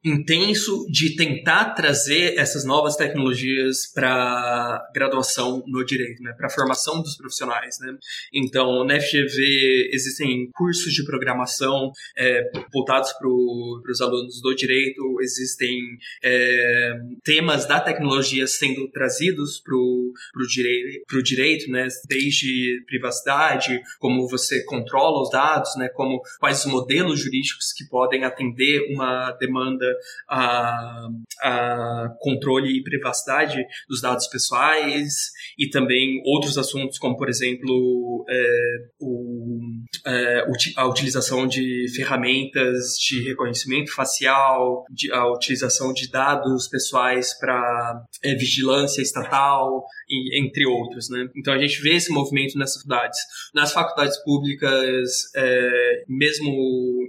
intenso 0.03 0.85
de 0.89 1.15
tentar 1.15 1.73
trazer 1.73 2.37
essas 2.37 2.63
novas 2.63 2.95
tecnologias 2.95 3.91
para 3.93 4.81
graduação 4.93 5.61
no 5.67 5.83
direito, 5.83 6.23
né, 6.23 6.33
para 6.37 6.47
a 6.47 6.51
formação 6.51 7.01
dos 7.01 7.17
profissionais. 7.17 7.77
Né? 7.79 7.97
Então, 8.33 8.85
na 8.85 8.99
FGV 8.99 9.89
existem 9.91 10.49
cursos 10.53 10.93
de 10.93 11.03
programação 11.03 11.91
é, 12.17 12.49
voltados 12.71 13.11
para 13.13 13.27
os 13.27 14.01
alunos 14.01 14.41
do 14.41 14.53
direito, 14.55 15.17
existem 15.21 15.79
é, 16.23 16.93
temas 17.23 17.65
da 17.67 17.79
tecnologia 17.79 18.47
sendo 18.47 18.89
trazidos 18.89 19.59
para 19.59 19.75
o 19.75 20.13
direito, 20.47 20.58
pro 21.07 21.23
direito 21.23 21.69
né, 21.71 21.87
desde 22.07 22.83
privacidade, 22.85 23.79
como 23.99 24.27
você 24.27 24.63
controla 24.65 25.21
os 25.21 25.29
dados, 25.29 25.75
né, 25.77 25.89
como 25.89 26.21
quais 26.39 26.65
os 26.65 26.71
modelos 26.71 27.19
jurídicos 27.19 27.73
que 27.75 27.85
podem 27.87 28.23
atender 28.23 28.93
uma 28.93 29.31
demanda 29.39 29.85
a, 30.29 31.07
a 31.41 32.15
controle 32.19 32.77
e 32.77 32.83
privacidade 32.83 33.63
dos 33.87 34.01
dados 34.01 34.27
pessoais 34.27 35.31
e 35.57 35.69
também 35.69 36.21
outros 36.25 36.57
assuntos 36.57 36.97
como, 36.97 37.17
por 37.17 37.29
exemplo, 37.29 38.25
é, 38.29 38.75
o, 38.99 39.59
é, 40.05 40.45
a 40.77 40.87
utilização 40.87 41.47
de 41.47 41.85
ferramentas 41.95 42.97
de 42.99 43.23
reconhecimento 43.27 43.93
facial, 43.93 44.85
de, 44.89 45.11
a 45.11 45.27
utilização 45.31 45.93
de 45.93 46.09
dados 46.09 46.67
pessoais 46.67 47.37
para 47.37 48.03
é, 48.23 48.35
vigilância 48.35 49.01
estatal, 49.01 49.85
e, 50.09 50.39
entre 50.49 50.65
outros. 50.65 51.09
Né? 51.09 51.29
Então 51.35 51.53
a 51.53 51.57
gente 51.57 51.81
vê 51.81 51.95
esse 51.95 52.11
movimento 52.11 52.57
nessas 52.57 52.81
faculdades. 52.81 53.19
Nas 53.53 53.71
faculdades 53.73 54.17
públicas, 54.23 55.31
é, 55.35 56.03
mesmo 56.07 56.49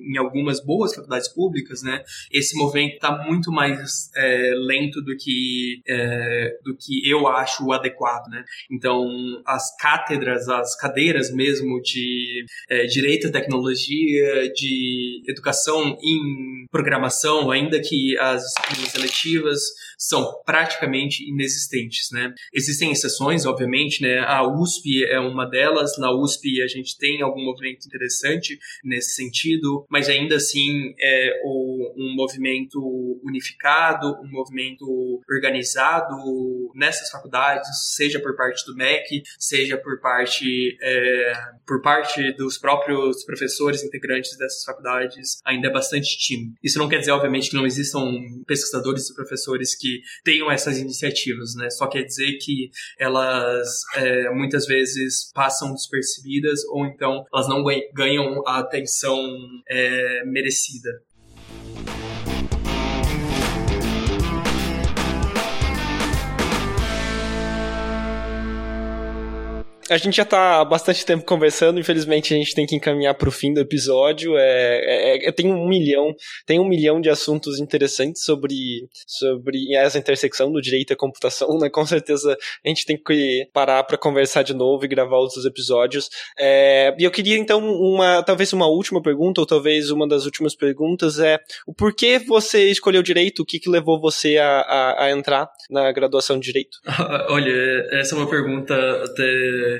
em 0.02 0.16
algumas 0.16 0.64
boas 0.64 0.94
faculdades 0.94 1.28
públicas, 1.28 1.82
né, 1.82 2.02
esse 2.32 2.56
movimento 2.56 2.94
está 2.94 3.24
muito 3.24 3.50
mais 3.50 4.10
é, 4.16 4.52
lento 4.54 5.00
do 5.02 5.16
que, 5.16 5.82
é, 5.88 6.58
do 6.64 6.76
que 6.76 7.08
eu 7.08 7.26
acho 7.26 7.72
adequado. 7.72 8.28
Né? 8.28 8.44
Então 8.70 9.04
as 9.46 9.74
cátedras, 9.76 10.48
as 10.48 10.76
cadeiras 10.76 11.32
mesmo 11.32 11.80
de 11.82 12.44
é, 12.68 12.86
direito 12.86 13.28
à 13.28 13.30
tecnologia, 13.30 14.50
de 14.52 15.22
educação 15.28 15.96
em 16.02 16.66
programação, 16.70 17.50
ainda 17.50 17.80
que 17.80 18.16
as 18.18 18.42
disciplinas 19.40 19.60
são 19.98 20.42
praticamente 20.44 21.28
inexistentes, 21.28 22.08
né? 22.12 22.32
Existem 22.52 22.90
exceções, 22.90 23.29
obviamente, 23.46 24.02
né? 24.02 24.18
A 24.20 24.46
USP 24.46 25.04
é 25.04 25.18
uma 25.18 25.44
delas. 25.46 25.98
Na 25.98 26.12
USP 26.12 26.62
a 26.62 26.66
gente 26.66 26.96
tem 26.98 27.22
algum 27.22 27.44
movimento 27.44 27.86
interessante 27.86 28.58
nesse 28.84 29.14
sentido, 29.14 29.86
mas 29.88 30.08
ainda 30.08 30.36
assim 30.36 30.94
é 30.98 31.40
um 31.44 32.14
movimento 32.16 32.80
unificado, 33.22 34.18
um 34.22 34.30
movimento 34.30 35.20
organizado 35.30 36.16
nessas 36.74 37.10
faculdades, 37.10 37.68
seja 37.94 38.20
por 38.20 38.36
parte 38.36 38.64
do 38.66 38.74
MEC, 38.74 39.22
seja 39.38 39.76
por 39.76 40.00
parte 40.00 40.76
é, 40.82 41.32
por 41.66 41.80
parte 41.82 42.32
dos 42.32 42.58
próprios 42.58 43.24
professores 43.24 43.82
integrantes 43.82 44.36
dessas 44.36 44.64
faculdades, 44.64 45.40
ainda 45.44 45.68
é 45.68 45.72
bastante 45.72 46.18
tímido. 46.18 46.54
Isso 46.62 46.78
não 46.78 46.88
quer 46.88 46.98
dizer, 46.98 47.12
obviamente, 47.12 47.50
que 47.50 47.56
não 47.56 47.66
existam 47.66 48.04
pesquisadores 48.46 49.08
e 49.08 49.14
professores 49.14 49.76
que 49.76 50.00
tenham 50.24 50.50
essas 50.50 50.78
iniciativas, 50.78 51.54
né? 51.54 51.70
Só 51.70 51.86
quer 51.86 52.02
dizer 52.02 52.38
que 52.38 52.70
elas 53.22 53.68
é, 53.96 54.30
muitas 54.30 54.66
vezes 54.66 55.30
passam 55.34 55.72
despercebidas 55.72 56.64
ou 56.68 56.86
então 56.86 57.24
elas 57.32 57.48
não 57.48 57.64
ganham 57.94 58.42
a 58.46 58.58
atenção 58.60 59.18
é, 59.68 60.24
merecida. 60.24 60.90
A 69.90 69.96
gente 69.96 70.16
já 70.16 70.24
tá 70.24 70.60
há 70.60 70.64
bastante 70.64 71.04
tempo 71.04 71.24
conversando, 71.24 71.80
infelizmente 71.80 72.32
a 72.32 72.36
gente 72.36 72.54
tem 72.54 72.64
que 72.64 72.76
encaminhar 72.76 73.12
para 73.14 73.28
o 73.28 73.32
fim 73.32 73.52
do 73.52 73.60
episódio. 73.60 74.36
É, 74.38 75.16
é, 75.16 75.28
é, 75.28 75.32
tem 75.32 75.52
um 75.52 75.68
milhão, 75.68 76.14
tem 76.46 76.60
um 76.60 76.68
milhão 76.68 77.00
de 77.00 77.10
assuntos 77.10 77.58
interessantes 77.58 78.22
sobre, 78.22 78.88
sobre 79.04 79.74
essa 79.74 79.98
intersecção 79.98 80.52
do 80.52 80.60
direito 80.60 80.92
à 80.92 80.96
computação, 80.96 81.58
né? 81.58 81.68
Com 81.68 81.84
certeza 81.84 82.38
a 82.64 82.68
gente 82.68 82.86
tem 82.86 82.96
que 82.96 83.48
parar 83.52 83.82
para 83.82 83.98
conversar 83.98 84.44
de 84.44 84.54
novo 84.54 84.84
e 84.84 84.88
gravar 84.88 85.16
outros 85.16 85.44
episódios. 85.44 86.08
É, 86.38 86.94
e 86.96 87.02
eu 87.02 87.10
queria 87.10 87.36
então 87.36 87.58
uma, 87.58 88.22
talvez 88.22 88.52
uma 88.52 88.68
última 88.68 89.02
pergunta, 89.02 89.40
ou 89.40 89.46
talvez 89.46 89.90
uma 89.90 90.06
das 90.06 90.24
últimas 90.24 90.54
perguntas 90.54 91.18
é 91.18 91.38
o 91.66 91.74
porquê 91.74 92.20
você 92.20 92.70
escolheu 92.70 93.02
direito, 93.02 93.42
o 93.42 93.44
que, 93.44 93.58
que 93.58 93.68
levou 93.68 94.00
você 94.00 94.38
a, 94.38 94.60
a, 94.60 95.04
a 95.06 95.10
entrar 95.10 95.50
na 95.68 95.90
graduação 95.90 96.38
de 96.38 96.46
direito? 96.46 96.78
Olha, 97.28 97.50
essa 97.90 98.14
é 98.14 98.18
uma 98.18 98.30
pergunta 98.30 98.74
até 99.04 99.79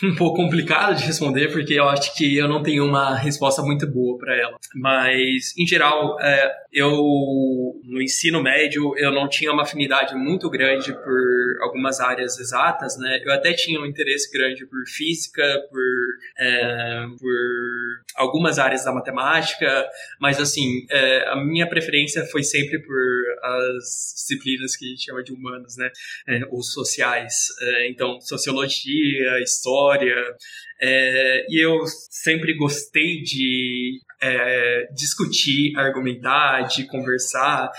um 0.02 0.14
pouco 0.14 0.36
complicado 0.36 0.96
de 0.96 1.04
responder, 1.04 1.50
porque 1.52 1.74
eu 1.74 1.88
acho 1.88 2.14
que 2.16 2.36
eu 2.36 2.48
não 2.48 2.62
tenho 2.62 2.84
uma 2.84 3.16
resposta 3.16 3.62
muito 3.62 3.86
boa 3.86 4.18
para 4.18 4.36
ela. 4.36 4.58
Mas, 4.74 5.56
em 5.58 5.66
geral, 5.66 6.18
é, 6.20 6.52
eu 6.72 6.92
no 7.84 8.00
ensino 8.00 8.42
médio 8.42 8.96
eu 8.96 9.12
não 9.12 9.28
tinha 9.28 9.52
uma 9.52 9.62
afinidade 9.62 10.14
muito 10.14 10.48
grande 10.48 10.92
por 10.92 11.62
algumas 11.62 12.00
áreas 12.00 12.38
exatas, 12.38 12.96
né? 12.98 13.20
Eu 13.24 13.32
até 13.32 13.52
tinha 13.52 13.80
um 13.80 13.86
interesse 13.86 14.30
grande 14.32 14.66
por 14.66 14.82
física, 14.86 15.42
por, 15.70 15.82
é, 16.38 17.06
por 17.18 17.32
algumas 18.16 18.58
áreas 18.58 18.84
da 18.84 18.92
matemática, 18.92 19.86
mas 20.20 20.40
assim, 20.40 20.86
é, 20.90 21.28
a 21.28 21.36
minha 21.36 21.68
preferência 21.68 22.24
foi 22.26 22.42
sempre 22.42 22.78
por 22.80 22.96
as 23.42 24.14
disciplinas 24.14 24.76
que 24.76 24.86
a 24.86 24.88
gente 24.88 25.04
chama 25.04 25.22
de 25.22 25.32
humanas, 25.32 25.76
né? 25.76 25.90
É, 26.28 26.40
ou 26.50 26.62
sociais. 26.62 27.48
É, 27.60 27.90
então, 27.90 28.20
sociologia, 28.20 29.40
história. 29.40 29.81
É, 30.80 31.46
e 31.48 31.64
eu 31.64 31.78
sempre 32.10 32.56
gostei 32.56 33.22
de 33.22 34.00
é, 34.22 34.86
discutir, 34.94 35.76
argumentar, 35.76 36.62
de 36.62 36.86
conversar. 36.86 37.70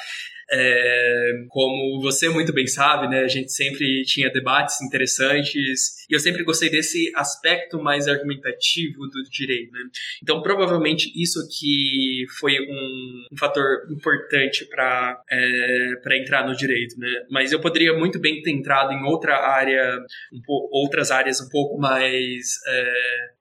É, 0.52 1.32
como 1.50 2.02
você 2.02 2.30
muito 2.30 2.54
bem 2.54 2.68
sabe, 2.68 3.08
né, 3.08 3.22
a 3.22 3.28
gente 3.28 3.52
sempre 3.52 4.04
tinha 4.04 4.30
debates 4.32 4.82
interessantes 4.82 6.03
e 6.14 6.16
eu 6.16 6.20
sempre 6.20 6.44
gostei 6.44 6.70
desse 6.70 7.12
aspecto 7.16 7.82
mais 7.82 8.08
argumentativo 8.08 9.08
do 9.08 9.24
direito. 9.32 9.72
Né? 9.72 9.80
Então, 10.22 10.44
provavelmente, 10.44 11.12
isso 11.16 11.40
que 11.50 12.26
foi 12.40 12.54
um, 12.60 13.26
um 13.32 13.36
fator 13.36 13.88
importante 13.90 14.64
para 14.66 15.20
é, 15.32 16.18
entrar 16.22 16.48
no 16.48 16.56
direito. 16.56 17.00
Né? 17.00 17.10
Mas 17.32 17.52
eu 17.52 17.60
poderia 17.60 17.98
muito 17.98 18.20
bem 18.20 18.44
ter 18.44 18.52
entrado 18.52 18.94
em 18.94 19.04
outra 19.04 19.36
área, 19.38 19.98
um 20.32 20.40
outras 20.72 21.10
áreas 21.10 21.42
um 21.42 21.50
pouco 21.50 21.80
mais, 21.80 22.60
é, 22.68 22.94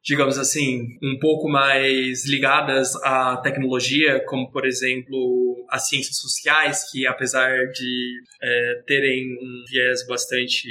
digamos 0.02 0.38
assim, 0.38 0.98
um 1.02 1.18
pouco 1.18 1.50
mais 1.50 2.26
ligadas 2.26 2.96
à 3.04 3.36
tecnologia, 3.36 4.24
como, 4.24 4.50
por 4.50 4.64
exemplo, 4.64 5.66
as 5.68 5.90
ciências 5.90 6.16
sociais, 6.16 6.90
que 6.90 7.06
apesar 7.06 7.66
de 7.66 8.22
é, 8.42 8.82
terem 8.86 9.34
um 9.34 9.64
viés 9.68 10.06
bastante 10.06 10.68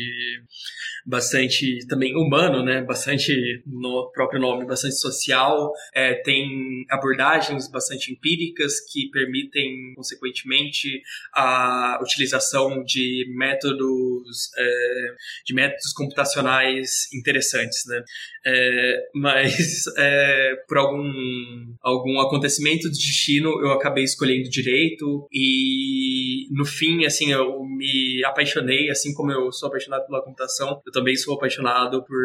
bastante 1.05 1.85
também 1.87 2.15
humano, 2.15 2.63
né? 2.63 2.81
Bastante 2.81 3.61
no 3.65 4.11
próprio 4.11 4.39
nome, 4.39 4.65
bastante 4.65 4.95
social. 4.95 5.71
É, 5.93 6.15
tem 6.15 6.85
abordagens 6.89 7.69
bastante 7.69 8.11
empíricas 8.11 8.79
que 8.91 9.09
permitem, 9.11 9.93
consequentemente, 9.95 11.01
a 11.33 11.99
utilização 12.01 12.83
de 12.83 13.25
métodos 13.35 14.51
é, 14.57 15.15
de 15.45 15.53
métodos 15.53 15.93
computacionais 15.93 17.11
interessantes, 17.13 17.83
né? 17.87 18.03
É, 18.45 19.09
mas 19.13 19.85
é, 19.97 20.55
por 20.67 20.77
algum 20.77 21.75
algum 21.81 22.19
acontecimento 22.19 22.83
do 22.83 22.91
destino 22.91 23.49
eu 23.61 23.71
acabei 23.71 24.03
escolhendo 24.03 24.49
direito 24.49 25.27
e 25.31 26.47
no 26.51 26.65
fim 26.65 27.05
assim 27.05 27.31
eu 27.31 27.63
me 27.63 28.23
apaixonei 28.25 28.89
assim 28.89 29.13
como 29.13 29.31
eu 29.31 29.51
sou 29.51 29.67
apaixonado 29.67 30.07
pela 30.07 30.23
computação 30.23 30.81
eu 30.91 30.93
também 30.93 31.15
sou 31.15 31.35
apaixonado 31.35 32.03
por 32.03 32.21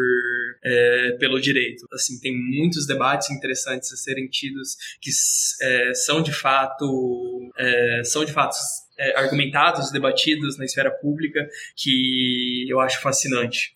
é, 0.63 1.17
pelo 1.19 1.39
direito. 1.39 1.87
Assim, 1.93 2.19
tem 2.19 2.35
muitos 2.35 2.85
debates 2.85 3.31
interessantes 3.31 3.91
a 3.93 3.95
serem 3.95 4.27
tidos 4.27 4.75
que 5.01 5.09
é, 5.61 5.93
são 5.93 6.21
de 6.21 6.33
fato 6.33 7.51
é, 7.57 8.01
são 8.03 8.25
de 8.25 8.33
fato 8.33 8.55
é, 8.99 9.17
argumentados, 9.17 9.91
debatidos 9.91 10.57
na 10.57 10.65
esfera 10.65 10.91
pública 10.91 11.47
que 11.75 12.65
eu 12.69 12.79
acho 12.79 13.01
fascinante. 13.01 13.73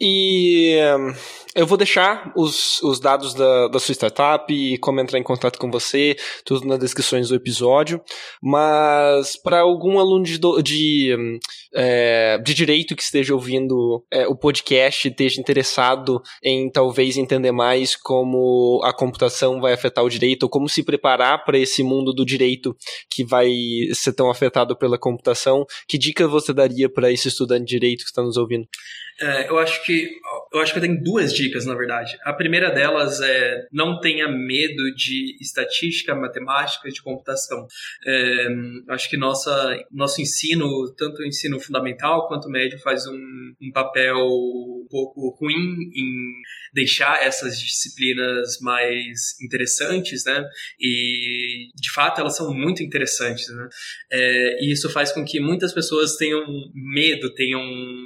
E 0.00 0.76
um, 0.98 1.14
eu 1.56 1.66
vou 1.66 1.78
deixar 1.78 2.30
os, 2.36 2.82
os 2.82 3.00
dados 3.00 3.32
da, 3.32 3.68
da 3.68 3.78
sua 3.78 3.94
startup 3.94 4.52
e 4.52 4.76
como 4.76 5.00
entrar 5.00 5.18
em 5.18 5.22
contato 5.22 5.58
com 5.58 5.70
você, 5.70 6.14
tudo 6.44 6.66
nas 6.66 6.78
descrições 6.78 7.30
do 7.30 7.34
episódio. 7.34 8.02
Mas 8.42 9.40
para 9.42 9.60
algum 9.60 9.98
aluno 9.98 10.22
de, 10.22 10.38
de, 10.62 11.16
um, 11.18 11.38
é, 11.74 12.36
de 12.44 12.52
direito 12.52 12.94
que 12.94 13.02
esteja 13.02 13.34
ouvindo 13.34 14.04
é, 14.12 14.28
o 14.28 14.36
podcast, 14.36 15.08
esteja 15.08 15.40
interessado 15.40 16.20
em 16.44 16.70
talvez 16.70 17.16
entender 17.16 17.52
mais 17.52 17.96
como 17.96 18.82
a 18.84 18.92
computação 18.92 19.58
vai 19.58 19.72
afetar 19.72 20.04
o 20.04 20.10
direito, 20.10 20.42
ou 20.42 20.50
como 20.50 20.68
se 20.68 20.82
preparar 20.82 21.42
para 21.42 21.58
esse 21.58 21.82
mundo 21.82 22.12
do 22.12 22.26
direito 22.26 22.76
que 23.10 23.24
vai 23.24 23.50
ser 23.94 24.12
tão 24.12 24.30
afetado 24.30 24.76
pela 24.76 24.98
computação, 24.98 25.64
que 25.88 25.96
dica 25.96 26.28
você 26.28 26.52
daria 26.52 26.86
para 26.86 27.10
esse 27.10 27.28
estudante 27.28 27.64
de 27.64 27.78
direito 27.78 28.00
que 28.00 28.10
está 28.10 28.22
nos 28.22 28.36
ouvindo? 28.36 28.68
É, 29.18 29.48
eu 29.48 29.58
acho 29.58 29.82
que 29.82 29.85
eu 30.52 30.60
acho 30.60 30.72
que 30.72 30.78
eu 30.78 30.82
tenho 30.82 31.02
duas 31.02 31.32
dicas, 31.32 31.66
na 31.66 31.74
verdade. 31.74 32.16
A 32.24 32.32
primeira 32.32 32.70
delas 32.70 33.20
é 33.20 33.66
não 33.72 34.00
tenha 34.00 34.28
medo 34.28 34.94
de 34.94 35.36
estatística, 35.40 36.14
matemática, 36.14 36.88
de 36.88 37.02
computação. 37.02 37.66
É, 38.06 38.46
acho 38.90 39.08
que 39.08 39.16
nossa, 39.16 39.76
nosso 39.90 40.20
ensino, 40.20 40.66
tanto 40.96 41.22
o 41.22 41.26
ensino 41.26 41.60
fundamental 41.60 42.26
quanto 42.28 42.48
médio, 42.48 42.78
faz 42.78 43.06
um, 43.06 43.54
um 43.60 43.70
papel 43.72 44.16
um 44.16 44.86
pouco 44.88 45.36
ruim 45.40 45.90
em 45.94 46.32
deixar 46.72 47.24
essas 47.24 47.58
disciplinas 47.58 48.58
mais 48.60 49.40
interessantes, 49.42 50.24
né? 50.24 50.44
E 50.80 51.70
de 51.74 51.90
fato 51.92 52.20
elas 52.20 52.36
são 52.36 52.52
muito 52.54 52.82
interessantes, 52.82 53.48
né? 53.48 53.68
É, 54.10 54.64
e 54.64 54.72
isso 54.72 54.88
faz 54.90 55.12
com 55.12 55.24
que 55.24 55.40
muitas 55.40 55.72
pessoas 55.72 56.16
tenham 56.16 56.44
medo, 56.74 57.34
tenham 57.34 57.62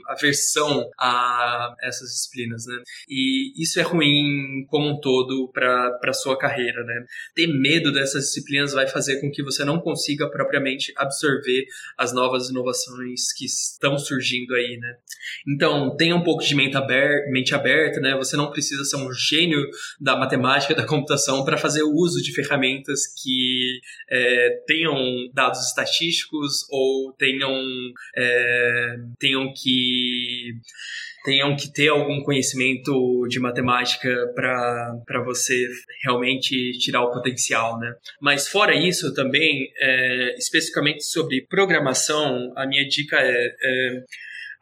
aversão 0.08 0.88
a 0.98 1.69
essas 1.82 2.10
disciplinas, 2.10 2.66
né? 2.66 2.76
E 3.08 3.52
isso 3.62 3.78
é 3.78 3.82
ruim 3.82 4.64
como 4.68 4.88
um 4.88 5.00
todo 5.00 5.50
para 5.52 6.12
sua 6.12 6.38
carreira, 6.38 6.82
né? 6.84 7.04
Ter 7.34 7.46
medo 7.46 7.92
dessas 7.92 8.24
disciplinas 8.24 8.72
vai 8.72 8.86
fazer 8.86 9.20
com 9.20 9.30
que 9.30 9.42
você 9.42 9.64
não 9.64 9.80
consiga 9.80 10.28
propriamente 10.30 10.92
absorver 10.96 11.64
as 11.96 12.12
novas 12.12 12.50
inovações 12.50 13.32
que 13.36 13.44
estão 13.44 13.98
surgindo 13.98 14.54
aí, 14.54 14.76
né? 14.78 14.94
Então, 15.48 15.96
tenha 15.96 16.16
um 16.16 16.22
pouco 16.22 16.42
de 16.42 16.54
mente 16.54 16.76
aberta, 16.76 17.30
mente 17.30 17.54
aberta 17.54 18.00
né? 18.00 18.16
Você 18.16 18.36
não 18.36 18.50
precisa 18.50 18.84
ser 18.84 18.96
um 18.96 19.12
gênio 19.12 19.68
da 20.00 20.16
matemática, 20.16 20.74
da 20.76 20.86
computação 20.86 21.44
para 21.44 21.56
fazer 21.56 21.82
uso 21.82 22.22
de 22.22 22.32
ferramentas 22.32 23.06
que 23.22 23.80
é, 24.10 24.62
tenham 24.66 24.96
dados 25.32 25.66
estatísticos 25.66 26.66
ou 26.70 27.12
tenham, 27.12 27.54
é, 28.16 28.96
tenham 29.18 29.52
que 29.52 30.54
tenham 31.24 31.56
que 31.56 31.72
ter 31.72 31.88
algum 31.88 32.22
conhecimento 32.22 33.26
de 33.28 33.38
matemática 33.38 34.08
para 34.34 35.22
você 35.24 35.66
realmente 36.02 36.72
tirar 36.78 37.02
o 37.02 37.12
potencial, 37.12 37.78
né? 37.78 37.94
Mas 38.20 38.48
fora 38.48 38.74
isso 38.74 39.14
também, 39.14 39.70
é, 39.78 40.36
especificamente 40.36 41.04
sobre 41.04 41.46
programação, 41.48 42.52
a 42.56 42.66
minha 42.66 42.86
dica 42.88 43.16
é, 43.18 43.46
é 43.62 44.04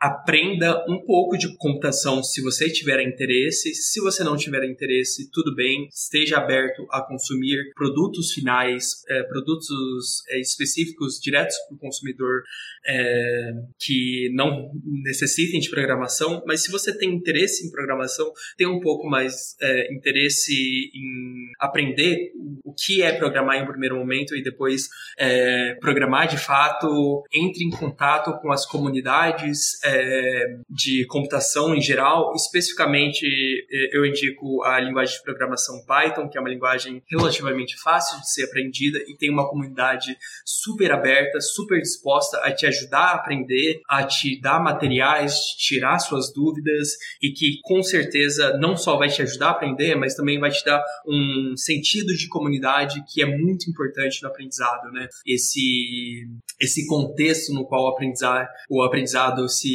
aprenda 0.01 0.85
um 0.89 1.05
pouco 1.05 1.37
de 1.37 1.57
computação 1.57 2.23
se 2.23 2.41
você 2.41 2.71
tiver 2.71 3.03
interesse. 3.03 3.75
Se 3.75 4.01
você 4.01 4.23
não 4.23 4.37
tiver 4.37 4.65
interesse, 4.65 5.29
tudo 5.33 5.55
bem, 5.55 5.89
esteja 5.93 6.39
aberto 6.39 6.87
a 6.91 7.03
consumir 7.03 7.73
produtos 7.75 8.33
finais, 8.33 9.03
é, 9.09 9.23
produtos 9.25 10.23
é, 10.31 10.41
específicos 10.41 11.19
diretos 11.21 11.57
para 11.67 11.77
o 11.77 11.79
consumidor 11.79 12.43
é, 12.87 13.53
que 13.79 14.31
não 14.35 14.71
necessitem 15.05 15.59
de 15.59 15.69
programação. 15.69 16.43
Mas 16.47 16.63
se 16.63 16.71
você 16.71 16.97
tem 16.97 17.13
interesse 17.13 17.67
em 17.67 17.71
programação, 17.71 18.31
tem 18.57 18.67
um 18.67 18.81
pouco 18.81 19.09
mais 19.09 19.57
é, 19.61 19.93
interesse 19.93 20.53
em 20.95 21.51
aprender 21.59 22.33
o 22.65 22.73
que 22.73 23.03
é 23.03 23.13
programar 23.13 23.57
em 23.57 23.63
um 23.65 23.67
primeiro 23.67 23.97
momento 23.97 24.37
e 24.37 24.43
depois 24.43 24.89
é, 25.19 25.75
programar 25.81 26.29
de 26.29 26.39
fato, 26.39 27.25
entre 27.35 27.65
em 27.65 27.71
contato 27.71 28.33
com 28.41 28.53
as 28.53 28.65
comunidades 28.65 29.83
é, 29.89 30.59
de 30.69 31.07
computação 31.07 31.75
em 31.75 31.81
geral. 31.81 32.33
Especificamente, 32.35 33.27
é, 33.71 33.97
eu 33.97 34.05
indico 34.05 34.63
a 34.65 34.79
linguagem 34.81 35.17
de 35.17 35.23
programação 35.23 35.85
Python, 35.87 36.29
que 36.29 36.37
é 36.37 36.41
uma 36.41 36.51
linguagem 36.51 37.03
relativamente 37.09 37.77
fácil 37.77 38.21
de 38.21 38.31
ser 38.31 38.45
aprendida 38.45 38.99
e 39.07 39.17
tem 39.17 39.31
uma 39.31 39.49
comunidade 39.49 40.17
super 40.45 40.93
aberta, 40.93 41.41
super 41.41 41.81
disposta 41.81 42.39
a 42.39 42.53
te 42.53 42.67
ajudar 42.67 42.99
a 42.99 43.15
aprender, 43.15 43.81
a 43.89 44.05
te 44.05 44.41
dar 44.41 44.63
materiais, 44.63 45.35
tirar 45.59 45.99
suas 45.99 46.33
dúvidas 46.33 46.89
e 47.23 47.31
que 47.31 47.61
com 47.63 47.83
certeza 47.83 48.57
não 48.59 48.77
só 48.77 48.97
vai 48.97 49.09
te 49.09 49.23
ajudar 49.23 49.49
a 49.49 49.51
aprender, 49.53 49.95
mas 49.95 50.15
também 50.15 50.39
vai 50.39 50.51
te 50.51 50.65
dar 50.65 50.83
um 51.07 51.55
sentido 51.57 52.15
de 52.15 52.29
comunidade 52.29 53.03
que 53.13 53.23
é 53.23 53.27
muito 53.27 53.71
importante 53.71 54.23
no 54.23 54.29
aprendizado, 54.29 54.91
né? 54.93 55.09
Esse 55.27 56.27
esse 56.61 56.87
contexto 56.87 57.53
no 57.53 57.65
qual 57.65 57.85
o 57.85 57.89
aprendizado, 57.89 58.49
o 58.69 58.83
aprendizado 58.83 59.49
se, 59.49 59.69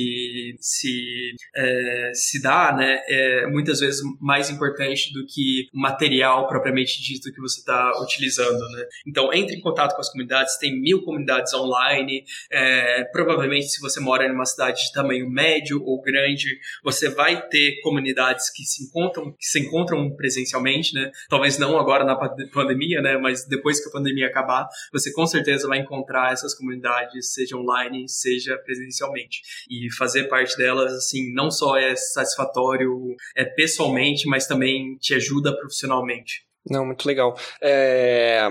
se, 0.60 1.36
é, 1.56 2.12
se 2.14 2.41
dá, 2.41 2.74
né, 2.76 3.01
é 3.08 3.47
muitas 3.47 3.80
vezes 3.80 4.01
mais 4.20 4.49
importante 4.49 5.12
do 5.14 5.26
que 5.26 5.68
o 5.74 5.80
material 5.80 6.47
propriamente 6.47 7.01
dito 7.01 7.32
que 7.32 7.41
você 7.41 7.60
está 7.60 8.01
utilizando, 8.01 8.60
né. 8.72 8.86
Então, 9.08 9.34
entre 9.34 9.56
em 9.56 9.62
contato 9.62 9.95
com 9.95 10.01
as 10.01 10.10
comunidades, 10.10 10.58
tem 10.58 10.80
mil 10.80 11.04
comunidades 11.04 11.54
online, 11.54 12.24
é, 12.51 13.04
provavelmente 13.06 13.68
se 13.68 13.82
você 13.82 13.99
mora 13.99 14.26
em 14.26 14.32
uma 14.32 14.45
cidade 14.45 14.82
de 14.86 14.93
tamanho 14.93 15.30
médio 15.30 15.82
ou 15.84 16.01
grande, 16.01 16.60
você 16.84 17.10
vai 17.10 17.47
ter 17.47 17.82
comunidades 17.82 18.49
que 18.49 18.64
se 18.64 18.86
encontram, 18.86 19.32
que 19.32 19.45
se 19.45 19.60
encontram 19.60 20.16
presencialmente, 20.16 20.93
né, 20.93 21.12
talvez 21.30 21.58
não 21.58 21.80
agora 21.80 22.04
na 22.04 22.16
pandemia, 22.16 23.01
né, 23.01 23.18
mas 23.18 23.45
depois 23.47 23.82
que 23.82 23.89
a 23.89 23.91
pandemia 23.91 24.28
acabar, 24.28 24.68
você 24.91 25.12
com 25.12 25.26
certeza 25.26 25.68
vai 25.68 25.80
encontrar 25.80 26.32
essas 26.32 26.54
comunidades 26.54 27.34
seja 27.34 27.58
online, 27.58 28.08
seja 28.08 28.58
presencialmente. 28.58 29.41
E 29.70 29.89
fazer 29.95 30.27
parte 30.27 30.55
delas, 30.57 30.93
assim, 30.93 31.33
não 31.33 31.49
só 31.51 31.77
é 31.77 31.95
satisfatório 31.95 33.15
é 33.35 33.45
pessoalmente, 33.45 34.27
mas 34.27 34.47
também 34.47 34.97
te 34.97 35.13
ajuda 35.13 35.55
profissionalmente. 35.55 36.45
Não, 36.69 36.85
muito 36.85 37.05
legal. 37.05 37.37
É, 37.61 38.47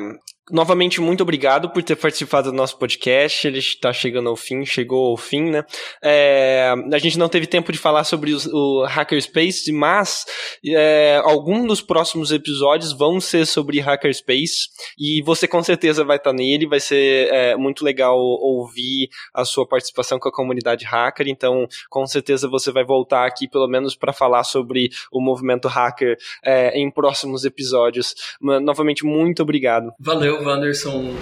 Novamente, 0.50 1.00
muito 1.00 1.22
obrigado 1.22 1.70
por 1.70 1.84
ter 1.84 1.94
participado 1.94 2.50
do 2.50 2.56
nosso 2.56 2.76
podcast. 2.76 3.46
Ele 3.46 3.58
está 3.58 3.92
chegando 3.92 4.28
ao 4.28 4.34
fim, 4.34 4.64
chegou 4.66 5.10
ao 5.10 5.16
fim, 5.16 5.50
né? 5.50 5.64
É, 6.02 6.74
a 6.92 6.98
gente 6.98 7.16
não 7.16 7.28
teve 7.28 7.46
tempo 7.46 7.70
de 7.70 7.78
falar 7.78 8.02
sobre 8.02 8.32
os, 8.32 8.46
o 8.46 8.84
Hackerspace, 8.84 9.70
mas 9.70 10.24
é, 10.66 11.20
algum 11.22 11.64
dos 11.64 11.80
próximos 11.80 12.32
episódios 12.32 12.92
vão 12.92 13.20
ser 13.20 13.46
sobre 13.46 13.78
Hackerspace 13.78 14.66
e 14.98 15.22
você 15.22 15.46
com 15.46 15.62
certeza 15.62 16.04
vai 16.04 16.16
estar 16.16 16.32
nele. 16.32 16.66
Vai 16.66 16.80
ser 16.80 17.32
é, 17.32 17.54
muito 17.54 17.84
legal 17.84 18.18
ouvir 18.18 19.10
a 19.32 19.44
sua 19.44 19.66
participação 19.66 20.18
com 20.18 20.28
a 20.28 20.32
comunidade 20.32 20.84
hacker. 20.84 21.28
Então, 21.28 21.68
com 21.88 22.04
certeza 22.04 22.48
você 22.48 22.72
vai 22.72 22.84
voltar 22.84 23.26
aqui 23.26 23.46
pelo 23.48 23.68
menos 23.68 23.94
para 23.94 24.12
falar 24.12 24.42
sobre 24.42 24.90
o 25.12 25.20
movimento 25.20 25.68
hacker 25.68 26.16
é, 26.44 26.76
em 26.76 26.90
próximos 26.90 27.44
episódios. 27.44 28.12
Novamente, 28.40 29.06
muito 29.06 29.42
obrigado. 29.42 29.92
Valeu. 30.00 30.31
Valeu, 30.32 30.46
Wanderson. 30.46 31.14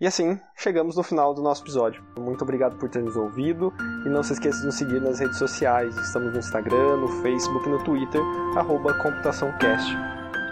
E 0.00 0.06
assim, 0.06 0.38
chegamos 0.56 0.96
no 0.96 1.02
final 1.02 1.34
do 1.34 1.42
nosso 1.42 1.62
episódio. 1.62 2.02
Muito 2.18 2.42
obrigado 2.42 2.76
por 2.76 2.88
ter 2.88 3.02
nos 3.02 3.16
ouvido 3.16 3.72
e 4.04 4.08
não 4.08 4.22
se 4.22 4.32
esqueça 4.32 4.60
de 4.60 4.66
nos 4.66 4.74
seguir 4.76 5.00
nas 5.00 5.18
redes 5.18 5.38
sociais. 5.38 5.96
Estamos 5.96 6.32
no 6.32 6.38
Instagram, 6.38 6.96
no 6.98 7.08
Facebook 7.22 7.68
e 7.68 7.72
no 7.72 7.84
Twitter, 7.84 8.20
arroba 8.56 8.94
ComputaçãoCast. 8.94 9.96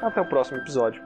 Até 0.03 0.21
o 0.21 0.29
próximo 0.29 0.59
episódio. 0.59 1.03